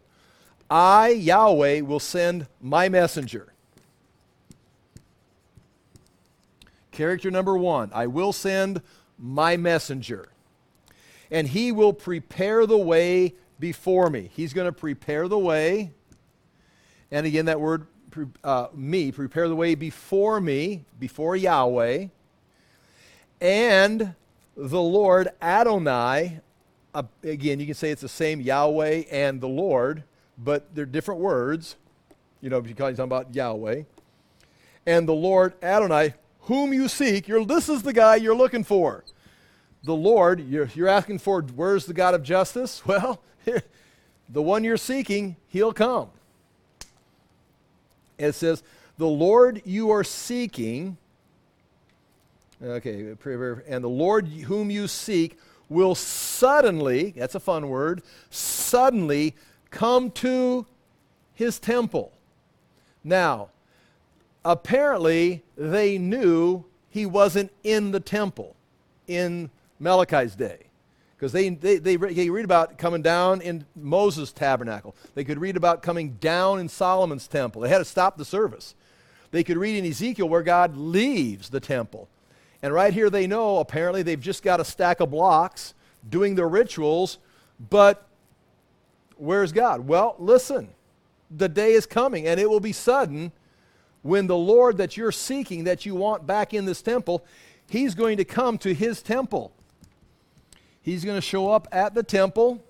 I, 0.69 1.09
Yahweh, 1.09 1.81
will 1.81 1.99
send 1.99 2.47
my 2.61 2.89
messenger. 2.89 3.53
Character 6.91 7.29
number 7.29 7.55
one 7.55 7.91
I 7.93 8.07
will 8.07 8.33
send 8.33 8.81
my 9.19 9.55
messenger. 9.55 10.29
And 11.29 11.47
he 11.47 11.71
will 11.71 11.93
prepare 11.93 12.65
the 12.65 12.77
way 12.77 13.35
before 13.59 14.09
me. 14.09 14.31
He's 14.33 14.53
going 14.53 14.65
to 14.65 14.71
prepare 14.71 15.27
the 15.27 15.37
way. 15.37 15.91
And 17.11 17.25
again, 17.25 17.45
that 17.45 17.59
word 17.59 17.85
uh, 18.43 18.67
me, 18.73 19.11
prepare 19.11 19.47
the 19.47 19.55
way 19.55 19.75
before 19.75 20.39
me, 20.41 20.85
before 20.99 21.35
Yahweh, 21.35 22.07
and 23.41 24.15
the 24.55 24.81
Lord 24.81 25.29
Adonai. 25.41 26.41
Uh, 26.93 27.03
again, 27.23 27.59
you 27.59 27.65
can 27.65 27.75
say 27.75 27.91
it's 27.91 28.01
the 28.01 28.09
same 28.09 28.41
Yahweh 28.41 29.03
and 29.11 29.39
the 29.39 29.47
Lord, 29.47 30.03
but 30.37 30.73
they're 30.73 30.85
different 30.85 31.21
words. 31.21 31.75
You 32.41 32.49
know, 32.49 32.61
because 32.61 32.79
you're 32.79 32.89
talking 32.89 33.03
about 33.03 33.33
Yahweh. 33.33 33.83
And 34.85 35.07
the 35.07 35.13
Lord 35.13 35.53
Adonai, 35.61 36.13
whom 36.41 36.73
you 36.73 36.87
seek, 36.87 37.27
you're, 37.27 37.45
this 37.45 37.67
is 37.67 37.83
the 37.83 37.93
guy 37.93 38.15
you're 38.15 38.35
looking 38.35 38.63
for. 38.63 39.03
The 39.83 39.93
Lord, 39.93 40.39
you're, 40.39 40.69
you're 40.73 40.87
asking 40.87 41.19
for, 41.19 41.41
where's 41.41 41.85
the 41.85 41.93
God 41.93 42.13
of 42.13 42.23
justice? 42.23 42.81
Well, 42.85 43.21
the 44.29 44.41
one 44.41 44.63
you're 44.63 44.77
seeking, 44.77 45.37
he'll 45.47 45.73
come. 45.73 46.09
It 48.17 48.33
says, 48.33 48.63
The 48.97 49.07
Lord 49.07 49.61
you 49.65 49.91
are 49.91 50.03
seeking, 50.03 50.97
okay, 52.61 53.15
and 53.67 53.83
the 53.83 53.89
Lord 53.89 54.27
whom 54.27 54.71
you 54.71 54.87
seek 54.87 55.37
will 55.69 55.95
suddenly, 55.95 57.11
that's 57.11 57.35
a 57.35 57.39
fun 57.39 57.69
word, 57.69 58.01
suddenly 58.29 59.35
come 59.69 60.11
to 60.11 60.65
his 61.33 61.59
temple. 61.59 62.11
Now, 63.03 63.49
apparently 64.43 65.43
they 65.57 65.97
knew 65.97 66.65
he 66.89 67.05
wasn't 67.05 67.51
in 67.63 67.91
the 67.91 67.99
temple 67.99 68.55
in 69.07 69.49
Malachi's 69.79 70.35
day. 70.35 70.66
Because 71.17 71.31
they, 71.31 71.49
they, 71.49 71.77
they, 71.77 71.95
they, 71.95 72.29
read 72.29 72.45
about 72.45 72.77
coming 72.77 73.01
down 73.01 73.41
in 73.41 73.65
Moses' 73.75 74.31
tabernacle. 74.31 74.95
They 75.15 75.23
could 75.23 75.39
read 75.39 75.57
about 75.57 75.81
coming 75.81 76.11
down 76.19 76.59
in 76.59 76.69
Solomon's 76.69 77.27
temple. 77.27 77.61
They 77.63 77.69
had 77.69 77.79
to 77.79 77.85
stop 77.85 78.17
the 78.17 78.25
service. 78.25 78.75
They 79.31 79.43
could 79.43 79.57
read 79.57 79.77
in 79.77 79.89
Ezekiel 79.89 80.29
where 80.29 80.43
God 80.43 80.77
leaves 80.77 81.49
the 81.49 81.59
temple. 81.59 82.07
And 82.61 82.71
right 82.71 82.93
here 82.93 83.09
they 83.09 83.25
know, 83.25 83.57
apparently, 83.57 84.03
they've 84.03 84.19
just 84.19 84.43
got 84.43 84.59
a 84.59 84.65
stack 84.65 84.99
of 84.99 85.09
blocks 85.09 85.73
doing 86.07 86.35
their 86.35 86.47
rituals, 86.47 87.17
but 87.69 88.07
where's 89.15 89.51
God? 89.51 89.87
Well, 89.87 90.15
listen, 90.19 90.69
the 91.29 91.49
day 91.49 91.73
is 91.73 91.85
coming, 91.85 92.27
and 92.27 92.39
it 92.39 92.49
will 92.49 92.59
be 92.59 92.71
sudden 92.71 93.31
when 94.01 94.27
the 94.27 94.37
Lord 94.37 94.77
that 94.77 94.95
you're 94.95 95.11
seeking, 95.11 95.65
that 95.65 95.85
you 95.85 95.95
want 95.95 96.25
back 96.25 96.53
in 96.53 96.65
this 96.65 96.81
temple, 96.81 97.25
he's 97.69 97.95
going 97.95 98.17
to 98.17 98.25
come 98.25 98.57
to 98.59 98.73
his 98.73 99.01
temple. 99.01 99.51
He's 100.87 101.03
going 101.03 101.17
to 101.17 101.21
show 101.21 101.51
up 101.51 101.67
at 101.73 101.95
the 101.95 102.01
temple. 102.01 102.63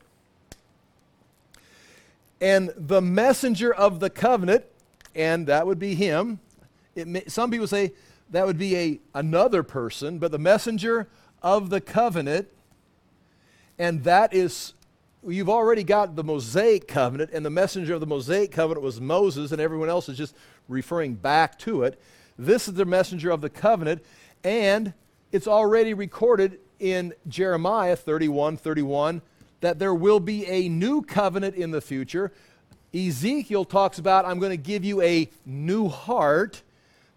And 2.42 2.74
the 2.76 3.00
messenger 3.00 3.72
of 3.72 4.00
the 4.00 4.10
covenant, 4.10 4.66
and 5.14 5.46
that 5.46 5.68
would 5.68 5.78
be 5.78 5.94
him. 5.94 6.40
May, 6.96 7.26
some 7.28 7.52
people 7.52 7.68
say 7.68 7.92
that 8.32 8.48
would 8.48 8.58
be 8.58 8.76
a, 8.76 9.00
another 9.14 9.62
person, 9.62 10.18
but 10.18 10.32
the 10.32 10.40
messenger 10.40 11.08
of 11.44 11.70
the 11.70 11.80
covenant, 11.80 12.48
and 13.78 14.04
that 14.06 14.34
is, 14.34 14.74
you've 15.24 15.48
already 15.48 15.84
got 15.84 16.16
the 16.16 16.24
Mosaic 16.24 16.88
covenant, 16.88 17.30
and 17.34 17.46
the 17.46 17.52
messenger 17.52 17.94
of 17.94 18.00
the 18.00 18.08
Mosaic 18.08 18.52
covenant 18.52 18.84
was 18.84 19.00
Moses, 19.00 19.52
and 19.52 19.62
everyone 19.62 19.90
else 19.90 20.10
is 20.10 20.18
just 20.18 20.36
referring 20.68 21.14
back 21.14 21.60
to 21.60 21.84
it. 21.84 22.02
This 22.36 22.68
is 22.68 22.74
the 22.74 22.86
messenger 22.86 23.30
of 23.30 23.42
the 23.42 23.50
covenant, 23.52 24.04
and 24.44 24.96
it's 25.32 25.48
already 25.48 25.94
recorded 25.94 26.58
in 26.80 27.14
Jeremiah 27.28 27.96
31 27.96 28.58
31 28.58 29.22
that 29.62 29.80
there 29.80 29.94
will 29.94 30.20
be 30.20 30.46
a 30.46 30.70
new 30.70 31.02
covenant 31.02 31.56
in 31.56 31.72
the 31.72 31.82
future. 31.82 32.32
Ezekiel 32.94 33.66
talks 33.66 34.00
about, 34.00 34.26
I'm 34.26 34.40
going 34.40 34.52
to 34.52 34.58
give 34.58 34.86
you 34.86 35.02
a 35.02 35.30
new 35.46 35.88
heart. 35.88 36.62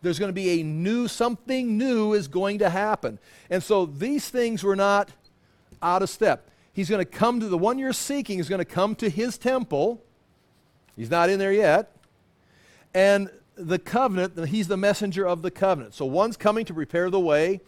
There's 0.03 0.19
going 0.19 0.31
to 0.31 0.35
be 0.35 0.61
a 0.61 0.63
new, 0.63 1.07
something 1.07 1.77
new 1.77 2.15
is 2.15 2.29
going 2.29 2.59
to 2.59 2.71
happen. 2.71 3.19
And 3.51 3.63
so 3.63 3.87
these 3.87 4.29
things 4.29 4.65
were 4.65 4.77
not 4.77 5.11
out 5.83 6.03
of 6.03 6.09
step. 6.09 6.51
He's 6.73 6.89
going 6.89 7.05
to 7.05 7.11
come 7.11 7.41
to 7.41 7.49
the 7.49 7.59
one 7.59 7.79
you're 7.79 7.93
seeking, 7.93 8.39
is 8.39 8.49
going 8.49 8.61
to 8.61 8.65
come 8.65 8.95
to 8.97 9.11
his 9.11 9.37
temple. 9.37 10.03
He's 10.97 11.11
not 11.11 11.29
in 11.29 11.39
there 11.39 11.53
yet. 11.53 11.93
And 12.95 13.31
the 13.55 13.79
covenant, 13.79 14.49
he's 14.49 14.69
the 14.69 14.77
messenger 14.77 15.27
of 15.27 15.43
the 15.43 15.51
covenant. 15.51 15.95
So 15.95 16.07
one's 16.07 16.37
coming 16.37 16.65
to 16.65 16.75
prepare 16.75 17.11
the 17.11 17.21
way 17.21 17.61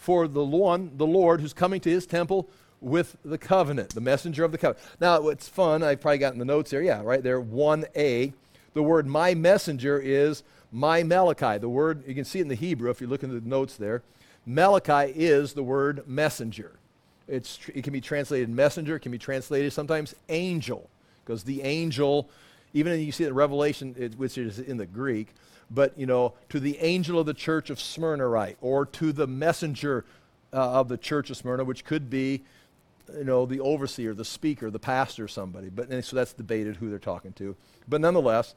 for 0.00 0.26
the 0.26 0.42
one, 0.42 0.92
the 0.96 1.06
Lord, 1.06 1.42
who's 1.42 1.52
coming 1.52 1.78
to 1.82 1.90
his 1.90 2.06
temple 2.06 2.48
with 2.80 3.18
the 3.22 3.36
covenant, 3.36 3.90
the 3.90 4.00
messenger 4.00 4.44
of 4.44 4.50
the 4.50 4.56
covenant. 4.56 4.82
Now, 4.98 5.28
it's 5.28 5.46
fun. 5.46 5.82
I've 5.82 6.00
probably 6.00 6.16
gotten 6.16 6.38
the 6.38 6.46
notes 6.46 6.70
there. 6.70 6.80
Yeah, 6.80 7.02
right 7.04 7.22
there, 7.22 7.40
1a. 7.40 8.32
The 8.72 8.82
word 8.82 9.06
my 9.06 9.34
messenger 9.34 9.98
is 9.98 10.42
my 10.72 11.02
Malachi. 11.02 11.58
The 11.58 11.68
word, 11.68 12.02
you 12.08 12.14
can 12.14 12.24
see 12.24 12.38
it 12.38 12.42
in 12.42 12.48
the 12.48 12.54
Hebrew 12.54 12.88
if 12.88 13.02
you 13.02 13.08
look 13.08 13.22
in 13.22 13.28
the 13.28 13.46
notes 13.46 13.76
there. 13.76 14.02
Malachi 14.46 15.12
is 15.14 15.52
the 15.52 15.62
word 15.62 16.08
messenger. 16.08 16.72
It's, 17.28 17.58
it 17.74 17.84
can 17.84 17.92
be 17.92 18.00
translated 18.00 18.48
messenger, 18.48 18.96
it 18.96 19.00
can 19.00 19.12
be 19.12 19.18
translated 19.18 19.70
sometimes 19.74 20.14
angel, 20.30 20.88
because 21.22 21.44
the 21.44 21.60
angel, 21.60 22.26
even 22.72 22.98
you 22.98 23.12
see 23.12 23.24
it 23.24 23.28
in 23.28 23.34
Revelation, 23.34 23.94
it, 23.98 24.14
which 24.14 24.38
is 24.38 24.58
in 24.58 24.78
the 24.78 24.86
Greek, 24.86 25.28
but 25.70 25.96
you 25.98 26.06
know, 26.06 26.34
to 26.48 26.60
the 26.60 26.78
angel 26.78 27.18
of 27.18 27.26
the 27.26 27.34
church 27.34 27.70
of 27.70 27.80
Smyrna 27.80 28.26
right? 28.26 28.56
or 28.60 28.86
to 28.86 29.12
the 29.12 29.26
messenger 29.26 30.04
uh, 30.52 30.72
of 30.72 30.88
the 30.88 30.96
church 30.96 31.30
of 31.30 31.36
Smyrna, 31.36 31.64
which 31.64 31.84
could 31.84 32.10
be, 32.10 32.42
you 33.16 33.24
know, 33.24 33.46
the 33.46 33.60
overseer, 33.60 34.14
the 34.14 34.24
speaker, 34.24 34.70
the 34.70 34.78
pastor, 34.78 35.28
somebody. 35.28 35.68
But 35.68 35.88
so 36.04 36.16
that's 36.16 36.32
debated 36.32 36.76
who 36.76 36.90
they're 36.90 36.98
talking 36.98 37.32
to. 37.34 37.56
But 37.88 38.00
nonetheless, 38.00 38.54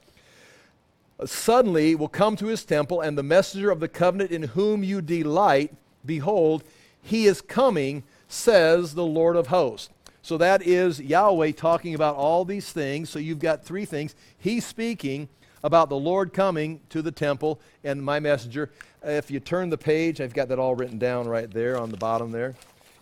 suddenly 1.25 1.95
will 1.95 2.07
come 2.07 2.35
to 2.37 2.47
his 2.47 2.65
temple, 2.65 3.01
and 3.01 3.17
the 3.17 3.23
messenger 3.23 3.69
of 3.71 3.79
the 3.79 3.87
covenant 3.87 4.31
in 4.31 4.43
whom 4.43 4.83
you 4.83 5.01
delight, 5.01 5.73
behold, 6.05 6.63
he 7.01 7.25
is 7.25 7.41
coming, 7.41 8.03
says 8.27 8.95
the 8.95 9.05
Lord 9.05 9.35
of 9.35 9.47
hosts. 9.47 9.89
So 10.21 10.37
that 10.37 10.65
is 10.65 11.01
Yahweh 11.01 11.51
talking 11.51 11.93
about 11.93 12.15
all 12.15 12.45
these 12.45 12.71
things. 12.71 13.09
So 13.09 13.19
you've 13.19 13.39
got 13.39 13.65
three 13.65 13.85
things. 13.85 14.15
He's 14.37 14.65
speaking 14.65 15.27
about 15.63 15.89
the 15.89 15.97
Lord 15.97 16.33
coming 16.33 16.81
to 16.89 17.01
the 17.01 17.11
temple 17.11 17.59
and 17.83 18.03
my 18.03 18.19
messenger. 18.19 18.69
If 19.01 19.31
you 19.31 19.39
turn 19.39 19.69
the 19.69 19.77
page, 19.77 20.21
I've 20.21 20.33
got 20.33 20.49
that 20.49 20.59
all 20.59 20.75
written 20.75 20.97
down 20.97 21.27
right 21.27 21.49
there 21.49 21.77
on 21.77 21.89
the 21.89 21.97
bottom 21.97 22.31
there. 22.31 22.55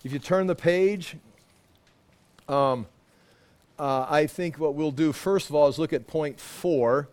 If 0.03 0.13
you 0.13 0.19
turn 0.19 0.47
the 0.47 0.55
page, 0.55 1.17
um, 2.47 2.87
uh, 3.79 4.05
I 4.09 4.27
think 4.27 4.59
what 4.59 4.75
we'll 4.75 4.91
do 4.91 5.11
first 5.11 5.49
of 5.49 5.55
all 5.55 5.67
is 5.67 5.79
look 5.79 5.93
at 5.93 6.07
point 6.07 6.39
four. 6.39 7.09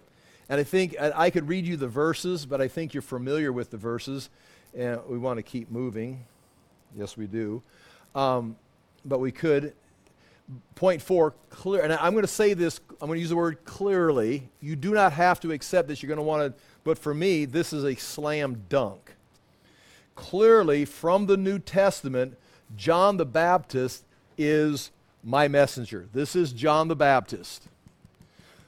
And 0.50 0.58
I 0.58 0.64
think 0.64 0.96
I 0.98 1.28
could 1.28 1.46
read 1.46 1.66
you 1.66 1.76
the 1.76 1.88
verses, 1.88 2.46
but 2.46 2.60
I 2.60 2.68
think 2.68 2.94
you're 2.94 3.02
familiar 3.02 3.52
with 3.52 3.70
the 3.70 3.76
verses, 3.76 4.30
and 4.74 4.98
we 5.06 5.18
want 5.18 5.36
to 5.36 5.42
keep 5.42 5.70
moving. 5.70 6.24
Yes, 6.96 7.18
we 7.18 7.26
do. 7.26 7.62
Um, 8.14 8.56
but 9.04 9.20
we 9.20 9.30
could. 9.30 9.74
Point 10.74 11.02
four, 11.02 11.34
clear. 11.50 11.82
And 11.82 11.92
I'm 11.92 12.12
going 12.12 12.22
to 12.22 12.28
say 12.28 12.54
this, 12.54 12.80
I'm 13.00 13.08
going 13.08 13.18
to 13.18 13.20
use 13.20 13.28
the 13.30 13.36
word 13.36 13.64
clearly. 13.64 14.48
You 14.60 14.76
do 14.76 14.94
not 14.94 15.12
have 15.12 15.40
to 15.40 15.52
accept 15.52 15.88
this. 15.88 16.02
You're 16.02 16.08
going 16.08 16.16
to 16.18 16.22
want 16.22 16.56
to, 16.56 16.62
but 16.84 16.98
for 16.98 17.12
me, 17.12 17.44
this 17.44 17.72
is 17.72 17.84
a 17.84 17.94
slam 17.94 18.64
dunk. 18.68 19.14
Clearly, 20.14 20.84
from 20.84 21.26
the 21.26 21.36
New 21.36 21.58
Testament, 21.58 22.36
John 22.76 23.18
the 23.18 23.26
Baptist 23.26 24.04
is 24.38 24.90
my 25.22 25.48
messenger. 25.48 26.08
This 26.12 26.34
is 26.34 26.52
John 26.52 26.88
the 26.88 26.96
Baptist. 26.96 27.68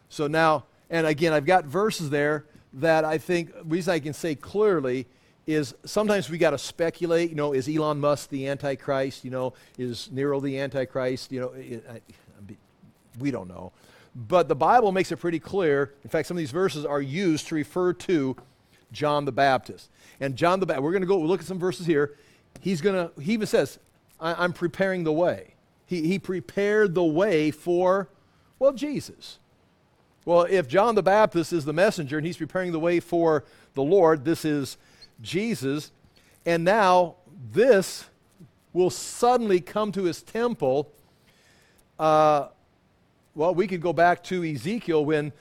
So 0.08 0.26
now, 0.26 0.64
and 0.90 1.06
again, 1.06 1.32
I've 1.32 1.46
got 1.46 1.64
verses 1.64 2.10
there 2.10 2.44
that 2.74 3.04
I 3.04 3.18
think, 3.18 3.52
reason 3.64 3.94
I 3.94 4.00
can 4.00 4.12
say 4.12 4.34
clearly 4.34 5.06
is 5.46 5.74
sometimes 5.84 6.30
we 6.30 6.38
got 6.38 6.50
to 6.50 6.58
speculate, 6.58 7.30
you 7.30 7.36
know, 7.36 7.52
is 7.52 7.68
Elon 7.68 7.98
Musk 7.98 8.30
the 8.30 8.48
Antichrist? 8.48 9.24
You 9.24 9.30
know, 9.30 9.54
is 9.78 10.10
Nero 10.12 10.40
the 10.40 10.58
Antichrist? 10.58 11.32
You 11.32 11.40
know, 11.40 11.48
it, 11.48 11.84
I, 11.90 12.00
we 13.18 13.30
don't 13.30 13.48
know. 13.48 13.72
But 14.14 14.48
the 14.48 14.56
Bible 14.56 14.92
makes 14.92 15.12
it 15.12 15.16
pretty 15.18 15.38
clear. 15.38 15.94
In 16.02 16.10
fact, 16.10 16.28
some 16.28 16.36
of 16.36 16.38
these 16.38 16.50
verses 16.50 16.84
are 16.84 17.00
used 17.00 17.48
to 17.48 17.54
refer 17.54 17.92
to 17.92 18.36
John 18.92 19.24
the 19.24 19.32
Baptist. 19.32 19.90
And 20.18 20.36
John 20.36 20.60
the 20.60 20.66
Baptist, 20.66 20.82
we're 20.82 20.92
going 20.92 21.02
to 21.02 21.08
go 21.08 21.18
look 21.18 21.40
at 21.40 21.46
some 21.46 21.58
verses 21.58 21.86
here. 21.86 22.16
He's 22.60 22.80
going 22.80 22.94
to, 22.96 23.20
he 23.20 23.32
even 23.32 23.46
says, 23.46 23.78
I, 24.18 24.44
am 24.44 24.52
preparing 24.52 25.04
the 25.04 25.12
way. 25.12 25.54
He, 25.86 26.06
he 26.06 26.18
prepared 26.18 26.94
the 26.94 27.04
way 27.04 27.50
for, 27.50 28.08
well, 28.58 28.72
Jesus. 28.72 29.38
Well, 30.24 30.42
if 30.42 30.68
John 30.68 30.94
the 30.94 31.02
Baptist 31.02 31.52
is 31.52 31.64
the 31.64 31.72
messenger 31.72 32.18
and 32.18 32.26
he's 32.26 32.36
preparing 32.36 32.72
the 32.72 32.80
way 32.80 33.00
for 33.00 33.44
the 33.74 33.82
Lord, 33.82 34.24
this 34.24 34.44
is 34.44 34.76
Jesus. 35.22 35.90
And 36.46 36.64
now 36.64 37.16
this 37.52 38.04
will 38.72 38.90
suddenly 38.90 39.60
come 39.60 39.92
to 39.92 40.04
his 40.04 40.22
temple. 40.22 40.90
Uh, 41.98 42.48
well, 43.34 43.54
we 43.54 43.66
could 43.66 43.82
go 43.82 43.92
back 43.92 44.22
to 44.24 44.44
Ezekiel 44.44 45.04
when 45.04 45.32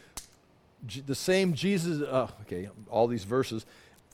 J- 0.87 1.01
the 1.05 1.15
same 1.15 1.53
Jesus, 1.53 2.01
uh, 2.01 2.27
okay, 2.41 2.69
all 2.89 3.07
these 3.07 3.23
verses, 3.23 3.65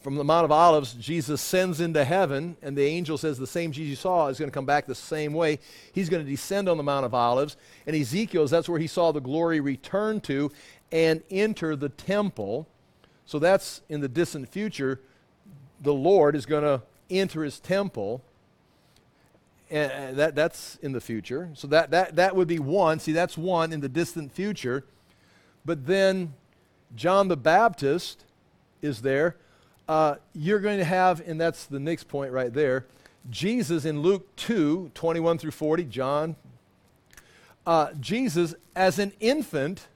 from 0.01 0.15
the 0.15 0.23
Mount 0.23 0.45
of 0.45 0.51
Olives, 0.51 0.93
Jesus 0.93 1.41
sends 1.41 1.79
into 1.79 2.03
heaven, 2.03 2.57
and 2.61 2.77
the 2.77 2.85
angel 2.85 3.17
says 3.17 3.39
the 3.39 3.47
same 3.47 3.71
Jesus 3.71 3.99
saw 3.99 4.27
is 4.27 4.37
going 4.37 4.51
to 4.51 4.53
come 4.53 4.65
back 4.65 4.85
the 4.85 4.93
same 4.93 5.33
way. 5.33 5.57
He's 5.93 6.09
going 6.09 6.23
to 6.23 6.29
descend 6.29 6.69
on 6.69 6.77
the 6.77 6.83
Mount 6.83 7.07
of 7.07 7.15
Olives. 7.15 7.57
And 7.87 7.95
Ezekiel's, 7.95 8.51
that's 8.51 8.69
where 8.69 8.79
he 8.79 8.85
saw 8.85 9.11
the 9.11 9.19
glory 9.19 9.59
return 9.59 10.21
to 10.21 10.51
and 10.91 11.23
enter 11.31 11.75
the 11.75 11.89
temple. 11.89 12.67
So 13.25 13.39
that's 13.39 13.81
in 13.89 14.01
the 14.01 14.07
distant 14.07 14.47
future. 14.47 14.99
The 15.85 15.93
Lord 15.93 16.35
is 16.35 16.45
going 16.45 16.63
to 16.63 16.81
enter 17.09 17.43
his 17.43 17.59
temple. 17.59 18.21
And 19.71 20.17
that, 20.17 20.35
that's 20.35 20.75
in 20.81 20.91
the 20.91 21.01
future. 21.01 21.49
So 21.53 21.67
that, 21.67 21.89
that, 21.91 22.17
that 22.17 22.35
would 22.35 22.47
be 22.47 22.59
one. 22.59 22.99
See, 22.99 23.13
that's 23.13 23.37
one 23.37 23.73
in 23.73 23.79
the 23.79 23.89
distant 23.89 24.31
future. 24.31 24.83
But 25.65 25.87
then 25.87 26.33
John 26.95 27.29
the 27.29 27.37
Baptist 27.37 28.25
is 28.81 29.01
there 29.01 29.37
uh, 29.87 30.15
you're 30.33 30.59
going 30.59 30.79
to 30.79 30.85
have, 30.85 31.21
and 31.27 31.39
that's 31.39 31.65
the 31.65 31.79
next 31.79 32.07
point 32.07 32.31
right 32.31 32.53
there, 32.53 32.85
Jesus 33.29 33.85
in 33.85 34.01
Luke 34.01 34.35
2 34.35 34.91
21 34.93 35.37
through 35.37 35.51
40, 35.51 35.83
John, 35.85 36.35
uh, 37.65 37.93
Jesus 37.99 38.55
as 38.75 38.99
an 38.99 39.13
infant 39.19 39.87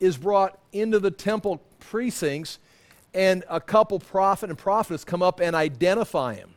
is 0.00 0.16
brought 0.16 0.58
into 0.72 0.98
the 0.98 1.10
temple 1.10 1.60
precincts, 1.80 2.58
and 3.14 3.44
a 3.48 3.60
couple 3.60 3.98
prophet 3.98 4.50
and 4.50 4.58
prophetess 4.58 5.04
come 5.04 5.22
up 5.22 5.40
and 5.40 5.56
identify 5.56 6.34
him. 6.34 6.50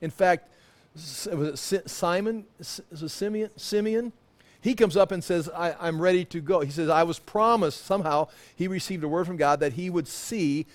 In 0.00 0.10
fact, 0.10 0.48
was 0.94 1.72
it 1.72 1.90
Simon, 1.90 2.44
Is 2.58 2.80
it 2.90 3.08
Simeon, 3.10 3.50
Simeon? 3.56 4.12
He 4.60 4.74
comes 4.74 4.96
up 4.96 5.12
and 5.12 5.22
says, 5.22 5.48
I, 5.54 5.88
am 5.88 6.00
ready 6.00 6.24
to 6.26 6.40
go. 6.40 6.60
He 6.60 6.70
says, 6.70 6.88
I 6.88 7.02
was 7.02 7.18
promised 7.18 7.84
somehow, 7.84 8.28
he 8.56 8.66
received 8.66 9.04
a 9.04 9.08
word 9.08 9.26
from 9.26 9.36
God 9.36 9.60
that 9.60 9.74
he 9.74 9.90
would 9.90 10.08
see 10.08 10.66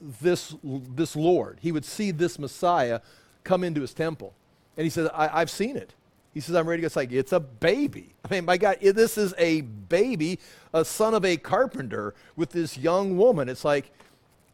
this, 0.00 0.54
this 0.62 1.16
Lord. 1.16 1.58
He 1.60 1.72
would 1.72 1.84
see 1.84 2.10
this 2.10 2.38
Messiah 2.38 3.00
come 3.44 3.64
into 3.64 3.80
his 3.80 3.94
temple. 3.94 4.34
And 4.76 4.84
he 4.84 4.90
says, 4.90 5.08
I, 5.14 5.40
have 5.40 5.50
seen 5.50 5.76
it. 5.76 5.94
He 6.34 6.40
says, 6.40 6.54
I'm 6.54 6.68
ready 6.68 6.80
to 6.80 6.82
go. 6.82 6.86
It's 6.86 6.96
like, 6.96 7.12
it's 7.12 7.32
a 7.32 7.40
baby. 7.40 8.14
I 8.24 8.34
mean, 8.34 8.44
my 8.44 8.58
God, 8.58 8.78
this 8.80 9.16
is 9.16 9.32
a 9.38 9.62
baby, 9.62 10.38
a 10.74 10.84
son 10.84 11.14
of 11.14 11.24
a 11.24 11.38
carpenter 11.38 12.14
with 12.36 12.50
this 12.50 12.76
young 12.76 13.16
woman. 13.16 13.48
It's 13.48 13.64
like, 13.64 13.90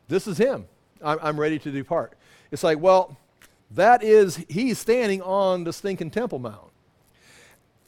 this 0.09 0.27
is 0.27 0.39
him. 0.39 0.67
I'm, 1.03 1.19
I'm 1.23 1.41
ready 1.41 1.59
to 1.61 1.71
depart. 1.71 2.15
It's 2.51 2.63
like, 2.63 2.79
well, 2.79 3.17
that 3.73 4.03
is, 4.03 4.45
he's 4.49 4.79
standing 4.79 5.23
on 5.23 5.65
the 5.65 5.73
stinking 5.73 6.11
Temple 6.11 6.39
Mount 6.39 6.73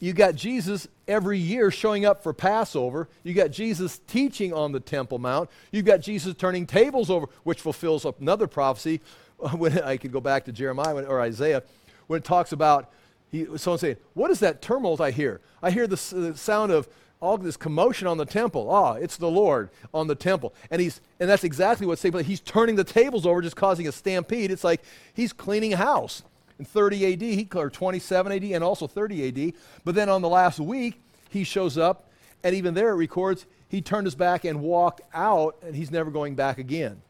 you 0.04 0.12
got 0.12 0.34
Jesus 0.34 0.86
every 1.08 1.38
year 1.38 1.70
showing 1.70 2.04
up 2.04 2.22
for 2.22 2.34
Passover. 2.34 3.08
You 3.22 3.32
got 3.32 3.50
Jesus 3.50 4.00
teaching 4.06 4.52
on 4.52 4.70
the 4.70 4.80
Temple 4.80 5.18
Mount. 5.18 5.48
You've 5.72 5.86
got 5.86 6.00
Jesus 6.00 6.34
turning 6.34 6.66
tables 6.66 7.08
over, 7.08 7.26
which 7.42 7.62
fulfills 7.62 8.04
another 8.04 8.46
prophecy. 8.46 9.00
When 9.56 9.78
I 9.82 9.96
could 9.96 10.12
go 10.12 10.20
back 10.20 10.44
to 10.44 10.52
Jeremiah 10.52 11.02
or 11.04 11.20
Isaiah, 11.20 11.64
when 12.06 12.18
it 12.18 12.24
talks 12.24 12.52
about 12.52 12.90
he, 13.30 13.46
someone 13.56 13.78
saying, 13.78 13.96
"What 14.14 14.30
is 14.30 14.38
that 14.40 14.62
tumult 14.62 15.00
I 15.00 15.10
hear? 15.10 15.40
I 15.60 15.70
hear 15.72 15.86
the, 15.86 15.96
the 16.14 16.36
sound 16.36 16.70
of 16.70 16.88
all 17.20 17.38
this 17.38 17.56
commotion 17.56 18.06
on 18.06 18.18
the 18.18 18.26
temple. 18.26 18.70
Ah, 18.70 18.94
it's 18.94 19.16
the 19.16 19.30
Lord 19.30 19.70
on 19.92 20.06
the 20.06 20.14
temple. 20.14 20.54
And 20.70 20.80
he's 20.80 21.00
and 21.20 21.28
that's 21.28 21.44
exactly 21.44 21.86
what's 21.86 22.02
place. 22.02 22.26
He's 22.26 22.40
turning 22.40 22.76
the 22.76 22.84
tables 22.84 23.26
over, 23.26 23.40
just 23.40 23.56
causing 23.56 23.88
a 23.88 23.92
stampede. 23.92 24.50
It's 24.50 24.64
like 24.64 24.82
he's 25.14 25.32
cleaning 25.32 25.72
house 25.72 26.22
in 26.58 26.64
30 26.64 27.12
AD, 27.12 27.22
he, 27.22 27.48
or 27.54 27.70
27 27.70 28.32
AD, 28.32 28.44
and 28.44 28.62
also 28.62 28.86
30 28.86 29.28
AD. 29.28 29.54
But 29.84 29.94
then 29.94 30.08
on 30.08 30.22
the 30.22 30.28
last 30.28 30.60
week, 30.60 31.00
he 31.30 31.44
shows 31.44 31.78
up, 31.78 32.10
and 32.42 32.54
even 32.54 32.74
there 32.74 32.90
it 32.90 32.96
records 32.96 33.46
he 33.74 33.82
turned 33.82 34.06
his 34.06 34.14
back 34.14 34.44
and 34.44 34.60
walked 34.60 35.00
out, 35.12 35.56
and 35.62 35.74
he's 35.74 35.90
never 35.90 36.10
going 36.10 36.36
back 36.36 36.58
again. 36.58 37.02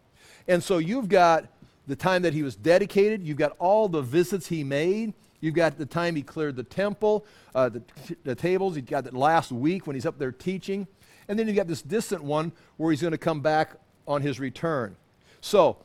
And 0.49 0.63
so 0.63 0.79
you've 0.79 1.09
got 1.09 1.47
the 1.87 1.97
time 1.97 2.23
that 2.23 2.33
he 2.33 2.43
was 2.43 2.57
dedicated, 2.57 3.23
you've 3.23 3.37
got 3.37 3.55
all 3.59 3.89
the 3.89 4.01
visits 4.01 4.47
he 4.47 4.65
made, 4.65 5.13
you've 5.45 5.55
got 5.55 5.77
the 5.77 5.87
time 5.87 6.17
he 6.17 6.23
cleared 6.23 6.57
the 6.57 6.63
temple, 6.63 7.27
uh, 7.55 7.69
the, 7.69 7.83
the 8.25 8.35
tables, 8.35 8.77
you've 8.77 8.87
got 8.87 9.05
that 9.05 9.15
last 9.15 9.53
week 9.53 9.87
when 9.87 9.95
he's 9.95 10.07
up 10.07 10.19
there 10.19 10.33
teaching, 10.33 10.87
and 11.29 11.39
then 11.39 11.47
you've 11.47 11.57
got 11.57 11.69
this 11.69 11.83
distant 11.83 12.25
one 12.25 12.51
where 12.79 12.91
he's 12.91 13.03
going 13.03 13.13
to 13.13 13.19
come 13.19 13.41
back 13.41 13.77
on 14.09 14.23
his 14.23 14.41
return. 14.41 14.97
So 15.41 15.77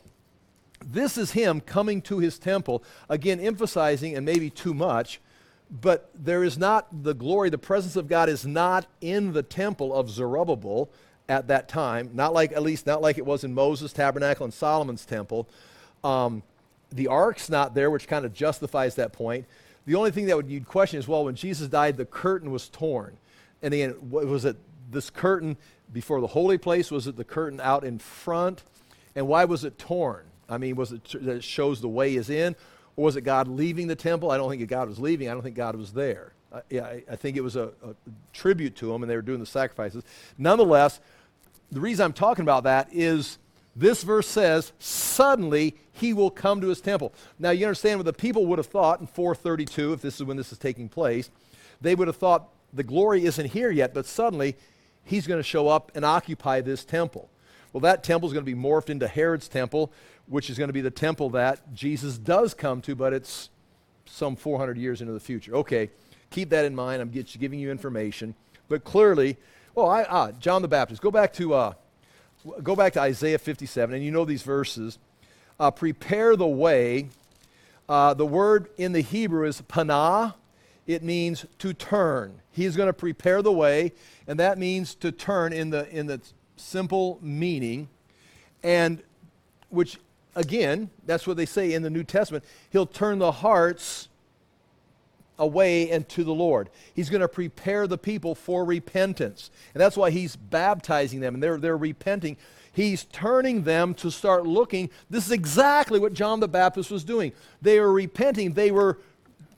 this 0.85 1.17
is 1.17 1.31
him 1.31 1.59
coming 1.59 2.01
to 2.03 2.19
his 2.19 2.39
temple, 2.39 2.83
again, 3.09 3.39
emphasizing, 3.39 4.15
and 4.15 4.25
maybe 4.25 4.49
too 4.49 4.73
much, 4.73 5.19
but 5.69 6.09
there 6.15 6.43
is 6.43 6.57
not 6.57 7.03
the 7.03 7.13
glory, 7.13 7.49
the 7.49 7.57
presence 7.57 7.95
of 7.95 8.07
God 8.07 8.29
is 8.29 8.45
not 8.45 8.87
in 9.01 9.33
the 9.33 9.43
temple 9.43 9.93
of 9.93 10.09
Zerubbabel 10.09 10.89
at 11.27 11.47
that 11.49 11.67
time, 11.67 12.11
not 12.13 12.33
like, 12.33 12.53
at 12.53 12.63
least 12.63 12.87
not 12.87 13.01
like 13.01 13.17
it 13.17 13.25
was 13.25 13.43
in 13.43 13.53
Moses' 13.53 13.93
tabernacle 13.93 14.45
and 14.45 14.53
Solomon's 14.53 15.05
temple. 15.05 15.47
Um, 16.03 16.43
the 16.91 17.07
ark's 17.07 17.49
not 17.49 17.73
there, 17.73 17.91
which 17.91 18.07
kind 18.07 18.25
of 18.25 18.33
justifies 18.33 18.95
that 18.95 19.13
point. 19.13 19.45
The 19.85 19.95
only 19.95 20.11
thing 20.11 20.25
that 20.27 20.35
would, 20.35 20.49
you'd 20.49 20.67
question 20.67 20.99
is, 20.99 21.07
well, 21.07 21.25
when 21.25 21.35
Jesus 21.35 21.67
died, 21.67 21.97
the 21.97 22.05
curtain 22.05 22.51
was 22.51 22.69
torn. 22.69 23.17
And 23.61 23.73
again, 23.73 23.95
was 24.09 24.45
it 24.45 24.57
this 24.91 25.09
curtain 25.09 25.57
before 25.91 26.21
the 26.21 26.27
holy 26.27 26.57
place? 26.57 26.91
Was 26.91 27.07
it 27.07 27.15
the 27.15 27.23
curtain 27.23 27.59
out 27.59 27.83
in 27.83 27.99
front? 27.99 28.63
And 29.15 29.27
why 29.27 29.45
was 29.45 29.63
it 29.63 29.77
torn? 29.77 30.25
I 30.47 30.57
mean, 30.57 30.75
was 30.75 30.91
it 30.91 31.03
that 31.21 31.37
it 31.37 31.43
shows 31.43 31.81
the 31.81 31.89
way 31.89 32.15
is 32.15 32.29
in? 32.29 32.55
Or 32.95 33.05
was 33.05 33.15
it 33.15 33.21
God 33.21 33.47
leaving 33.47 33.87
the 33.87 33.95
temple? 33.95 34.31
I 34.31 34.37
don't 34.37 34.49
think 34.49 34.67
God 34.67 34.89
was 34.89 34.99
leaving. 34.99 35.29
I 35.29 35.33
don't 35.33 35.41
think 35.41 35.55
God 35.55 35.75
was 35.75 35.93
there. 35.93 36.33
Uh, 36.51 36.61
yeah, 36.69 36.85
I, 36.85 37.03
I, 37.11 37.15
think 37.15 37.37
it 37.37 37.41
was 37.41 37.55
a, 37.55 37.71
a 37.83 37.93
tribute 38.33 38.75
to 38.77 38.91
him 38.91 39.03
and 39.03 39.09
they 39.09 39.15
were 39.15 39.21
doing 39.21 39.39
the 39.39 39.45
sacrifices. 39.45 40.03
Nonetheless, 40.37 40.99
the 41.71 41.79
reason 41.79 42.05
I'm 42.05 42.13
talking 42.13 42.41
about 42.41 42.63
that 42.63 42.89
is 42.91 43.37
this 43.79 44.03
verse 44.03 44.27
says, 44.27 44.73
suddenly 44.77 45.77
he 45.93 46.11
will 46.11 46.29
come 46.29 46.59
to 46.59 46.67
his 46.67 46.81
temple. 46.81 47.13
Now, 47.39 47.51
you 47.51 47.65
understand 47.65 47.97
what 47.97 48.05
the 48.05 48.13
people 48.13 48.45
would 48.47 48.59
have 48.59 48.67
thought 48.67 48.99
in 48.99 49.07
432, 49.07 49.93
if 49.93 50.01
this 50.01 50.15
is 50.15 50.23
when 50.23 50.35
this 50.35 50.51
is 50.51 50.57
taking 50.57 50.89
place. 50.89 51.29
They 51.79 51.95
would 51.95 52.07
have 52.07 52.17
thought 52.17 52.49
the 52.73 52.83
glory 52.83 53.23
isn't 53.25 53.45
here 53.47 53.71
yet, 53.71 53.93
but 53.93 54.05
suddenly 54.05 54.57
he's 55.03 55.27
going 55.27 55.39
to 55.39 55.43
show 55.43 55.69
up 55.69 55.93
and 55.95 56.03
occupy 56.03 56.59
this 56.59 56.83
temple. 56.83 57.29
Well, 57.71 57.81
that 57.81 58.03
temple 58.03 58.27
is 58.27 58.33
going 58.33 58.45
to 58.45 58.51
be 58.51 58.59
morphed 58.59 58.89
into 58.89 59.07
Herod's 59.07 59.47
temple, 59.47 59.93
which 60.27 60.49
is 60.49 60.57
going 60.57 60.69
to 60.69 60.73
be 60.73 60.81
the 60.81 60.91
temple 60.91 61.29
that 61.31 61.73
Jesus 61.73 62.17
does 62.17 62.53
come 62.53 62.81
to, 62.81 62.95
but 62.95 63.13
it's 63.13 63.49
some 64.05 64.35
400 64.35 64.77
years 64.77 64.99
into 64.99 65.13
the 65.13 65.19
future. 65.21 65.55
Okay, 65.55 65.89
keep 66.31 66.49
that 66.49 66.65
in 66.65 66.75
mind. 66.75 67.01
I'm 67.01 67.11
giving 67.11 67.59
you 67.59 67.71
information. 67.71 68.35
But 68.67 68.83
clearly, 68.83 69.37
well, 69.73 69.89
I, 69.89 70.03
ah, 70.03 70.31
John 70.31 70.61
the 70.61 70.67
Baptist. 70.67 71.01
Go 71.01 71.11
back 71.11 71.31
to 71.33 71.53
uh, 71.53 71.73
go 72.63 72.75
back 72.75 72.93
to 72.93 73.01
Isaiah 73.01 73.39
57, 73.39 73.95
and 73.95 74.03
you 74.03 74.11
know 74.11 74.25
these 74.25 74.43
verses. 74.43 74.97
Uh, 75.59 75.71
prepare 75.71 76.35
the 76.35 76.47
way. 76.47 77.09
Uh, 77.87 78.13
the 78.13 78.25
word 78.25 78.69
in 78.77 78.93
the 78.93 79.01
Hebrew 79.01 79.45
is 79.45 79.61
panah. 79.61 80.35
It 80.87 81.03
means 81.03 81.45
to 81.59 81.73
turn. 81.73 82.41
He's 82.51 82.75
going 82.75 82.87
to 82.87 82.93
prepare 82.93 83.41
the 83.41 83.51
way, 83.51 83.93
and 84.27 84.39
that 84.39 84.57
means 84.57 84.95
to 84.95 85.11
turn 85.11 85.53
in 85.53 85.69
the 85.69 85.87
in 85.89 86.07
the 86.07 86.21
simple 86.55 87.19
meaning, 87.21 87.89
and 88.63 89.03
which 89.69 89.99
again, 90.35 90.89
that's 91.05 91.27
what 91.27 91.37
they 91.37 91.45
say 91.45 91.73
in 91.73 91.83
the 91.83 91.89
New 91.89 92.03
Testament. 92.03 92.43
He'll 92.71 92.85
turn 92.85 93.19
the 93.19 93.31
hearts 93.31 94.07
away 95.39 95.89
and 95.89 96.07
to 96.09 96.23
the 96.23 96.33
Lord. 96.33 96.69
He's 96.93 97.09
going 97.09 97.21
to 97.21 97.27
prepare 97.27 97.87
the 97.87 97.97
people 97.97 98.35
for 98.35 98.63
repentance. 98.65 99.49
And 99.73 99.81
that's 99.81 99.97
why 99.97 100.11
he's 100.11 100.35
baptizing 100.35 101.19
them 101.19 101.33
and 101.33 101.41
they're, 101.41 101.57
they're 101.57 101.77
repenting. 101.77 102.37
He's 102.71 103.05
turning 103.05 103.63
them 103.63 103.93
to 103.95 104.11
start 104.11 104.45
looking. 104.45 104.89
This 105.09 105.25
is 105.25 105.31
exactly 105.31 105.99
what 105.99 106.13
John 106.13 106.39
the 106.39 106.47
Baptist 106.47 106.91
was 106.91 107.03
doing. 107.03 107.31
They 107.61 107.79
were 107.79 107.91
repenting. 107.91 108.53
They 108.53 108.71
were, 108.71 108.99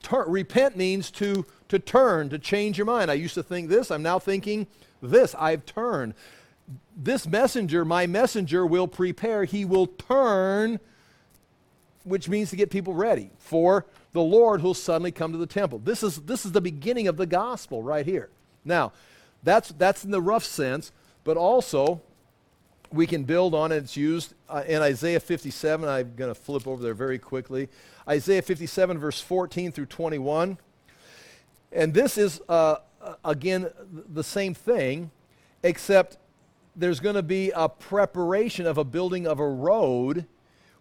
tur- 0.02 0.24
repent 0.26 0.76
means 0.76 1.10
to, 1.12 1.44
to 1.68 1.78
turn, 1.78 2.30
to 2.30 2.38
change 2.38 2.78
your 2.78 2.86
mind. 2.86 3.10
I 3.10 3.14
used 3.14 3.34
to 3.34 3.42
think 3.42 3.68
this, 3.68 3.90
I'm 3.90 4.02
now 4.02 4.18
thinking 4.18 4.66
this. 5.02 5.34
I've 5.38 5.66
turned. 5.66 6.14
This 6.96 7.26
messenger, 7.26 7.84
my 7.84 8.06
messenger, 8.06 8.64
will 8.64 8.88
prepare. 8.88 9.44
He 9.44 9.64
will 9.64 9.86
turn, 9.86 10.80
which 12.04 12.28
means 12.28 12.50
to 12.50 12.56
get 12.56 12.70
people 12.70 12.94
ready 12.94 13.30
for 13.38 13.86
the 14.12 14.22
Lord 14.22 14.60
who'll 14.60 14.74
suddenly 14.74 15.12
come 15.12 15.32
to 15.32 15.38
the 15.38 15.46
temple. 15.46 15.78
This 15.78 16.02
is, 16.02 16.16
this 16.22 16.44
is 16.44 16.52
the 16.52 16.60
beginning 16.60 17.08
of 17.08 17.16
the 17.16 17.26
gospel 17.26 17.82
right 17.82 18.04
here. 18.04 18.28
Now, 18.64 18.92
that's, 19.42 19.70
that's 19.70 20.04
in 20.04 20.10
the 20.10 20.20
rough 20.20 20.44
sense, 20.44 20.92
but 21.24 21.36
also 21.36 22.00
we 22.92 23.06
can 23.06 23.24
build 23.24 23.54
on 23.54 23.72
it. 23.72 23.76
It's 23.76 23.96
used 23.96 24.34
uh, 24.48 24.64
in 24.66 24.82
Isaiah 24.82 25.20
57. 25.20 25.88
I'm 25.88 26.14
going 26.14 26.32
to 26.32 26.38
flip 26.38 26.66
over 26.66 26.82
there 26.82 26.94
very 26.94 27.18
quickly. 27.18 27.68
Isaiah 28.08 28.42
57, 28.42 28.98
verse 28.98 29.20
14 29.20 29.72
through 29.72 29.86
21. 29.86 30.58
And 31.72 31.94
this 31.94 32.18
is, 32.18 32.40
uh, 32.48 32.76
again, 33.24 33.70
the 33.90 34.24
same 34.24 34.52
thing, 34.52 35.10
except 35.62 36.18
there's 36.76 37.00
going 37.00 37.14
to 37.14 37.22
be 37.22 37.50
a 37.54 37.68
preparation 37.68 38.66
of 38.66 38.78
a 38.78 38.84
building 38.84 39.26
of 39.26 39.40
a 39.40 39.48
road 39.48 40.26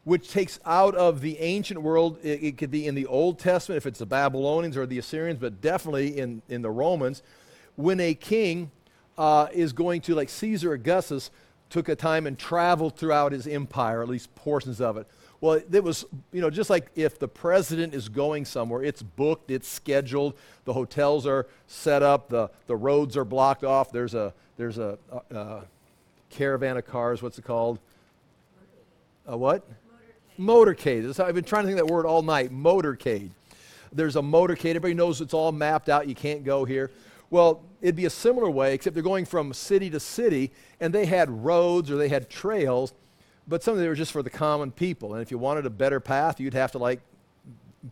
which 0.03 0.31
takes 0.31 0.59
out 0.65 0.95
of 0.95 1.21
the 1.21 1.37
ancient 1.39 1.81
world, 1.81 2.17
it, 2.23 2.43
it, 2.43 2.57
could 2.57 2.71
be 2.71 2.87
in 2.87 2.95
the 2.95 3.05
Old 3.05 3.37
Testament, 3.37 3.77
if 3.77 3.85
it's 3.85 3.99
the 3.99 4.05
Babylonians 4.05 4.75
or 4.75 4.85
the 4.85 4.97
Assyrians, 4.97 5.39
but 5.39 5.61
definitely 5.61 6.17
in, 6.17 6.41
in 6.49 6.61
the 6.61 6.71
Romans, 6.71 7.21
when 7.75 7.99
a 7.99 8.13
king 8.13 8.71
uh, 9.17 9.47
is 9.53 9.73
going 9.73 10.01
to, 10.01 10.15
like 10.15 10.29
Caesar 10.29 10.73
Augustus, 10.73 11.29
took 11.69 11.87
a 11.87 11.95
time 11.95 12.27
and 12.27 12.37
traveled 12.37 12.97
throughout 12.97 13.31
his 13.31 13.47
empire, 13.47 14.01
at 14.01 14.09
least 14.09 14.33
portions 14.35 14.81
of 14.81 14.97
it. 14.97 15.07
Well, 15.39 15.59
it 15.71 15.83
was, 15.83 16.05
you 16.31 16.41
know, 16.41 16.49
just 16.49 16.69
like 16.69 16.91
if 16.95 17.17
the 17.17 17.27
president 17.27 17.95
is 17.95 18.09
going 18.09 18.45
somewhere, 18.45 18.83
it's 18.83 19.01
booked, 19.01 19.49
it's 19.49 19.67
scheduled, 19.67 20.35
the 20.65 20.73
hotels 20.73 21.25
are 21.25 21.47
set 21.67 22.03
up, 22.03 22.29
the, 22.29 22.49
the 22.67 22.75
roads 22.75 23.17
are 23.17 23.25
blocked 23.25 23.63
off, 23.63 23.91
there's 23.91 24.13
a, 24.13 24.33
there's 24.57 24.77
a, 24.77 24.99
a, 25.11 25.35
a 25.35 25.63
caravan 26.29 26.77
of 26.77 26.85
cars, 26.85 27.23
what's 27.23 27.39
it 27.39 27.45
called? 27.45 27.79
A 29.25 29.35
what? 29.35 29.67
Motorcade. 30.41 31.19
I've 31.19 31.35
been 31.35 31.43
trying 31.43 31.63
to 31.63 31.67
think 31.67 31.77
that 31.77 31.91
word 31.91 32.05
all 32.05 32.23
night. 32.23 32.51
Motorcade. 32.51 33.29
There's 33.93 34.15
a 34.15 34.21
motorcade. 34.21 34.71
Everybody 34.71 34.93
knows 34.93 35.21
it's 35.21 35.33
all 35.33 35.51
mapped 35.51 35.87
out. 35.87 36.07
You 36.07 36.15
can't 36.15 36.43
go 36.43 36.65
here. 36.65 36.91
Well, 37.29 37.61
it'd 37.81 37.95
be 37.95 38.05
a 38.05 38.09
similar 38.09 38.49
way, 38.49 38.73
except 38.73 38.93
they're 38.93 39.03
going 39.03 39.25
from 39.25 39.53
city 39.53 39.89
to 39.91 39.99
city, 39.99 40.51
and 40.79 40.93
they 40.93 41.05
had 41.05 41.29
roads 41.29 41.89
or 41.91 41.95
they 41.95 42.09
had 42.09 42.29
trails, 42.29 42.93
but 43.47 43.63
some 43.63 43.73
of 43.73 43.79
them 43.79 43.87
were 43.87 43.95
just 43.95 44.11
for 44.11 44.23
the 44.23 44.29
common 44.29 44.71
people. 44.71 45.13
And 45.13 45.21
if 45.21 45.31
you 45.31 45.37
wanted 45.37 45.65
a 45.65 45.69
better 45.69 45.99
path, 45.99 46.39
you'd 46.39 46.53
have 46.53 46.71
to 46.73 46.77
like 46.77 47.01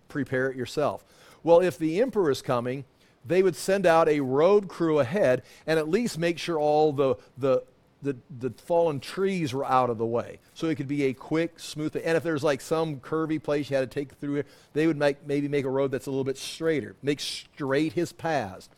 prepare 0.07 0.49
it 0.49 0.57
yourself. 0.57 1.05
Well, 1.43 1.59
if 1.61 1.77
the 1.77 2.01
emperor 2.01 2.31
is 2.31 2.41
coming, 2.41 2.85
they 3.25 3.43
would 3.43 3.55
send 3.55 3.85
out 3.85 4.09
a 4.09 4.19
road 4.19 4.67
crew 4.67 4.99
ahead 4.99 5.43
and 5.67 5.79
at 5.79 5.87
least 5.87 6.17
make 6.17 6.37
sure 6.37 6.59
all 6.59 6.91
the, 6.91 7.15
the 7.37 7.63
the, 8.01 8.15
the 8.39 8.51
fallen 8.51 8.99
trees 8.99 9.53
were 9.53 9.65
out 9.65 9.89
of 9.89 9.97
the 9.97 10.05
way. 10.05 10.39
So 10.53 10.67
it 10.67 10.75
could 10.75 10.87
be 10.87 11.03
a 11.05 11.13
quick, 11.13 11.59
smooth 11.59 11.95
And 12.03 12.15
if 12.15 12.23
there's 12.23 12.43
like 12.43 12.61
some 12.61 12.97
curvy 12.97 13.41
place 13.41 13.69
you 13.69 13.75
had 13.75 13.89
to 13.89 13.93
take 13.93 14.13
through 14.13 14.37
it, 14.37 14.47
they 14.73 14.87
would 14.87 14.97
make, 14.97 15.25
maybe 15.27 15.47
make 15.47 15.65
a 15.65 15.69
road 15.69 15.91
that's 15.91 16.07
a 16.07 16.11
little 16.11 16.23
bit 16.23 16.37
straighter, 16.37 16.95
make 17.01 17.19
straight 17.19 17.93
his 17.93 18.13
paths. 18.13 18.69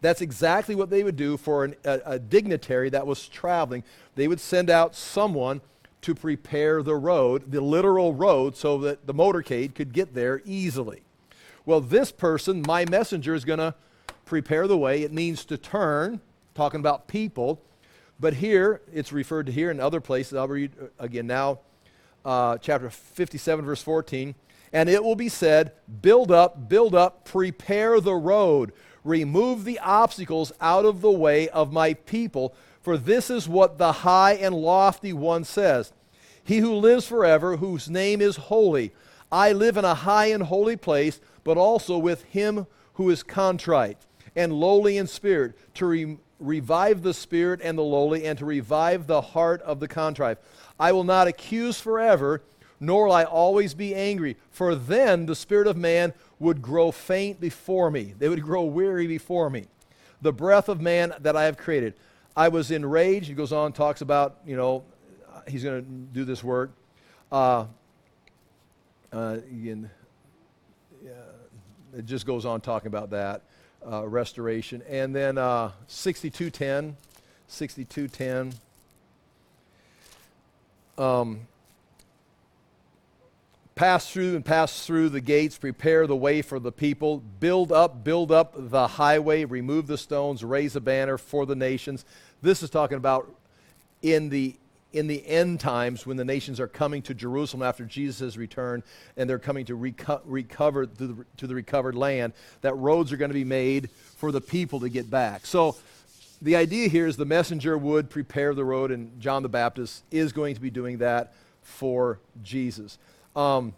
That's 0.00 0.20
exactly 0.20 0.74
what 0.74 0.90
they 0.90 1.04
would 1.04 1.16
do 1.16 1.36
for 1.36 1.64
an, 1.64 1.76
a, 1.84 2.00
a 2.04 2.18
dignitary 2.18 2.90
that 2.90 3.06
was 3.06 3.28
traveling. 3.28 3.84
They 4.16 4.28
would 4.28 4.40
send 4.40 4.68
out 4.70 4.94
someone 4.94 5.60
to 6.02 6.14
prepare 6.14 6.82
the 6.82 6.96
road, 6.96 7.50
the 7.50 7.60
literal 7.60 8.12
road, 8.12 8.56
so 8.56 8.76
that 8.78 9.06
the 9.06 9.14
motorcade 9.14 9.74
could 9.74 9.92
get 9.92 10.14
there 10.14 10.42
easily. 10.44 11.02
Well, 11.64 11.80
this 11.80 12.12
person, 12.12 12.62
my 12.66 12.84
messenger, 12.84 13.34
is 13.34 13.46
going 13.46 13.60
to 13.60 13.74
prepare 14.26 14.66
the 14.66 14.76
way. 14.76 15.02
It 15.02 15.12
means 15.12 15.46
to 15.46 15.56
turn, 15.56 16.20
talking 16.54 16.80
about 16.80 17.08
people 17.08 17.62
but 18.20 18.34
here, 18.34 18.80
it's 18.92 19.12
referred 19.12 19.46
to 19.46 19.52
here 19.52 19.70
in 19.70 19.80
other 19.80 20.00
places. 20.00 20.34
I'll 20.34 20.48
read 20.48 20.72
uh, 20.80 20.86
again 20.98 21.26
now, 21.26 21.60
uh, 22.24 22.58
chapter 22.58 22.90
57, 22.90 23.64
verse 23.64 23.82
14. 23.82 24.34
And 24.72 24.88
it 24.88 25.02
will 25.02 25.16
be 25.16 25.28
said, 25.28 25.72
Build 26.02 26.30
up, 26.30 26.68
build 26.68 26.94
up, 26.94 27.24
prepare 27.24 28.00
the 28.00 28.14
road, 28.14 28.72
remove 29.04 29.64
the 29.64 29.78
obstacles 29.78 30.52
out 30.60 30.84
of 30.84 31.00
the 31.00 31.10
way 31.10 31.48
of 31.48 31.72
my 31.72 31.94
people, 31.94 32.54
for 32.82 32.96
this 32.96 33.30
is 33.30 33.48
what 33.48 33.78
the 33.78 33.92
high 33.92 34.32
and 34.32 34.54
lofty 34.54 35.12
one 35.12 35.44
says. 35.44 35.92
He 36.42 36.58
who 36.58 36.74
lives 36.74 37.06
forever, 37.06 37.56
whose 37.56 37.88
name 37.88 38.20
is 38.20 38.36
holy. 38.36 38.92
I 39.32 39.52
live 39.52 39.76
in 39.76 39.84
a 39.84 39.94
high 39.94 40.26
and 40.26 40.42
holy 40.42 40.76
place, 40.76 41.20
but 41.42 41.56
also 41.56 41.96
with 41.98 42.24
him 42.24 42.66
who 42.94 43.10
is 43.10 43.22
contrite 43.22 43.98
and 44.36 44.52
lowly 44.52 44.96
in 44.96 45.06
spirit, 45.06 45.56
to, 45.74 46.18
revive 46.44 47.02
the 47.02 47.14
spirit 47.14 47.60
and 47.62 47.76
the 47.78 47.82
lowly, 47.82 48.24
and 48.24 48.38
to 48.38 48.44
revive 48.44 49.06
the 49.06 49.20
heart 49.20 49.62
of 49.62 49.80
the 49.80 49.88
contrite. 49.88 50.38
I 50.78 50.92
will 50.92 51.04
not 51.04 51.26
accuse 51.26 51.80
forever, 51.80 52.42
nor 52.80 53.06
will 53.06 53.12
I 53.12 53.24
always 53.24 53.74
be 53.74 53.94
angry, 53.94 54.36
for 54.50 54.74
then 54.74 55.26
the 55.26 55.34
spirit 55.34 55.66
of 55.66 55.76
man 55.76 56.12
would 56.38 56.60
grow 56.60 56.90
faint 56.90 57.40
before 57.40 57.90
me. 57.90 58.14
They 58.18 58.28
would 58.28 58.42
grow 58.42 58.64
weary 58.64 59.06
before 59.06 59.48
me. 59.48 59.66
The 60.20 60.32
breath 60.32 60.68
of 60.68 60.80
man 60.80 61.14
that 61.20 61.36
I 61.36 61.44
have 61.44 61.56
created. 61.56 61.94
I 62.36 62.48
was 62.48 62.70
enraged. 62.70 63.28
He 63.28 63.34
goes 63.34 63.52
on, 63.52 63.72
talks 63.72 64.00
about, 64.00 64.38
you 64.44 64.56
know, 64.56 64.84
he's 65.46 65.62
going 65.62 65.82
to 65.82 65.90
do 65.90 66.24
this 66.24 66.42
work. 66.42 66.72
Uh, 67.30 67.66
uh, 69.12 69.38
again, 69.50 69.90
it 71.96 72.06
just 72.06 72.26
goes 72.26 72.44
on 72.44 72.60
talking 72.60 72.88
about 72.88 73.10
that 73.10 73.42
uh, 73.90 74.06
restoration. 74.06 74.82
And 74.88 75.14
then 75.14 75.38
uh, 75.38 75.72
6210, 75.86 76.96
6210. 77.48 78.58
Um, 80.96 81.40
pass 83.74 84.10
through 84.10 84.36
and 84.36 84.44
pass 84.44 84.86
through 84.86 85.08
the 85.08 85.20
gates, 85.20 85.58
prepare 85.58 86.06
the 86.06 86.16
way 86.16 86.42
for 86.42 86.58
the 86.58 86.72
people, 86.72 87.18
build 87.40 87.72
up, 87.72 88.04
build 88.04 88.30
up 88.30 88.54
the 88.56 88.86
highway, 88.86 89.44
remove 89.44 89.86
the 89.86 89.98
stones, 89.98 90.44
raise 90.44 90.76
a 90.76 90.80
banner 90.80 91.18
for 91.18 91.46
the 91.46 91.56
nations. 91.56 92.04
This 92.42 92.62
is 92.62 92.70
talking 92.70 92.96
about 92.96 93.34
in 94.02 94.28
the 94.28 94.54
in 94.94 95.08
the 95.08 95.26
end 95.26 95.58
times 95.58 96.06
when 96.06 96.16
the 96.16 96.24
nations 96.24 96.60
are 96.60 96.68
coming 96.68 97.02
to 97.02 97.14
Jerusalem 97.14 97.62
after 97.62 97.84
Jesus' 97.84 98.36
return 98.36 98.82
and 99.16 99.28
they're 99.28 99.40
coming 99.40 99.66
to 99.66 99.76
reco- 99.76 100.20
recover 100.24 100.86
to 100.86 101.06
the, 101.06 101.26
to 101.36 101.46
the 101.48 101.54
recovered 101.54 101.96
land, 101.96 102.32
that 102.60 102.74
roads 102.74 103.12
are 103.12 103.16
going 103.16 103.30
to 103.30 103.34
be 103.34 103.44
made 103.44 103.90
for 103.90 104.30
the 104.30 104.40
people 104.40 104.78
to 104.80 104.88
get 104.88 105.10
back. 105.10 105.46
So 105.46 105.76
the 106.40 106.54
idea 106.54 106.88
here 106.88 107.08
is 107.08 107.16
the 107.16 107.24
messenger 107.24 107.76
would 107.76 108.08
prepare 108.08 108.54
the 108.54 108.64
road, 108.64 108.92
and 108.92 109.20
John 109.20 109.42
the 109.42 109.48
Baptist 109.48 110.04
is 110.12 110.32
going 110.32 110.54
to 110.54 110.60
be 110.60 110.70
doing 110.70 110.98
that 110.98 111.34
for 111.62 112.20
Jesus. 112.44 112.98
Um, 113.34 113.74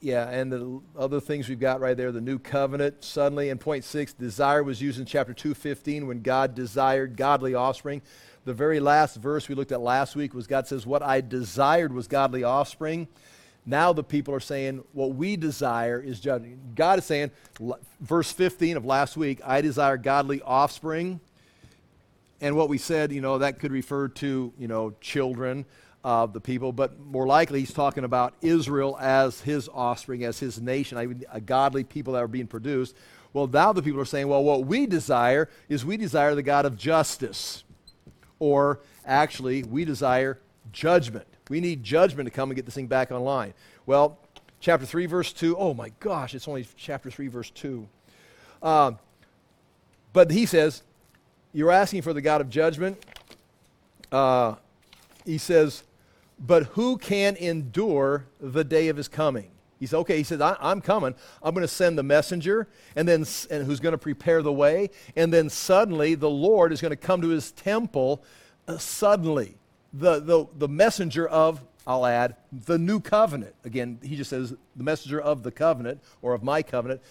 yeah, 0.00 0.28
and 0.28 0.52
the 0.52 0.80
other 0.98 1.20
things 1.20 1.48
we've 1.48 1.60
got 1.60 1.80
right 1.80 1.96
there, 1.96 2.10
the 2.10 2.20
new 2.20 2.38
covenant, 2.38 3.04
suddenly, 3.04 3.48
in 3.48 3.58
point 3.58 3.84
six, 3.84 4.12
desire 4.12 4.62
was 4.62 4.82
used 4.82 4.98
in 4.98 5.06
chapter 5.06 5.32
215 5.32 6.06
when 6.06 6.22
God 6.22 6.54
desired 6.54 7.16
godly 7.16 7.54
offspring. 7.54 8.02
The 8.46 8.54
very 8.54 8.78
last 8.78 9.16
verse 9.16 9.48
we 9.48 9.56
looked 9.56 9.72
at 9.72 9.80
last 9.80 10.14
week 10.14 10.32
was 10.32 10.46
God 10.46 10.68
says, 10.68 10.86
What 10.86 11.02
I 11.02 11.20
desired 11.20 11.92
was 11.92 12.06
godly 12.06 12.44
offspring. 12.44 13.08
Now 13.66 13.92
the 13.92 14.04
people 14.04 14.32
are 14.32 14.40
saying, 14.40 14.84
What 14.92 15.16
we 15.16 15.34
desire 15.34 16.00
is 16.00 16.20
judging. 16.20 16.60
God 16.76 17.00
is 17.00 17.04
saying, 17.04 17.32
verse 18.00 18.30
15 18.30 18.76
of 18.76 18.84
last 18.84 19.16
week, 19.16 19.40
I 19.44 19.62
desire 19.62 19.96
godly 19.96 20.40
offspring. 20.42 21.18
And 22.40 22.54
what 22.54 22.68
we 22.68 22.78
said, 22.78 23.10
you 23.10 23.20
know, 23.20 23.38
that 23.38 23.58
could 23.58 23.72
refer 23.72 24.06
to, 24.08 24.52
you 24.56 24.68
know, 24.68 24.94
children 25.00 25.64
of 26.04 26.32
the 26.32 26.40
people, 26.40 26.70
but 26.70 27.00
more 27.00 27.26
likely 27.26 27.58
he's 27.58 27.72
talking 27.72 28.04
about 28.04 28.32
Israel 28.42 28.96
as 29.00 29.40
his 29.40 29.68
offspring, 29.74 30.22
as 30.22 30.38
his 30.38 30.60
nation, 30.60 31.24
a 31.32 31.40
godly 31.40 31.82
people 31.82 32.12
that 32.12 32.22
are 32.22 32.28
being 32.28 32.46
produced. 32.46 32.94
Well, 33.32 33.48
now 33.48 33.72
the 33.72 33.82
people 33.82 34.00
are 34.00 34.04
saying, 34.04 34.28
well, 34.28 34.44
what 34.44 34.66
we 34.66 34.86
desire 34.86 35.48
is 35.68 35.84
we 35.84 35.96
desire 35.96 36.36
the 36.36 36.44
God 36.44 36.64
of 36.64 36.76
justice. 36.76 37.64
Or 38.38 38.80
actually, 39.04 39.62
we 39.62 39.84
desire 39.84 40.38
judgment. 40.72 41.26
We 41.48 41.60
need 41.60 41.82
judgment 41.82 42.26
to 42.26 42.30
come 42.30 42.50
and 42.50 42.56
get 42.56 42.64
this 42.64 42.74
thing 42.74 42.86
back 42.86 43.10
online. 43.10 43.54
Well, 43.86 44.18
chapter 44.60 44.86
3, 44.86 45.06
verse 45.06 45.32
2. 45.32 45.56
Oh 45.56 45.74
my 45.74 45.92
gosh, 46.00 46.34
it's 46.34 46.48
only 46.48 46.66
chapter 46.76 47.10
3, 47.10 47.28
verse 47.28 47.50
2. 47.50 47.88
Uh, 48.62 48.92
but 50.12 50.30
he 50.30 50.46
says, 50.46 50.82
You're 51.52 51.72
asking 51.72 52.02
for 52.02 52.12
the 52.12 52.20
God 52.20 52.40
of 52.40 52.50
judgment. 52.50 53.02
Uh, 54.10 54.56
he 55.24 55.38
says, 55.38 55.82
but 56.38 56.64
who 56.64 56.98
can 56.98 57.36
endure 57.36 58.26
the 58.40 58.64
day 58.64 58.88
of 58.88 58.96
his 58.96 59.08
coming? 59.08 59.50
He 59.78 59.86
said, 59.86 59.98
okay, 59.98 60.16
he 60.16 60.22
said, 60.22 60.40
I, 60.40 60.56
am 60.60 60.80
coming. 60.80 61.14
I'm 61.42 61.54
going 61.54 61.66
to 61.66 61.68
send 61.68 61.98
the 61.98 62.02
messenger, 62.02 62.66
and 62.94 63.06
then 63.06 63.26
and 63.50 63.66
who's 63.66 63.80
going 63.80 63.92
to 63.92 63.98
prepare 63.98 64.42
the 64.42 64.52
way. 64.52 64.90
And 65.16 65.32
then 65.32 65.50
suddenly 65.50 66.14
the 66.14 66.30
Lord 66.30 66.72
is 66.72 66.80
going 66.80 66.90
to 66.90 66.96
come 66.96 67.20
to 67.22 67.28
his 67.28 67.52
temple. 67.52 68.24
Uh, 68.66 68.78
suddenly, 68.78 69.58
the, 69.92 70.20
the, 70.20 70.46
the 70.56 70.68
messenger 70.68 71.28
of, 71.28 71.62
I'll 71.86 72.06
add, 72.06 72.36
the 72.52 72.78
new 72.78 73.00
covenant. 73.00 73.54
Again, 73.64 73.98
he 74.02 74.16
just 74.16 74.30
says, 74.30 74.54
the 74.74 74.84
messenger 74.84 75.20
of 75.20 75.42
the 75.42 75.52
covenant, 75.52 76.02
or 76.22 76.32
of 76.32 76.42
my 76.42 76.62
covenant 76.62 77.02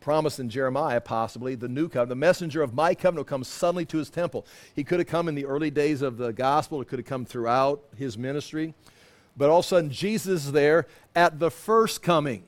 promised 0.00 0.40
in 0.40 0.48
Jeremiah, 0.48 1.00
possibly, 1.00 1.54
the 1.54 1.68
new 1.68 1.88
covenant. 1.88 2.08
The 2.10 2.16
messenger 2.16 2.62
of 2.62 2.74
my 2.74 2.94
covenant 2.94 3.18
will 3.18 3.30
come 3.30 3.44
suddenly 3.44 3.84
to 3.86 3.98
his 3.98 4.10
temple. 4.10 4.46
He 4.74 4.84
could 4.84 4.98
have 4.98 5.08
come 5.08 5.28
in 5.28 5.34
the 5.34 5.46
early 5.46 5.70
days 5.70 6.02
of 6.02 6.16
the 6.16 6.32
gospel, 6.32 6.80
it 6.80 6.88
could 6.88 6.98
have 6.98 7.06
come 7.06 7.24
throughout 7.24 7.82
his 7.96 8.18
ministry. 8.18 8.74
But 9.38 9.50
all 9.50 9.60
of 9.60 9.64
a 9.64 9.68
sudden, 9.68 9.90
Jesus 9.90 10.46
is 10.46 10.52
there 10.52 10.86
at 11.14 11.38
the 11.38 11.50
first 11.50 12.02
coming. 12.02 12.42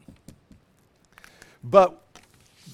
But 1.62 2.02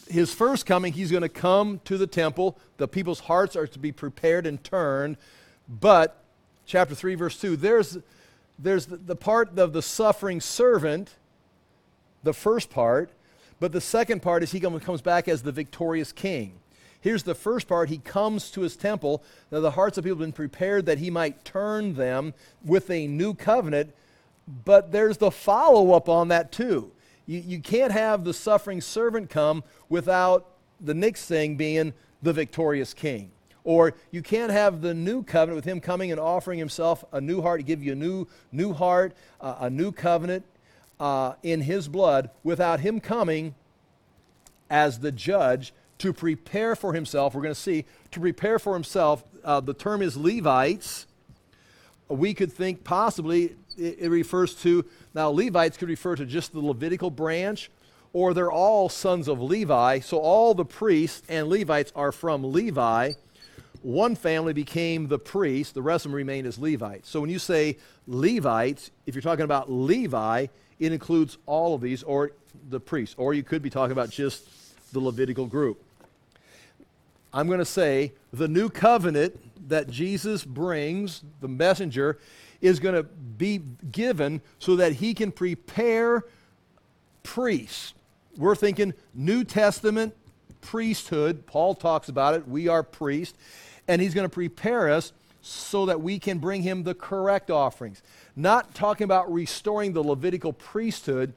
his 0.09 0.33
first 0.33 0.65
coming, 0.65 0.95
he's 0.95 1.11
going 1.11 1.23
to 1.23 1.29
come 1.29 1.81
to 1.85 1.99
the 1.99 2.07
temple. 2.07 2.59
The 2.79 2.89
people's 2.89 3.21
hearts 3.21 3.55
are 3.57 3.67
to 3.67 3.79
be 3.79 3.93
prepared 3.93 4.47
and 4.47 4.63
turned. 4.65 5.19
But, 5.69 6.17
chapter 6.65 6.95
3, 6.95 7.15
verse 7.17 7.39
2, 7.39 7.57
there's, 7.57 7.99
there's 8.59 8.87
the, 8.87 8.97
the 8.97 9.17
part 9.17 9.59
of 9.59 9.75
the 9.75 9.83
suffering 9.83 10.41
servant, 10.41 11.17
the 12.23 12.33
first 12.33 12.71
part, 12.71 13.11
but 13.61 13.73
the 13.73 13.81
second 13.81 14.23
part 14.23 14.43
is 14.43 14.53
he 14.53 14.61
comes 14.61 15.03
back 15.03 15.29
as 15.29 15.43
the 15.43 15.53
victorious 15.53 16.13
king. 16.13 16.55
Here's 17.01 17.23
the 17.23 17.35
first 17.35 17.69
part. 17.69 17.89
He 17.89 17.99
comes 17.99 18.51
to 18.53 18.63
his 18.63 18.77
temple. 18.77 19.23
Now, 19.53 19.61
the 19.61 19.73
hearts 19.73 19.97
of 19.97 20.05
people 20.05 20.19
have 20.19 20.27
been 20.27 20.33
prepared 20.33 20.87
that 20.87 20.99
he 20.99 21.11
might 21.11 21.45
turn 21.45 21.95
them 21.95 22.35
with 22.65 22.91
a 22.91 23.07
new 23.07 23.35
covenant. 23.35 23.93
But 24.65 24.93
there's 24.93 25.17
the 25.17 25.31
follow 25.31 25.93
up 25.93 26.09
on 26.09 26.29
that, 26.29 26.53
too. 26.53 26.93
You, 27.27 27.41
you 27.41 27.61
can't 27.61 27.93
have 27.93 28.25
the 28.25 28.35
suffering 28.35 28.81
servant 28.81 29.31
come 29.31 29.65
without 29.89 30.47
the 30.81 30.95
next 30.95 31.27
thing 31.27 31.57
being 31.57 31.93
the 32.23 32.33
victorious 32.33 32.95
king. 32.95 33.31
Or 33.65 33.95
you 34.13 34.23
can't 34.23 34.53
have 34.53 34.81
the 34.81 34.95
new 34.95 35.25
covenant 35.25 35.57
with 35.57 35.65
him 35.65 35.81
coming 35.81 36.13
and 36.13 36.21
offering 36.21 36.59
himself 36.59 37.05
a 37.13 37.21
new 37.21 37.43
heart 37.43 37.59
to 37.59 37.65
give 37.65 37.83
you 37.83 37.93
a 37.93 37.97
new, 37.97 38.29
new 38.53 38.73
heart, 38.73 39.13
uh, 39.41 39.57
a 39.61 39.71
new 39.71 39.91
covenant 39.91 40.45
uh, 41.01 41.35
in 41.43 41.63
his 41.63 41.89
blood 41.89 42.31
without 42.45 42.79
him 42.79 43.01
coming 43.01 43.57
as 44.71 45.01
the 45.01 45.11
judge 45.11 45.73
to 45.99 46.13
prepare 46.13 46.77
for 46.77 46.93
himself. 46.93 47.35
We're 47.35 47.43
going 47.43 47.55
to 47.55 47.61
see, 47.61 47.87
to 48.13 48.21
prepare 48.21 48.61
for 48.61 48.75
himself. 48.75 49.25
Uh, 49.45 49.61
the 49.61 49.75
term 49.75 50.01
is 50.01 50.17
Levites. 50.17 51.07
We 52.09 52.35
could 52.35 52.53
think 52.53 52.85
possibly 52.85 53.57
it, 53.79 53.99
it 54.01 54.09
refers 54.09 54.55
to, 54.57 54.85
now, 55.15 55.29
Levites 55.29 55.77
could 55.77 55.89
refer 55.89 56.17
to 56.17 56.27
just 56.27 56.53
the 56.53 56.61
Levitical 56.61 57.11
branch, 57.11 57.71
or 58.13 58.35
they're 58.35 58.53
all 58.53 58.89
sons 58.89 59.29
of 59.29 59.41
Levi. 59.41 60.01
So 60.01 60.19
all 60.19 60.55
the 60.55 60.65
priests 60.65 61.23
and 61.29 61.49
Levites 61.49 61.93
are 61.95 62.13
from 62.13 62.53
Levi. 62.53 63.13
One 63.83 64.17
family 64.17 64.53
became 64.53 65.09
the 65.09 65.19
priest, 65.19 65.75
the 65.75 65.83
rest 65.83 66.07
of 66.07 66.13
them 66.13 66.17
remained 66.17 66.47
as 66.47 66.59
Levites. 66.59 67.09
So 67.09 67.21
when 67.21 67.31
you 67.31 67.39
say 67.39 67.77
Levites, 68.07 68.91
if 69.07 69.15
you're 69.15 69.23
talking 69.23 69.45
about 69.45 69.71
Levi, 69.71 70.47
it 70.79 70.93
includes 70.93 71.39
all 71.47 71.75
of 71.75 71.81
these, 71.81 72.03
or 72.03 72.33
the 72.69 72.81
priests, 72.81 73.15
or 73.19 73.35
you 73.35 73.43
could 73.43 73.63
be 73.63 73.71
talking 73.71 73.93
about 73.93 74.11
just 74.11 74.49
the 74.93 75.01
Levitical 75.01 75.47
group. 75.47 75.83
I'm 77.33 77.49
going 77.49 77.59
to 77.59 77.65
say 77.65 78.13
the 78.33 78.49
new 78.49 78.71
covenant 78.71 79.69
that 79.69 79.91
Jesus 79.91 80.43
brings, 80.43 81.23
the 81.41 81.49
messenger, 81.49 82.19
is 82.61 82.81
going 82.81 82.95
to 82.95 83.03
be 83.03 83.59
given 83.91 84.41
so 84.59 84.77
that 84.77 84.93
he 84.93 85.15
can 85.15 85.33
prepare 85.33 86.25
priests. 87.23 87.95
We're 88.37 88.55
thinking 88.55 88.95
New 89.15 89.45
Testament 89.45 90.15
priesthood. 90.61 91.47
Paul 91.47 91.75
talks 91.75 92.09
about 92.09 92.35
it. 92.35 92.47
We 92.47 92.69
are 92.69 92.83
priests. 92.83 93.37
And 93.89 94.03
he's 94.03 94.15
going 94.15 94.25
to 94.25 94.33
prepare 94.33 94.91
us 94.91 95.13
so 95.41 95.87
that 95.87 96.01
we 96.01 96.19
can 96.19 96.39
bring 96.39 96.63
him 96.63 96.83
the 96.83 96.95
correct 96.95 97.51
offerings. 97.51 98.03
Not 98.35 98.75
talking 98.75 99.05
about 99.05 99.33
restoring 99.33 99.93
the 99.93 100.03
Levitical 100.03 100.53
priesthood, 100.53 101.33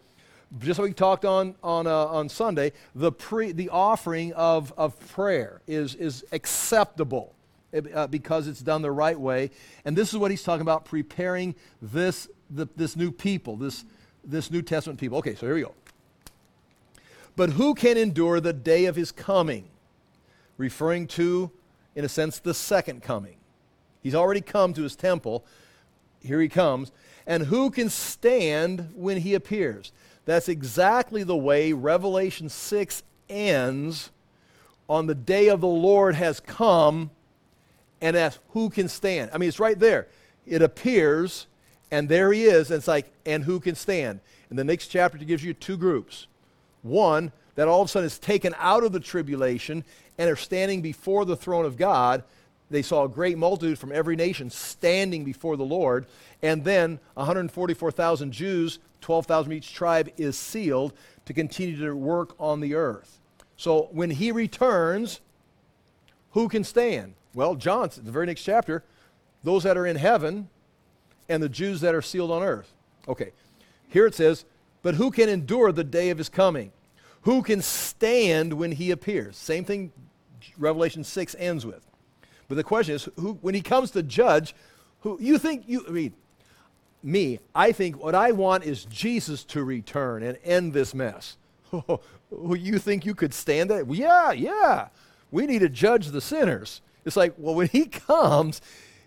just 0.60 0.80
like 0.80 0.90
we 0.90 0.94
talked 0.94 1.26
on, 1.26 1.56
on, 1.64 1.86
uh, 1.86 2.06
on 2.08 2.28
Sunday, 2.28 2.72
the, 2.96 3.12
pre, 3.12 3.52
the 3.52 3.70
offering 3.70 4.34
of, 4.34 4.74
of 4.78 5.00
prayer 5.10 5.62
is, 5.68 5.94
is 5.94 6.26
acceptable 6.32 7.36
uh, 7.74 8.08
because 8.08 8.48
it's 8.48 8.62
done 8.62 8.82
the 8.82 8.92
right 8.92 9.20
way. 9.20 9.52
And 9.86 9.96
this 9.96 10.10
is 10.10 10.18
what 10.18 10.32
he's 10.32 10.44
talking 10.44 10.62
about 10.62 10.86
preparing 10.86 11.56
this, 11.82 12.28
the, 12.50 12.68
this 12.76 12.96
new 12.96 13.12
people, 13.12 13.56
this, 13.56 13.86
this 14.24 14.52
New 14.52 14.62
Testament 14.62 15.00
people. 15.00 15.18
Okay, 15.20 15.36
so 15.36 15.46
here 15.46 15.56
we 15.56 15.62
go. 15.62 15.74
But 17.36 17.52
who 17.52 17.74
can 17.74 17.98
endure 17.98 18.40
the 18.40 18.54
day 18.54 18.86
of 18.86 18.96
his 18.96 19.12
coming? 19.12 19.66
Referring 20.58 21.08
to, 21.08 21.52
in 21.96 22.04
a 22.04 22.10
sense, 22.10 22.40
the 22.40 22.54
second 22.54 23.02
coming. 23.02 23.36
He's 24.02 24.16
already 24.16 24.42
come 24.42 24.74
to 24.74 24.84
his 24.84 24.96
temple. 24.96 25.46
Here 26.22 26.42
he 26.42 26.50
comes. 26.50 26.92
And 27.26 27.44
who 27.44 27.70
can 27.70 27.90
stand 27.90 28.92
when 28.96 29.18
he 29.18 29.36
appears? 29.36 29.92
That's 30.26 30.50
exactly 30.50 31.24
the 31.24 31.38
way 31.38 31.74
Revelation 31.74 32.50
6 32.50 33.04
ends 33.30 34.12
on 34.90 35.06
the 35.06 35.16
day 35.16 35.48
of 35.48 35.62
the 35.62 35.68
Lord 35.68 36.16
has 36.16 36.40
come 36.40 37.12
and 38.02 38.16
asks, 38.16 38.40
Who 38.50 38.70
can 38.70 38.88
stand? 38.88 39.32
I 39.34 39.38
mean, 39.38 39.50
it's 39.50 39.60
right 39.60 39.80
there. 39.80 40.08
It 40.46 40.62
appears, 40.62 41.48
and 41.92 42.10
there 42.10 42.32
he 42.32 42.46
is, 42.46 42.72
and 42.72 42.78
it's 42.78 42.88
like, 42.88 43.12
And 43.26 43.44
who 43.44 43.60
can 43.60 43.76
stand? 43.76 44.20
And 44.50 44.58
the 44.58 44.64
next 44.64 44.88
chapter 44.88 45.18
gives 45.18 45.44
you 45.44 45.54
two 45.54 45.78
groups. 45.78 46.28
One 46.82 47.32
that 47.56 47.68
all 47.68 47.82
of 47.82 47.88
a 47.88 47.90
sudden 47.90 48.08
is 48.08 48.20
taken 48.20 48.56
out 48.58 48.84
of 48.84 48.92
the 48.92 49.00
tribulation 49.00 49.84
and 50.18 50.30
are 50.30 50.36
standing 50.36 50.82
before 50.82 51.26
the 51.26 51.36
throne 51.36 51.66
of 51.66 51.78
God 51.78 52.24
they 52.70 52.82
saw 52.82 53.06
a 53.06 53.10
great 53.10 53.38
multitude 53.38 53.80
from 53.80 53.92
every 53.92 54.16
nation 54.16 54.50
standing 54.50 55.24
before 55.24 55.58
the 55.58 55.66
Lord. 55.66 56.06
And 56.42 56.64
then 56.64 57.00
144,000 57.16 58.32
Jews, 58.32 58.80
12,000 59.02 59.46
from 59.46 59.54
each 59.54 59.74
tribe, 59.74 60.10
is 60.18 60.38
sealed 60.38 60.94
to 61.26 61.34
continue 61.34 61.78
to 61.86 61.96
work 61.96 62.36
on 62.40 62.60
the 62.60 62.76
earth. 62.76 63.20
So 63.58 63.90
when 63.92 64.12
he 64.12 64.32
returns, 64.32 65.20
who 66.32 66.48
can 66.48 66.64
stand? 66.64 67.16
Well, 67.34 67.56
John, 67.56 67.90
the 67.96 68.12
very 68.12 68.26
next 68.26 68.44
chapter, 68.44 68.84
those 69.44 69.64
that 69.64 69.78
are 69.78 69.86
in 69.86 69.96
heaven 69.96 70.50
and 71.28 71.42
the 71.42 71.50
Jews 71.50 71.82
that 71.82 71.94
are 71.94 72.02
sealed 72.02 72.32
on 72.32 72.44
earth. 72.44 72.74
Okay, 73.08 73.32
here 73.88 74.06
it 74.06 74.16
says, 74.16 74.46
But 74.82 74.96
who 74.96 75.12
can 75.12 75.30
endure 75.30 75.72
the 75.72 75.84
day 75.84 76.10
of 76.10 76.18
his 76.18 76.30
coming? 76.30 76.72
Who 77.24 77.42
can 77.42 77.62
stand 77.62 78.54
when 78.54 78.72
he 78.72 78.92
appears? 78.92 79.38
Same 79.38 79.66
thing 79.66 79.92
Revelation 80.58 81.04
6 81.04 81.36
ends 81.38 81.66
with. 81.66 81.86
But 82.48 82.56
the 82.56 82.64
question 82.64 82.96
is, 82.96 83.08
who, 83.18 83.34
when 83.42 83.54
he 83.54 83.62
comes 83.62 83.92
to 83.92 84.04
judge, 84.04 84.56
who 85.02 85.18
you 85.22 85.38
think 85.38 85.64
you 85.68 85.86
I 85.88 85.92
mean, 85.92 86.14
me, 87.04 87.40
I 87.56 87.72
think 87.72 88.02
what 88.02 88.16
I 88.16 88.32
want 88.32 88.66
is 88.66 88.86
Jesus 88.86 89.44
to 89.46 89.64
return 89.64 90.24
and 90.24 90.38
end 90.44 90.74
this 90.74 90.94
mess. 90.94 91.38
you 92.32 92.80
think 92.80 93.06
you 93.06 93.16
could 93.16 93.34
stand 93.34 93.70
that? 93.70 93.88
yeah, 93.94 94.32
yeah. 94.32 94.88
We 95.32 95.46
need 95.46 95.60
to 95.60 95.70
judge 95.70 96.08
the 96.08 96.22
sinners. 96.22 96.82
It's 97.06 97.16
like, 97.16 97.34
well, 97.38 97.56
when 97.56 97.68
he 97.68 97.86
comes, 98.08 98.62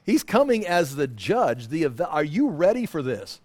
he's 0.05 0.23
coming 0.23 0.67
as 0.67 0.97
the 0.97 1.07
judge. 1.07 1.69
The 1.69 2.09
are 2.09 2.25
you 2.25 2.49
ready 2.49 2.87
for 2.87 3.03
this? 3.03 3.41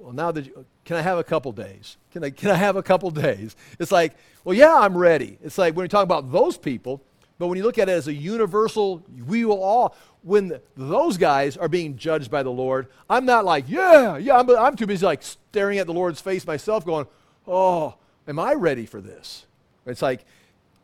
well, 0.00 0.12
now 0.12 0.32
that 0.32 0.46
you, 0.46 0.64
can 0.84 0.96
I 0.96 1.02
have 1.02 1.18
a 1.18 1.24
couple 1.24 1.52
days? 1.52 1.96
Can 2.12 2.24
I, 2.24 2.30
can 2.30 2.50
I 2.50 2.54
have 2.54 2.76
a 2.76 2.82
couple 2.82 3.10
days? 3.10 3.56
It's 3.78 3.92
like, 3.92 4.14
well, 4.44 4.56
yeah, 4.56 4.74
I'm 4.74 4.96
ready. 4.96 5.38
It's 5.42 5.58
like 5.58 5.74
when 5.74 5.84
you 5.84 5.88
talk 5.88 6.04
about 6.04 6.30
those 6.32 6.56
people, 6.56 7.02
but 7.38 7.48
when 7.48 7.58
you 7.58 7.64
look 7.64 7.78
at 7.78 7.88
it 7.88 7.92
as 7.92 8.08
a 8.08 8.12
universal, 8.12 9.02
we 9.26 9.44
will 9.44 9.62
all, 9.62 9.96
when 10.22 10.60
those 10.76 11.16
guys 11.16 11.56
are 11.56 11.68
being 11.68 11.96
judged 11.96 12.30
by 12.30 12.42
the 12.42 12.50
Lord, 12.50 12.88
I'm 13.08 13.24
not 13.24 13.44
like, 13.44 13.64
yeah, 13.68 14.16
yeah, 14.16 14.38
I'm, 14.38 14.48
I'm 14.50 14.76
too 14.76 14.86
busy 14.86 15.04
like 15.04 15.22
staring 15.22 15.78
at 15.78 15.86
the 15.86 15.92
Lord's 15.92 16.20
face 16.20 16.46
myself 16.46 16.84
going, 16.84 17.06
oh, 17.46 17.94
am 18.26 18.38
I 18.38 18.54
ready 18.54 18.86
for 18.86 19.00
this? 19.00 19.46
It's 19.86 20.02
like, 20.02 20.24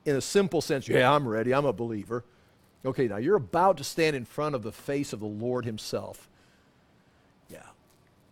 in 0.05 0.17
a 0.17 0.21
simple 0.21 0.61
sense, 0.61 0.89
yeah, 0.89 1.13
I'm 1.13 1.27
ready. 1.27 1.55
I'm 1.55 1.65
a 1.65 1.73
believer. 1.73 2.25
Okay, 2.85 3.09
now 3.09 3.17
you're 3.17 3.37
about 3.37 3.79
to 3.79 3.85
stand 3.85 4.15
in 4.15 4.25
front 4.25 4.55
of 4.55 4.63
the 4.63 4.73
face 4.73 5.13
of 5.13 5.21
the 5.21 5.27
Lord 5.27 5.65
Himself. 5.65 6.29
Yeah, 7.49 7.63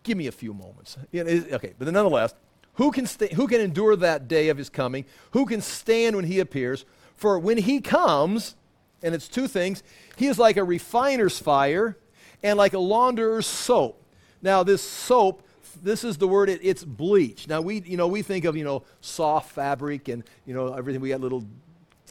give 0.03 0.17
me 0.17 0.27
a 0.27 0.31
few 0.31 0.53
moments. 0.53 0.97
Yeah, 1.11 1.23
okay, 1.23 1.73
but 1.77 1.87
nonetheless, 1.91 2.35
who 2.75 2.91
can, 2.91 3.07
who 3.35 3.47
can 3.47 3.61
endure 3.61 3.95
that 3.95 4.27
day 4.27 4.49
of 4.49 4.57
His 4.57 4.69
coming? 4.69 5.05
Who 5.31 5.45
can 5.45 5.61
stand 5.61 6.15
when 6.15 6.25
He 6.25 6.39
appears? 6.39 6.85
For 7.15 7.39
when 7.39 7.57
He 7.57 7.81
comes, 7.81 8.55
and 9.01 9.15
it's 9.15 9.27
two 9.27 9.47
things, 9.47 9.81
He 10.15 10.27
is 10.27 10.37
like 10.37 10.57
a 10.57 10.63
refiner's 10.63 11.39
fire 11.39 11.97
and 12.43 12.57
like 12.57 12.73
a 12.73 12.79
launderer's 12.79 13.47
soap. 13.47 14.03
Now, 14.41 14.61
this 14.61 14.81
soap 14.81 15.41
this 15.81 16.03
is 16.03 16.17
the 16.17 16.27
word 16.27 16.49
it, 16.49 16.59
it's 16.61 16.83
bleach 16.83 17.47
now 17.47 17.59
we 17.59 17.81
you 17.81 17.97
know 17.97 18.07
we 18.07 18.21
think 18.21 18.45
of 18.45 18.55
you 18.55 18.63
know 18.63 18.83
soft 19.01 19.51
fabric 19.51 20.07
and 20.07 20.23
you 20.45 20.53
know 20.53 20.73
everything 20.73 21.01
we 21.01 21.09
got 21.09 21.19
little 21.19 21.43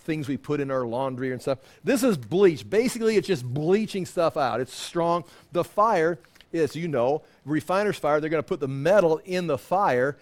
things 0.02 0.28
we 0.28 0.36
put 0.36 0.60
in 0.60 0.70
our 0.70 0.86
laundry 0.86 1.32
and 1.32 1.40
stuff. 1.40 1.58
This 1.82 2.02
is 2.02 2.16
bleach. 2.16 2.68
Basically, 2.68 3.16
it's 3.16 3.26
just 3.26 3.44
bleaching 3.44 4.04
stuff 4.04 4.36
out. 4.36 4.60
It's 4.60 4.74
strong. 4.74 5.24
The 5.52 5.64
fire 5.64 6.18
is, 6.52 6.76
you 6.76 6.88
know, 6.88 7.22
refiner's 7.44 7.98
fire, 7.98 8.20
they're 8.20 8.30
going 8.30 8.42
to 8.42 8.48
put 8.48 8.60
the 8.60 8.68
metal 8.68 9.20
in 9.24 9.46
the 9.46 9.58
fire, 9.58 10.16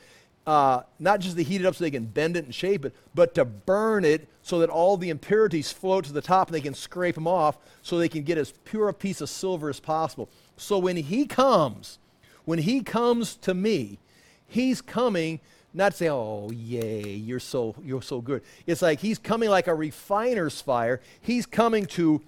uh, 0.47 0.83
not 0.99 1.21
just 1.21 1.37
to 1.37 1.43
heat 1.43 1.61
it 1.61 1.67
up 1.67 1.75
so 1.75 1.85
they 1.85 1.91
can 1.91 2.07
bend 2.07 2.37
it 2.37 2.45
and 2.45 2.55
shape 2.55 2.85
it, 2.85 2.95
but 3.15 3.35
to 3.35 3.45
burn 3.45 4.05
it 4.05 4.29
so 4.43 4.59
that 4.61 4.71
all 4.71 4.97
the 4.97 5.11
impurities 5.11 5.73
float 5.73 6.05
to 6.05 6.13
the 6.13 6.23
top 6.23 6.49
and 6.49 6.55
they 6.55 6.61
can 6.61 6.75
scrape 6.75 7.15
them 7.15 7.27
off 7.27 7.59
so 7.83 7.99
they 7.99 8.09
can 8.09 8.23
get 8.23 8.39
as 8.39 8.53
pure 8.65 8.89
a 8.89 8.95
piece 8.95 9.21
of 9.21 9.29
silver 9.29 9.69
as 9.69 9.81
possible. 9.81 10.29
So 10.57 10.79
when 10.79 10.97
he 10.97 11.27
comes, 11.27 11.99
when 12.45 12.61
he 12.61 12.81
comes 12.83 13.37
to 13.37 13.55
me, 13.55 13.99
he's 14.47 14.81
coming 14.81 15.41
not 15.73 15.95
say, 15.95 16.09
"Oh, 16.09 16.51
yay, 16.53 17.11
you're 17.11 17.41
so 17.41 17.75
you're 17.83 18.03
so 18.03 18.21
good." 18.21 18.43
It's 18.67 18.83
like 18.83 19.01
he's 19.01 19.19
coming 19.19 19.51
like 19.51 19.67
a 19.67 19.75
refiner's 19.75 20.61
fire. 20.61 21.01
He's 21.21 21.47
coming 21.47 21.87
to 21.87 22.23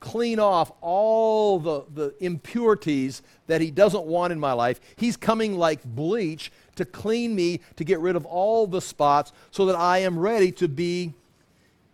clean 0.00 0.38
off 0.38 0.70
all 0.80 1.58
the, 1.58 1.84
the 1.92 2.14
impurities 2.20 3.22
that 3.46 3.60
he 3.60 3.70
doesn't 3.70 4.04
want 4.04 4.32
in 4.32 4.38
my 4.38 4.52
life. 4.52 4.80
He's 4.96 5.16
coming 5.16 5.58
like 5.58 5.82
bleach 5.84 6.52
to 6.76 6.84
clean 6.84 7.34
me, 7.34 7.60
to 7.76 7.84
get 7.84 7.98
rid 7.98 8.16
of 8.16 8.24
all 8.24 8.66
the 8.66 8.80
spots 8.80 9.32
so 9.50 9.66
that 9.66 9.76
I 9.76 9.98
am 9.98 10.18
ready 10.18 10.52
to 10.52 10.68
be 10.68 11.14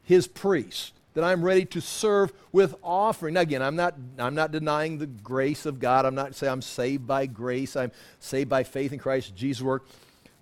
his 0.03 0.27
priest, 0.27 0.93
that 1.15 1.25
I'm 1.25 1.43
ready 1.43 1.65
to 1.67 1.81
serve 1.81 2.33
with 2.53 2.75
offering. 2.83 3.35
Now, 3.35 3.41
again, 3.41 3.63
I'm 3.63 3.77
not, 3.77 3.95
I'm 4.19 4.35
not 4.35 4.53
denying 4.53 4.99
the 4.99 5.07
grace 5.07 5.65
of 5.65 5.81
God. 5.81 6.05
I'm 6.05 6.15
not 6.15 6.35
saying 6.35 6.53
I'm 6.53 6.63
saved 6.63 7.07
by 7.07 7.27
grace. 7.27 7.77
I'm 7.77 7.93
saved 8.21 8.51
by 8.51 8.65
faith 8.65 8.93
in 8.93 8.99
Christ, 8.99 9.35
Jesus' 9.35 9.63
work. 9.63 9.87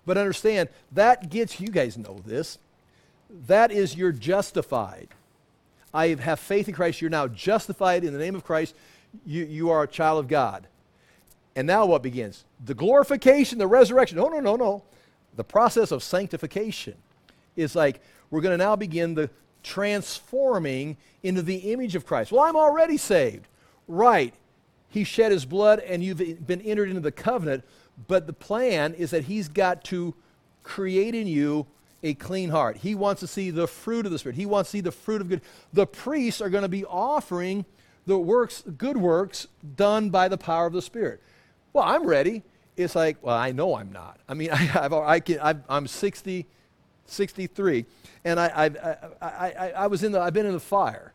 But 0.05 0.17
understand, 0.17 0.69
that 0.91 1.29
gets, 1.29 1.59
you 1.59 1.69
guys 1.69 1.97
know 1.97 2.19
this, 2.25 2.57
that 3.47 3.71
is 3.71 3.95
you're 3.95 4.11
justified. 4.11 5.09
I 5.93 6.07
have 6.15 6.39
faith 6.39 6.67
in 6.67 6.73
Christ. 6.73 7.01
You're 7.01 7.09
now 7.09 7.27
justified 7.27 8.03
in 8.03 8.13
the 8.13 8.19
name 8.19 8.35
of 8.35 8.43
Christ. 8.43 8.75
You, 9.25 9.45
you 9.45 9.69
are 9.69 9.83
a 9.83 9.87
child 9.87 10.19
of 10.19 10.27
God. 10.27 10.67
And 11.55 11.67
now 11.67 11.85
what 11.85 12.01
begins? 12.01 12.45
The 12.65 12.73
glorification, 12.73 13.59
the 13.59 13.67
resurrection. 13.67 14.17
No, 14.17 14.27
no, 14.27 14.39
no, 14.39 14.55
no. 14.55 14.83
The 15.35 15.43
process 15.43 15.91
of 15.91 16.03
sanctification 16.03 16.95
is 17.55 17.75
like 17.75 18.01
we're 18.31 18.41
going 18.41 18.57
to 18.57 18.63
now 18.63 18.75
begin 18.75 19.13
the 19.13 19.29
transforming 19.61 20.97
into 21.21 21.41
the 21.41 21.71
image 21.71 21.95
of 21.95 22.05
Christ. 22.05 22.31
Well, 22.31 22.41
I'm 22.41 22.55
already 22.55 22.97
saved. 22.97 23.47
Right. 23.87 24.33
He 24.89 25.03
shed 25.03 25.31
his 25.31 25.45
blood 25.45 25.79
and 25.79 26.03
you've 26.03 26.45
been 26.45 26.61
entered 26.61 26.89
into 26.89 27.01
the 27.01 27.11
covenant. 27.11 27.63
But 28.07 28.27
the 28.27 28.33
plan 28.33 28.93
is 28.93 29.11
that 29.11 29.25
he's 29.25 29.47
got 29.47 29.83
to 29.85 30.15
create 30.63 31.15
in 31.15 31.27
you 31.27 31.67
a 32.01 32.13
clean 32.13 32.49
heart. 32.49 32.77
He 32.77 32.95
wants 32.95 33.21
to 33.21 33.27
see 33.27 33.49
the 33.49 33.67
fruit 33.67 34.05
of 34.05 34.11
the 34.11 34.19
Spirit. 34.19 34.35
He 34.35 34.45
wants 34.45 34.69
to 34.71 34.77
see 34.77 34.81
the 34.81 34.91
fruit 34.91 35.21
of 35.21 35.29
good. 35.29 35.41
The 35.71 35.87
priests 35.87 36.41
are 36.41 36.49
going 36.49 36.63
to 36.63 36.69
be 36.69 36.85
offering 36.85 37.65
the 38.05 38.17
works, 38.17 38.63
good 38.77 38.97
works 38.97 39.47
done 39.75 40.09
by 40.09 40.27
the 40.27 40.37
power 40.37 40.65
of 40.65 40.73
the 40.73 40.81
Spirit. 40.81 41.21
Well, 41.71 41.85
I'm 41.85 42.05
ready. 42.05 42.43
It's 42.75 42.95
like, 42.95 43.17
well, 43.21 43.37
I 43.37 43.51
know 43.51 43.75
I'm 43.75 43.91
not. 43.91 44.19
I 44.27 44.33
mean, 44.33 44.49
I, 44.51 44.87
I 44.91 45.19
can, 45.19 45.39
i 45.39 45.55
am 45.69 45.87
60, 45.87 46.45
63, 47.05 47.85
and 48.25 48.39
I, 48.39 48.47
I, 49.21 49.25
I, 49.25 49.71
I, 49.71 49.87
was 49.87 50.03
in 50.03 50.11
the, 50.11 50.19
I've 50.19 50.33
been 50.33 50.45
in 50.45 50.53
the 50.53 50.59
fire. 50.59 51.13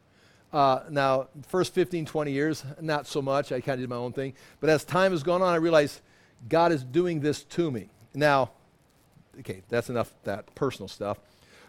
Uh, 0.51 0.81
now, 0.89 1.29
first 1.49 1.75
15, 1.75 2.07
20 2.07 2.33
years, 2.33 2.65
not 2.81 3.07
so 3.07 3.21
much. 3.21 3.53
I 3.53 3.61
kind 3.61 3.75
of 3.75 3.81
did 3.81 3.91
my 3.91 3.97
own 3.97 4.13
thing. 4.13 4.33
But 4.61 4.71
as 4.71 4.85
time 4.85 5.13
has 5.13 5.23
gone 5.23 5.43
on, 5.43 5.53
I 5.53 5.57
realized 5.57 6.01
God 6.49 6.73
is 6.73 6.85
doing 6.85 7.21
this 7.21 7.45
to 7.45 7.71
me. 7.71 7.89
Now, 8.15 8.51
okay, 9.41 9.63
that's 9.69 9.89
enough 9.91 10.13
that 10.25 10.55
personal 10.55 10.89
stuff. 10.89 11.19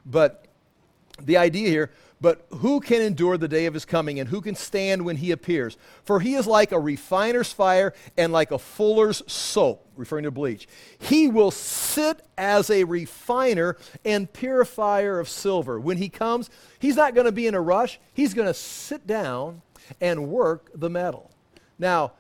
But 0.06 0.46
the 1.22 1.38
idea 1.38 1.70
here, 1.70 1.92
but 2.22 2.46
who 2.50 2.82
can 2.82 3.02
endure 3.02 3.38
the 3.38 3.48
day 3.48 3.66
of 3.66 3.74
his 3.74 3.86
coming 3.86 4.20
and 4.20 4.30
who 4.30 4.42
can 4.42 4.56
stand 4.56 5.06
when 5.06 5.18
he 5.18 5.32
appears? 5.32 5.78
For 6.04 6.20
he 6.20 6.36
is 6.36 6.46
like 6.46 6.72
a 6.72 6.80
refiner's 6.80 7.54
fire 7.54 7.94
and 8.18 8.34
like 8.34 8.52
a 8.52 8.60
fuller's 8.60 9.24
soap, 9.32 9.86
referring 9.96 10.24
to 10.24 10.32
bleach. 10.32 10.68
He 10.98 11.30
will 11.30 11.52
sit 11.52 12.22
as 12.38 12.70
a 12.70 12.84
refiner 12.84 13.78
and 14.04 14.32
purifier 14.32 15.20
of 15.20 15.30
silver. 15.30 15.80
When 15.80 15.98
he 15.98 16.10
comes, 16.10 16.50
he's 16.80 16.98
not 16.98 17.16
going 17.16 17.26
to 17.26 17.32
be 17.32 17.48
in 17.48 17.56
a 17.56 17.62
rush. 17.62 18.00
He's 18.14 18.34
going 18.34 18.48
to 18.48 18.54
sit 18.54 19.08
down 19.08 19.62
and 20.02 20.28
work 20.28 20.72
the 20.76 20.90
metal. 20.90 21.32
Now, 21.78 22.14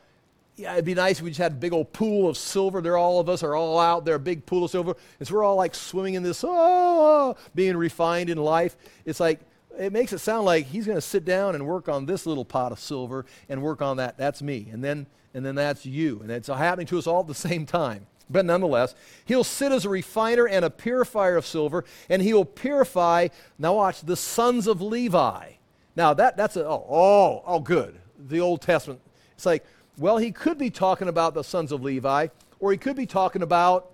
yeah, 0.60 0.74
it'd 0.74 0.84
be 0.84 0.94
nice 0.94 1.20
if 1.20 1.24
we 1.24 1.30
just 1.30 1.40
had 1.40 1.54
a 1.54 1.56
big 1.56 1.72
old 1.72 1.94
pool 1.94 2.28
of 2.30 2.38
silver. 2.38 2.82
There, 2.82 2.98
all 2.98 3.22
of 3.22 3.30
us 3.30 3.44
are 3.44 3.56
all 3.56 3.80
out 3.80 4.04
there, 4.04 4.16
a 4.16 4.20
big 4.20 4.46
pool 4.46 4.66
of 4.66 4.72
silver. 4.72 4.94
And 5.18 5.28
so 5.28 5.36
we're 5.36 5.44
all 5.44 5.56
like 5.56 5.74
swimming 5.74 6.16
in 6.16 6.24
this, 6.24 6.44
oh, 6.46 7.38
being 7.56 7.78
refined 7.78 8.30
in 8.30 8.38
life. 8.38 8.76
It's 9.06 9.22
like, 9.22 9.40
it 9.80 9.94
makes 9.94 10.12
it 10.12 10.20
sound 10.20 10.46
like 10.46 10.66
he's 10.66 10.86
going 10.86 10.98
to 10.98 11.02
sit 11.02 11.24
down 11.24 11.56
and 11.56 11.66
work 11.66 11.88
on 11.88 12.06
this 12.06 12.26
little 12.26 12.44
pot 12.44 12.74
of 12.74 12.80
silver 12.80 13.26
and 13.48 13.62
work 13.62 13.82
on 13.82 13.98
that. 13.98 14.18
That's 14.18 14.42
me. 14.42 14.68
And 14.70 14.84
then, 14.84 15.08
and 15.34 15.46
then 15.46 15.56
that's 15.56 15.86
you. 15.86 16.20
And 16.22 16.30
it's 16.30 16.50
happening 16.50 16.88
to 16.88 16.98
us 16.98 17.08
all 17.08 17.22
at 17.22 17.28
the 17.28 17.34
same 17.34 17.66
time. 17.66 18.06
But 18.30 18.46
nonetheless, 18.46 18.94
he'll 19.26 19.46
sit 19.46 19.72
as 19.72 19.86
a 19.86 19.90
refiner 19.90 20.46
and 20.46 20.66
a 20.66 20.70
purifier 20.70 21.38
of 21.38 21.48
silver, 21.48 21.86
and 22.10 22.22
he 22.22 22.34
will 22.34 22.46
purify, 22.46 23.30
now 23.58 23.76
watch, 23.76 24.02
the 24.02 24.18
sons 24.18 24.68
of 24.68 24.82
Levi. 24.82 25.54
Now, 25.96 26.14
that, 26.14 26.36
that's 26.36 26.58
a, 26.58 26.66
oh, 26.68 26.86
oh, 26.90 27.44
oh, 27.46 27.60
good. 27.60 28.00
The 28.28 28.42
Old 28.42 28.62
Testament. 28.62 29.00
It's 29.34 29.46
like, 29.46 29.66
well, 30.00 30.18
he 30.18 30.32
could 30.32 30.58
be 30.58 30.70
talking 30.70 31.08
about 31.08 31.34
the 31.34 31.44
sons 31.44 31.72
of 31.72 31.84
Levi, 31.84 32.28
or 32.60 32.72
he 32.72 32.78
could 32.78 32.96
be 32.96 33.06
talking 33.06 33.42
about 33.42 33.92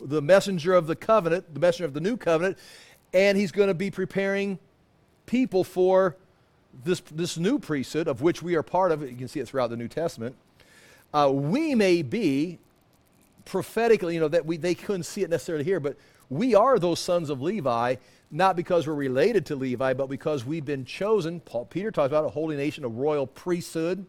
the 0.00 0.20
messenger 0.20 0.74
of 0.74 0.86
the 0.86 0.96
covenant, 0.96 1.54
the 1.54 1.60
messenger 1.60 1.84
of 1.84 1.94
the 1.94 2.00
new 2.00 2.16
covenant, 2.16 2.58
and 3.14 3.38
he's 3.38 3.52
going 3.52 3.68
to 3.68 3.74
be 3.74 3.90
preparing 3.90 4.58
people 5.24 5.64
for 5.64 6.16
this, 6.84 7.00
this 7.12 7.38
new 7.38 7.58
priesthood 7.58 8.08
of 8.08 8.20
which 8.22 8.42
we 8.42 8.56
are 8.56 8.62
part 8.62 8.92
of. 8.92 9.02
You 9.02 9.16
can 9.16 9.28
see 9.28 9.40
it 9.40 9.48
throughout 9.48 9.70
the 9.70 9.76
New 9.76 9.88
Testament. 9.88 10.34
Uh, 11.14 11.30
we 11.32 11.74
may 11.74 12.02
be 12.02 12.58
prophetically, 13.44 14.14
you 14.14 14.20
know, 14.20 14.28
that 14.28 14.44
we, 14.44 14.56
they 14.56 14.74
couldn't 14.74 15.04
see 15.04 15.22
it 15.22 15.30
necessarily 15.30 15.64
here, 15.64 15.80
but 15.80 15.96
we 16.28 16.54
are 16.56 16.78
those 16.78 16.98
sons 16.98 17.30
of 17.30 17.40
Levi, 17.40 17.94
not 18.32 18.56
because 18.56 18.86
we're 18.86 18.94
related 18.94 19.46
to 19.46 19.54
Levi, 19.56 19.94
but 19.94 20.08
because 20.08 20.44
we've 20.44 20.64
been 20.64 20.84
chosen. 20.84 21.38
Paul 21.38 21.66
Peter 21.66 21.92
talks 21.92 22.08
about 22.08 22.24
a 22.24 22.30
holy 22.30 22.56
nation, 22.56 22.84
a 22.84 22.88
royal 22.88 23.28
priesthood. 23.28 24.04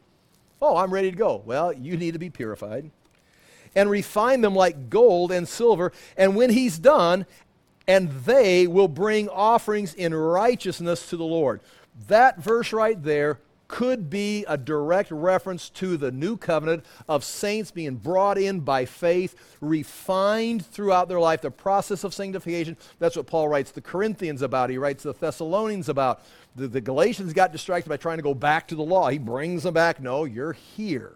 Oh, 0.62 0.78
I'm 0.78 0.94
ready 0.94 1.12
to 1.12 1.18
go. 1.18 1.42
Well, 1.46 1.72
you 1.74 1.98
need 1.98 2.14
to 2.14 2.20
be 2.20 2.30
purified. 2.30 2.90
And 3.76 3.90
refine 3.90 4.42
them 4.42 4.56
like 4.56 4.90
gold 4.90 5.32
and 5.32 5.48
silver. 5.48 5.92
And 6.16 6.36
when 6.36 6.50
he's 6.50 6.80
done, 6.80 7.26
and 7.88 8.12
they 8.26 8.68
will 8.68 8.88
bring 8.88 9.30
offerings 9.30 9.94
in 9.94 10.14
righteousness 10.14 11.10
to 11.10 11.18
the 11.18 11.24
Lord. 11.24 11.62
That 12.08 12.40
verse 12.40 12.74
right 12.74 13.02
there 13.02 13.40
could 13.68 14.10
be 14.10 14.46
a 14.48 14.58
direct 14.58 15.12
reference 15.12 15.70
to 15.70 15.98
the 15.98 16.12
new 16.12 16.38
covenant 16.38 16.86
of 17.08 17.24
saints 17.24 17.72
being 17.72 17.96
brought 17.96 18.38
in 18.38 18.62
by 18.62 18.86
faith, 18.86 19.36
refined 19.62 20.66
throughout 20.66 21.10
their 21.10 21.20
life, 21.20 21.42
the 21.42 21.52
process 21.52 22.04
of 22.04 22.14
sanctification. 22.14 22.78
That's 23.00 23.16
what 23.16 23.28
Paul 23.28 23.48
writes 23.48 23.72
the 23.72 23.82
Corinthians 23.82 24.42
about. 24.42 24.70
He 24.70 24.78
writes 24.78 25.04
the 25.04 25.14
Thessalonians 25.14 25.90
about. 25.90 26.22
The, 26.56 26.68
the 26.68 26.82
Galatians 26.82 27.34
got 27.34 27.52
distracted 27.52 27.90
by 27.90 27.98
trying 27.98 28.18
to 28.18 28.24
go 28.24 28.34
back 28.34 28.68
to 28.70 28.76
the 28.76 28.84
law. 28.84 29.10
He 29.10 29.18
brings 29.18 29.64
them 29.64 29.74
back. 29.74 30.00
No, 30.00 30.24
you're 30.24 30.54
here. 30.54 31.14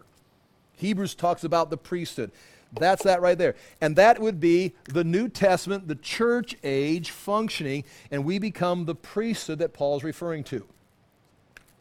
Hebrews 0.76 1.14
talks 1.14 1.44
about 1.44 1.70
the 1.70 1.76
priesthood. 1.76 2.30
That's 2.78 3.02
that 3.02 3.20
right 3.20 3.36
there. 3.36 3.54
And 3.80 3.96
that 3.96 4.18
would 4.18 4.40
be 4.40 4.72
the 4.84 5.04
New 5.04 5.28
Testament, 5.28 5.88
the 5.88 5.94
church 5.94 6.56
age 6.64 7.10
functioning, 7.10 7.84
and 8.10 8.24
we 8.24 8.38
become 8.38 8.86
the 8.86 8.94
priesthood 8.94 9.58
that 9.58 9.74
Paul's 9.74 10.04
referring 10.04 10.44
to. 10.44 10.66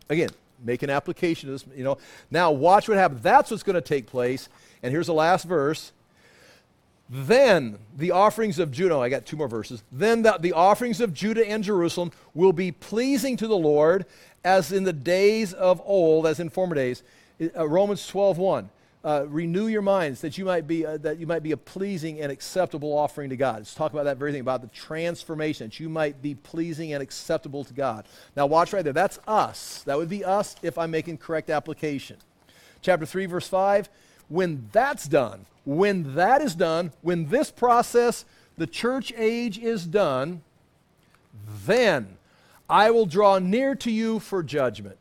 Again, 0.09 0.29
make 0.63 0.83
an 0.83 0.89
application 0.89 1.47
to 1.47 1.53
this. 1.53 1.65
You 1.75 1.83
know, 1.83 1.97
now 2.29 2.51
watch 2.51 2.87
what 2.87 2.97
happens. 2.97 3.21
That's 3.21 3.51
what's 3.51 3.63
going 3.63 3.75
to 3.75 3.81
take 3.81 4.07
place. 4.07 4.49
And 4.83 4.91
here's 4.91 5.07
the 5.07 5.13
last 5.13 5.45
verse. 5.45 5.91
Then 7.09 7.77
the 7.97 8.11
offerings 8.11 8.57
of 8.57 8.71
Judah, 8.71 8.95
oh, 8.95 9.01
I 9.01 9.09
got 9.09 9.25
two 9.25 9.35
more 9.35 9.49
verses. 9.49 9.83
Then 9.91 10.21
the, 10.21 10.37
the 10.39 10.53
offerings 10.53 11.01
of 11.01 11.13
Judah 11.13 11.45
and 11.45 11.61
Jerusalem 11.61 12.11
will 12.33 12.53
be 12.53 12.71
pleasing 12.71 13.35
to 13.37 13.47
the 13.47 13.57
Lord 13.57 14.05
as 14.43 14.71
in 14.71 14.85
the 14.85 14.93
days 14.93 15.53
of 15.53 15.81
old, 15.85 16.25
as 16.25 16.39
in 16.39 16.49
former 16.49 16.75
days. 16.75 17.03
Uh, 17.55 17.67
Romans 17.67 18.07
12 18.07 18.37
1. 18.37 18.69
Uh, 19.03 19.25
renew 19.27 19.65
your 19.65 19.81
minds 19.81 20.21
that 20.21 20.37
you 20.37 20.45
might 20.45 20.67
be 20.67 20.85
uh, 20.85 20.95
that 20.97 21.17
you 21.17 21.25
might 21.25 21.41
be 21.41 21.53
a 21.53 21.57
pleasing 21.57 22.21
and 22.21 22.31
acceptable 22.31 22.95
offering 22.95 23.31
to 23.31 23.35
God. 23.35 23.57
Let's 23.57 23.73
talk 23.73 23.93
about 23.93 24.03
that 24.03 24.17
very 24.17 24.31
thing 24.31 24.41
about 24.41 24.61
the 24.61 24.67
transformation 24.67 25.67
that 25.67 25.79
you 25.79 25.89
might 25.89 26.21
be 26.21 26.35
pleasing 26.35 26.93
and 26.93 27.01
acceptable 27.01 27.63
to 27.63 27.73
God. 27.73 28.05
Now 28.35 28.45
watch 28.45 28.73
right 28.73 28.83
there. 28.83 28.93
That's 28.93 29.17
us. 29.27 29.81
That 29.87 29.97
would 29.97 30.09
be 30.09 30.23
us 30.23 30.55
if 30.61 30.77
I'm 30.77 30.91
making 30.91 31.17
correct 31.17 31.49
application. 31.49 32.17
Chapter 32.83 33.07
3 33.07 33.25
verse 33.25 33.47
5, 33.47 33.89
when 34.29 34.69
that's 34.71 35.07
done, 35.07 35.47
when 35.65 36.13
that 36.13 36.41
is 36.43 36.53
done, 36.53 36.91
when 37.01 37.27
this 37.29 37.49
process, 37.49 38.23
the 38.57 38.67
church 38.67 39.11
age 39.17 39.57
is 39.57 39.87
done, 39.87 40.43
then 41.65 42.17
I 42.69 42.91
will 42.91 43.05
draw 43.05 43.39
near 43.39 43.73
to 43.75 43.91
you 43.91 44.19
for 44.19 44.43
judgment. 44.43 44.97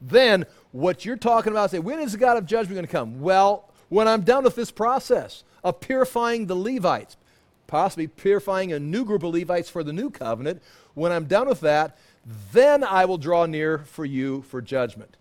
Then 0.00 0.46
what 0.72 1.04
you're 1.04 1.16
talking 1.16 1.52
about, 1.52 1.70
say, 1.70 1.78
when 1.78 2.00
is 2.00 2.12
the 2.12 2.18
God 2.18 2.36
of 2.36 2.46
judgment 2.46 2.74
going 2.74 2.86
to 2.86 2.90
come? 2.92 3.20
Well, 3.20 3.70
when 3.88 4.08
I'm 4.08 4.22
done 4.22 4.44
with 4.44 4.56
this 4.56 4.70
process 4.70 5.44
of 5.62 5.80
purifying 5.80 6.46
the 6.46 6.56
Levites, 6.56 7.16
possibly 7.66 8.06
purifying 8.06 8.72
a 8.72 8.80
new 8.80 9.04
group 9.04 9.22
of 9.22 9.34
Levites 9.34 9.68
for 9.68 9.84
the 9.84 9.92
new 9.92 10.10
covenant, 10.10 10.62
when 10.94 11.12
I'm 11.12 11.26
done 11.26 11.48
with 11.48 11.60
that, 11.60 11.96
then 12.52 12.82
I 12.84 13.04
will 13.04 13.18
draw 13.18 13.46
near 13.46 13.78
for 13.78 14.04
you 14.04 14.42
for 14.42 14.62
judgment. 14.62 15.16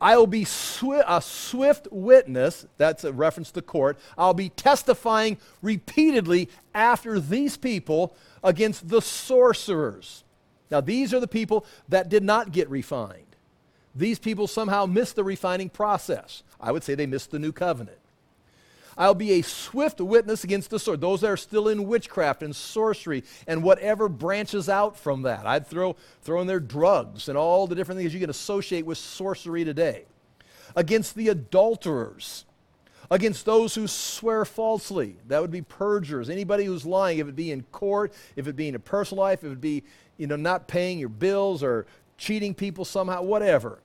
I 0.00 0.16
will 0.16 0.26
be 0.26 0.44
swi- 0.44 1.04
a 1.06 1.20
swift 1.20 1.86
witness, 1.90 2.66
that's 2.78 3.04
a 3.04 3.12
reference 3.12 3.50
to 3.52 3.62
court. 3.62 3.98
I'll 4.16 4.34
be 4.34 4.48
testifying 4.48 5.36
repeatedly 5.60 6.48
after 6.74 7.20
these 7.20 7.56
people 7.58 8.16
against 8.42 8.88
the 8.88 9.02
sorcerers. 9.02 10.24
Now, 10.70 10.80
these 10.80 11.12
are 11.12 11.20
the 11.20 11.28
people 11.28 11.66
that 11.88 12.08
did 12.08 12.22
not 12.22 12.50
get 12.50 12.70
refined. 12.70 13.29
These 13.94 14.18
people 14.18 14.46
somehow 14.46 14.86
missed 14.86 15.16
the 15.16 15.24
refining 15.24 15.68
process. 15.68 16.42
I 16.60 16.72
would 16.72 16.84
say 16.84 16.94
they 16.94 17.06
missed 17.06 17.30
the 17.30 17.38
new 17.38 17.52
covenant. 17.52 17.98
I'll 18.96 19.14
be 19.14 19.32
a 19.32 19.42
swift 19.42 20.00
witness 20.00 20.44
against 20.44 20.68
the 20.68 20.78
sword. 20.78 21.00
Those 21.00 21.22
that 21.22 21.30
are 21.30 21.36
still 21.36 21.68
in 21.68 21.86
witchcraft 21.86 22.42
and 22.42 22.54
sorcery 22.54 23.24
and 23.46 23.62
whatever 23.62 24.08
branches 24.08 24.68
out 24.68 24.96
from 24.96 25.22
that. 25.22 25.46
I'd 25.46 25.66
throw, 25.66 25.96
throw 26.22 26.40
in 26.40 26.46
there 26.46 26.60
drugs 26.60 27.28
and 27.28 27.38
all 27.38 27.66
the 27.66 27.74
different 27.74 27.98
things 27.98 28.12
you 28.12 28.20
can 28.20 28.30
associate 28.30 28.84
with 28.84 28.98
sorcery 28.98 29.64
today. 29.64 30.04
Against 30.76 31.14
the 31.14 31.28
adulterers. 31.28 32.44
Against 33.10 33.46
those 33.46 33.74
who 33.74 33.88
swear 33.88 34.44
falsely. 34.44 35.16
That 35.28 35.40
would 35.40 35.50
be 35.50 35.62
perjurers. 35.62 36.28
Anybody 36.28 36.64
who's 36.64 36.84
lying, 36.84 37.18
if 37.18 37.26
it 37.26 37.34
be 37.34 37.50
in 37.50 37.62
court, 37.72 38.12
if 38.36 38.46
it 38.46 38.54
be 38.54 38.68
in 38.68 38.74
a 38.74 38.78
personal 38.78 39.24
life, 39.24 39.42
if 39.42 39.52
it 39.52 39.60
be, 39.60 39.82
you 40.16 40.26
know, 40.26 40.36
not 40.36 40.68
paying 40.68 40.98
your 40.98 41.08
bills 41.08 41.62
or 41.62 41.86
cheating 42.20 42.54
people 42.54 42.84
somehow, 42.84 43.22
whatever. 43.22 43.78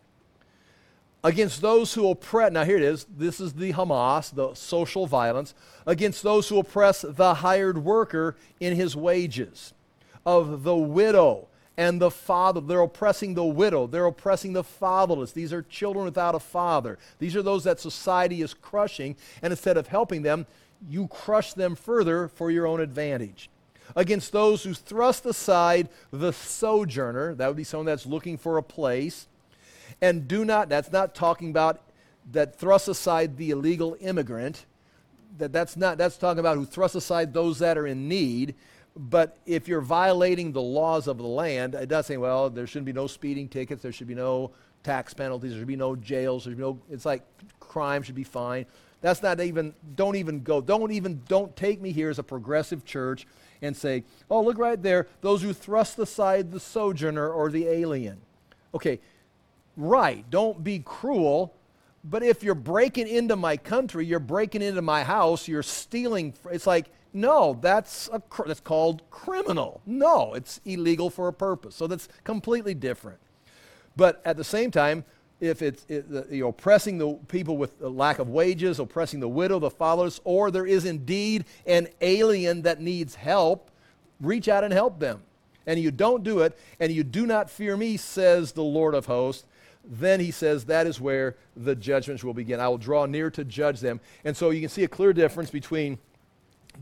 Against 1.24 1.62
those 1.62 1.94
who 1.94 2.10
oppress, 2.10 2.52
now 2.52 2.66
here 2.66 2.76
it 2.76 2.84
is, 2.84 3.08
this 3.18 3.40
is 3.40 3.54
the 3.54 3.74
Hamas, 3.74 4.36
the 4.36 4.54
social 4.54 5.08
violence, 5.08 5.56
against 5.88 6.22
those 6.22 6.50
who 6.50 6.60
oppress 6.60 7.02
the 7.02 7.36
hired 7.36 7.80
worker 7.80 8.36
in 8.60 8.76
his 8.76 8.96
wages, 8.96 9.74
of 10.26 10.64
the 10.64 10.76
widow 10.76 11.48
and 11.78 12.00
the 12.00 12.12
father. 12.12 12.62
They're 12.62 12.82
oppressing 12.82 13.34
the 13.34 13.46
widow, 13.46 13.88
they're 13.88 14.06
oppressing 14.06 14.54
the 14.54 14.64
fatherless. 14.64 15.32
These 15.32 15.54
are 15.54 15.64
children 15.64 16.06
without 16.06 16.36
a 16.36 16.40
father. 16.40 17.00
These 17.18 17.36
are 17.36 17.42
those 17.42 17.64
that 17.64 17.80
society 17.80 18.42
is 18.42 18.54
crushing, 18.54 19.16
and 19.42 19.52
instead 19.52 19.78
of 19.78 19.88
helping 19.88 20.22
them, 20.22 20.46
you 20.88 21.08
crush 21.08 21.54
them 21.54 21.76
further 21.76 22.28
for 22.28 22.52
your 22.52 22.68
own 22.68 22.82
advantage 22.82 23.50
against 23.96 24.32
those 24.32 24.64
who 24.64 24.74
thrust 24.74 25.26
aside 25.26 25.90
the 26.12 26.32
sojourner, 26.32 27.36
that 27.36 27.48
would 27.48 27.58
be 27.58 27.64
someone 27.64 27.86
that's 27.86 28.06
looking 28.06 28.38
for 28.38 28.58
a 28.58 28.64
place, 28.64 29.28
and 30.02 30.28
do 30.28 30.46
not, 30.46 30.70
that's 30.70 30.92
not 30.92 31.16
talking 31.16 31.50
about 31.50 31.82
that 32.32 32.56
thrust 32.56 32.88
aside 32.88 33.38
the 33.38 33.52
illegal 33.52 33.96
immigrant, 34.00 34.66
that 35.38 35.52
that's 35.52 35.78
not, 35.78 35.98
that's 35.98 36.18
talking 36.18 36.40
about 36.40 36.58
who 36.58 36.66
thrust 36.66 36.96
aside 36.96 37.34
those 37.34 37.60
that 37.60 37.78
are 37.78 37.88
in 37.88 38.08
need. 38.08 38.56
But 38.98 39.38
if 39.46 39.68
you're 39.68 39.82
violating 39.82 40.54
the 40.54 40.62
laws 40.62 41.08
of 41.08 41.18
the 41.18 41.24
land, 41.24 41.76
it 41.76 41.90
does 41.90 42.06
say, 42.06 42.16
well, 42.16 42.50
there 42.50 42.66
shouldn't 42.66 42.86
be 42.86 42.94
no 42.94 43.08
speeding 43.08 43.50
tickets, 43.50 43.82
there 43.82 43.92
should 43.92 44.08
be 44.08 44.16
no 44.16 44.52
tax 44.84 45.14
penalties, 45.14 45.52
there 45.52 45.60
should 45.60 45.68
be 45.68 45.76
no 45.76 45.96
jails, 45.96 46.46
there 46.46 46.52
should 46.52 46.58
be 46.58 46.64
no, 46.64 46.80
it's 46.90 47.06
like 47.06 47.22
crime 47.60 48.04
should 48.04 48.16
be 48.16 48.24
fine. 48.24 48.66
That's 49.02 49.22
not 49.22 49.40
even, 49.42 49.74
don't 49.96 50.16
even 50.16 50.42
go. 50.42 50.62
Don't 50.62 50.92
even, 50.92 51.22
don't 51.28 51.56
take 51.56 51.82
me 51.82 51.92
here 51.92 52.10
as 52.10 52.18
a 52.18 52.24
progressive 52.24 52.86
church 52.86 53.28
and 53.66 53.76
say, 53.76 54.04
oh, 54.30 54.42
look 54.42 54.58
right 54.58 54.82
there, 54.82 55.08
those 55.22 55.42
who 55.42 55.54
thrust 55.54 56.00
aside 56.00 56.52
the 56.52 56.60
sojourner 56.60 57.30
or 57.30 57.50
the 57.50 57.68
alien. 57.68 58.22
Okay, 58.74 59.00
right, 59.76 60.30
don't 60.30 60.64
be 60.64 60.80
cruel, 60.80 61.54
but 62.04 62.24
if 62.24 62.44
you're 62.44 62.56
breaking 62.56 63.08
into 63.08 63.36
my 63.36 63.58
country, 63.58 64.06
you're 64.06 64.20
breaking 64.20 64.62
into 64.62 64.82
my 64.82 65.04
house, 65.04 65.48
you're 65.48 65.64
stealing, 65.64 66.34
it's 66.52 66.68
like, 66.68 66.88
no, 67.14 67.58
that's, 67.62 68.10
a, 68.12 68.22
that's 68.46 68.60
called 68.60 69.02
criminal. 69.10 69.82
No, 69.86 70.34
it's 70.34 70.60
illegal 70.66 71.10
for 71.10 71.30
a 71.30 71.34
purpose. 71.34 71.74
So 71.74 71.88
that's 71.88 72.10
completely 72.26 72.74
different. 72.74 73.20
But 73.96 74.22
at 74.26 74.36
the 74.36 74.44
same 74.44 74.70
time, 74.70 75.06
if 75.40 75.62
it's 75.62 75.86
it, 75.90 76.06
you 76.32 76.42
know, 76.42 76.50
oppressing 76.50 76.98
the 76.98 77.14
people 77.28 77.58
with 77.58 77.82
a 77.82 77.90
lack 77.90 78.20
of 78.20 78.30
wages, 78.30 78.80
oppressing 78.80 79.20
the 79.20 79.28
widow, 79.28 79.60
the 79.60 79.70
fatherless, 79.70 80.20
or 80.24 80.52
there 80.52 80.66
is 80.66 80.86
indeed 80.86 81.46
an 81.66 81.88
alien 82.02 82.62
that 82.64 82.82
needs 82.82 83.16
help, 83.16 83.70
reach 84.22 84.48
out 84.48 84.64
and 84.64 84.74
help 84.74 85.00
them. 85.00 85.22
And 85.68 85.80
you 85.80 85.92
don't 85.92 86.24
do 86.24 86.40
it, 86.40 86.58
and 86.80 86.92
you 86.92 87.04
do 87.04 87.26
not 87.26 87.50
fear 87.50 87.76
me, 87.76 87.98
says 87.98 88.52
the 88.52 88.64
Lord 88.64 88.94
of 88.94 89.08
hosts, 89.08 89.46
then 89.88 90.20
he 90.20 90.32
says 90.32 90.66
that 90.66 90.88
is 90.88 91.00
where 91.00 91.36
the 91.56 91.76
judgments 91.76 92.24
will 92.24 92.34
begin. 92.34 92.60
I 92.60 92.68
will 92.68 92.78
draw 92.78 93.06
near 93.06 93.30
to 93.32 93.44
judge 93.44 93.80
them. 93.80 94.00
And 94.24 94.36
so 94.36 94.50
you 94.50 94.60
can 94.60 94.70
see 94.70 94.84
a 94.84 94.88
clear 94.88 95.14
difference 95.14 95.52
between 95.52 96.00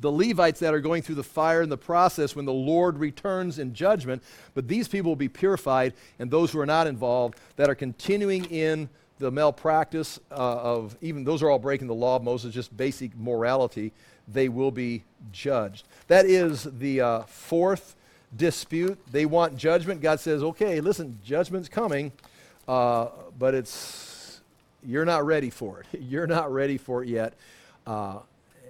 the 0.02 0.12
Levites 0.12 0.60
that 0.60 0.74
are 0.74 0.80
going 0.80 1.02
through 1.02 1.16
the 1.16 1.24
fire 1.24 1.62
and 1.62 1.72
the 1.72 1.78
process 1.78 2.36
when 2.36 2.46
the 2.46 2.54
Lord 2.54 2.98
returns 2.98 3.60
in 3.60 3.74
judgment, 3.74 4.24
but 4.54 4.68
these 4.68 4.88
people 4.88 5.12
will 5.12 5.16
be 5.16 5.30
purified, 5.30 5.94
and 6.20 6.30
those 6.30 6.52
who 6.52 6.60
are 6.60 6.66
not 6.66 6.88
involved 6.88 7.40
that 7.56 7.70
are 7.70 7.76
continuing 7.76 8.46
in 8.46 8.90
the 9.20 9.32
malpractice 9.32 10.20
uh, 10.32 10.36
of 10.36 10.98
even 11.02 11.24
those 11.24 11.42
are 11.42 11.50
all 11.50 11.60
breaking 11.60 11.88
the 11.88 11.94
law 11.94 12.16
of 12.16 12.24
Moses, 12.24 12.54
just 12.54 12.76
basic 12.76 13.16
morality, 13.16 13.92
they 14.28 14.50
will 14.50 14.72
be 14.72 15.04
judged. 15.32 15.88
That 16.08 16.26
is 16.26 16.64
the 16.64 17.02
uh, 17.02 17.22
fourth 17.24 17.96
dispute. 18.36 19.00
They 19.12 19.26
want 19.26 19.58
judgment. 19.58 20.02
God 20.02 20.20
says, 20.20 20.44
okay, 20.44 20.82
listen, 20.82 21.20
judgment's 21.24 21.70
coming, 21.70 22.12
uh, 22.68 23.10
but 23.38 23.54
it's 23.54 24.42
you're 24.86 25.06
not 25.06 25.26
ready 25.26 25.50
for 25.50 25.80
it. 25.80 26.02
You're 26.02 26.28
not 26.28 26.52
ready 26.52 26.78
for 26.78 27.04
it 27.04 27.10
yet. 27.10 27.34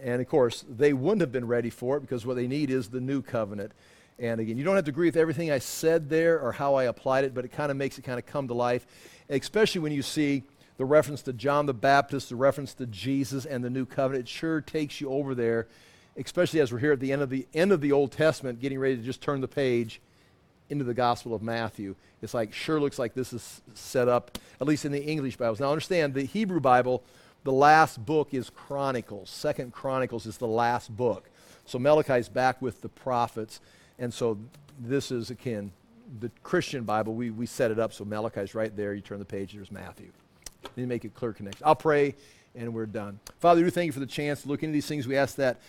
And 0.03 0.21
of 0.21 0.27
course, 0.27 0.65
they 0.69 0.91
wouldn't 0.91 1.21
have 1.21 1.31
been 1.31 1.47
ready 1.47 1.69
for 1.69 1.95
it 1.97 2.01
because 2.01 2.25
what 2.25 2.35
they 2.35 2.47
need 2.47 2.69
is 2.69 2.89
the 2.89 2.99
new 2.99 3.21
covenant. 3.21 3.71
And 4.19 4.41
again, 4.41 4.57
you 4.57 4.63
don't 4.63 4.75
have 4.75 4.85
to 4.85 4.91
agree 4.91 5.07
with 5.07 5.15
everything 5.17 5.49
I 5.49 5.59
said 5.59 6.09
there 6.09 6.39
or 6.39 6.51
how 6.51 6.75
I 6.75 6.83
applied 6.83 7.23
it, 7.23 7.33
but 7.33 7.45
it 7.45 7.51
kind 7.53 7.71
of 7.71 7.77
makes 7.77 7.97
it 7.97 8.03
kind 8.03 8.19
of 8.19 8.25
come 8.25 8.47
to 8.49 8.53
life, 8.53 8.85
especially 9.29 9.81
when 9.81 9.93
you 9.93 10.01
see 10.01 10.43
the 10.77 10.85
reference 10.85 11.21
to 11.23 11.33
John 11.33 11.65
the 11.65 11.73
Baptist, 11.73 12.29
the 12.29 12.35
reference 12.35 12.73
to 12.75 12.85
Jesus 12.85 13.45
and 13.45 13.63
the 13.63 13.69
new 13.69 13.85
covenant. 13.85 14.25
It 14.25 14.29
sure 14.29 14.59
takes 14.59 14.99
you 14.99 15.09
over 15.09 15.33
there, 15.33 15.67
especially 16.17 16.59
as 16.59 16.71
we're 16.71 16.79
here 16.79 16.91
at 16.91 16.99
the 16.99 17.13
end 17.13 17.21
of 17.21 17.29
the 17.29 17.47
end 17.53 17.71
of 17.71 17.79
the 17.79 17.93
Old 17.93 18.11
Testament, 18.11 18.59
getting 18.59 18.79
ready 18.79 18.97
to 18.97 19.01
just 19.01 19.21
turn 19.21 19.39
the 19.39 19.47
page 19.47 20.01
into 20.69 20.83
the 20.83 20.93
Gospel 20.93 21.33
of 21.33 21.41
Matthew. 21.41 21.95
It's 22.21 22.33
like 22.33 22.53
sure 22.53 22.79
looks 22.79 22.99
like 22.99 23.13
this 23.13 23.31
is 23.33 23.61
set 23.73 24.07
up, 24.07 24.37
at 24.59 24.67
least 24.67 24.85
in 24.85 24.91
the 24.91 25.03
English 25.03 25.37
Bibles. 25.37 25.59
Now 25.59 25.69
understand 25.69 26.13
the 26.13 26.25
Hebrew 26.25 26.59
Bible 26.59 27.03
the 27.43 27.51
last 27.51 28.03
book 28.05 28.33
is 28.33 28.49
Chronicles. 28.49 29.29
Second 29.29 29.73
Chronicles 29.73 30.25
is 30.25 30.37
the 30.37 30.47
last 30.47 30.95
book. 30.95 31.29
So 31.65 31.79
Malachi's 31.79 32.29
back 32.29 32.61
with 32.61 32.81
the 32.81 32.89
prophets. 32.89 33.59
And 33.99 34.13
so 34.13 34.37
this 34.79 35.11
is, 35.11 35.29
again, 35.29 35.71
the 36.19 36.29
Christian 36.41 36.83
Bible. 36.83 37.13
We, 37.13 37.29
we 37.29 37.45
set 37.45 37.71
it 37.71 37.79
up 37.79 37.93
so 37.93 38.05
Malachi's 38.05 38.55
right 38.55 38.75
there. 38.75 38.93
You 38.93 39.01
turn 39.01 39.19
the 39.19 39.25
page, 39.25 39.53
there's 39.53 39.71
Matthew. 39.71 40.11
Then 40.75 40.87
make 40.87 41.03
a 41.03 41.09
clear 41.09 41.33
connection. 41.33 41.63
I'll 41.65 41.75
pray, 41.75 42.15
and 42.55 42.73
we're 42.73 42.85
done. 42.85 43.19
Father, 43.39 43.63
we 43.63 43.69
thank 43.69 43.87
you 43.87 43.91
for 43.91 43.99
the 43.99 44.05
chance 44.05 44.43
to 44.43 44.47
look 44.47 44.63
into 44.63 44.73
these 44.73 44.87
things. 44.87 45.07
We 45.07 45.17
ask 45.17 45.35
that 45.35 45.59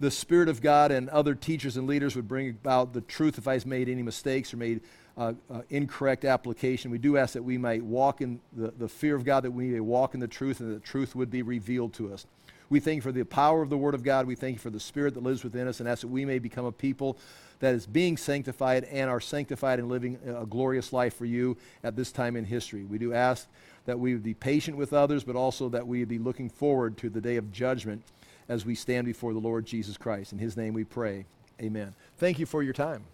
the 0.00 0.10
Spirit 0.10 0.48
of 0.48 0.60
God 0.60 0.90
and 0.90 1.08
other 1.10 1.34
teachers 1.34 1.76
and 1.76 1.86
leaders 1.86 2.16
would 2.16 2.26
bring 2.26 2.50
about 2.50 2.92
the 2.92 3.00
truth 3.00 3.38
if 3.38 3.46
I've 3.46 3.66
made 3.66 3.88
any 3.88 4.02
mistakes 4.02 4.52
or 4.52 4.56
made 4.56 4.80
uh, 5.16 5.32
uh, 5.50 5.62
incorrect 5.70 6.24
application. 6.24 6.90
We 6.90 6.98
do 6.98 7.16
ask 7.16 7.34
that 7.34 7.42
we 7.42 7.58
might 7.58 7.84
walk 7.84 8.20
in 8.20 8.40
the, 8.52 8.72
the 8.78 8.88
fear 8.88 9.14
of 9.14 9.24
God, 9.24 9.44
that 9.44 9.50
we 9.50 9.68
may 9.68 9.80
walk 9.80 10.14
in 10.14 10.20
the 10.20 10.28
truth, 10.28 10.60
and 10.60 10.70
that 10.70 10.74
the 10.74 10.86
truth 10.86 11.14
would 11.14 11.30
be 11.30 11.42
revealed 11.42 11.92
to 11.94 12.12
us. 12.12 12.26
We 12.70 12.80
thank 12.80 12.96
you 12.96 13.02
for 13.02 13.12
the 13.12 13.24
power 13.24 13.60
of 13.60 13.68
the 13.68 13.76
Word 13.76 13.94
of 13.94 14.02
God. 14.02 14.26
We 14.26 14.34
thank 14.34 14.54
you 14.54 14.58
for 14.58 14.70
the 14.70 14.80
Spirit 14.80 15.12
that 15.14 15.22
lives 15.22 15.44
within 15.44 15.68
us, 15.68 15.80
and 15.80 15.88
ask 15.88 16.00
that 16.00 16.08
we 16.08 16.24
may 16.24 16.38
become 16.38 16.64
a 16.64 16.72
people 16.72 17.18
that 17.60 17.74
is 17.74 17.86
being 17.86 18.16
sanctified 18.16 18.84
and 18.84 19.10
are 19.10 19.20
sanctified 19.20 19.78
and 19.78 19.88
living 19.88 20.18
a 20.26 20.46
glorious 20.46 20.92
life 20.92 21.14
for 21.14 21.26
you 21.26 21.56
at 21.84 21.94
this 21.94 22.10
time 22.10 22.34
in 22.34 22.44
history. 22.44 22.84
We 22.84 22.98
do 22.98 23.12
ask 23.12 23.46
that 23.84 24.00
we 24.00 24.14
would 24.14 24.22
be 24.22 24.34
patient 24.34 24.76
with 24.76 24.92
others, 24.92 25.22
but 25.24 25.36
also 25.36 25.68
that 25.68 25.86
we 25.86 26.04
be 26.04 26.18
looking 26.18 26.48
forward 26.48 26.96
to 26.98 27.10
the 27.10 27.20
day 27.20 27.36
of 27.36 27.52
judgment 27.52 28.02
as 28.48 28.64
we 28.64 28.74
stand 28.74 29.06
before 29.06 29.32
the 29.32 29.38
Lord 29.38 29.66
Jesus 29.66 29.96
Christ. 29.96 30.32
In 30.32 30.38
his 30.38 30.56
name 30.56 30.74
we 30.74 30.84
pray. 30.84 31.26
Amen. 31.60 31.94
Thank 32.16 32.38
you 32.38 32.46
for 32.46 32.62
your 32.62 32.72
time. 32.72 33.04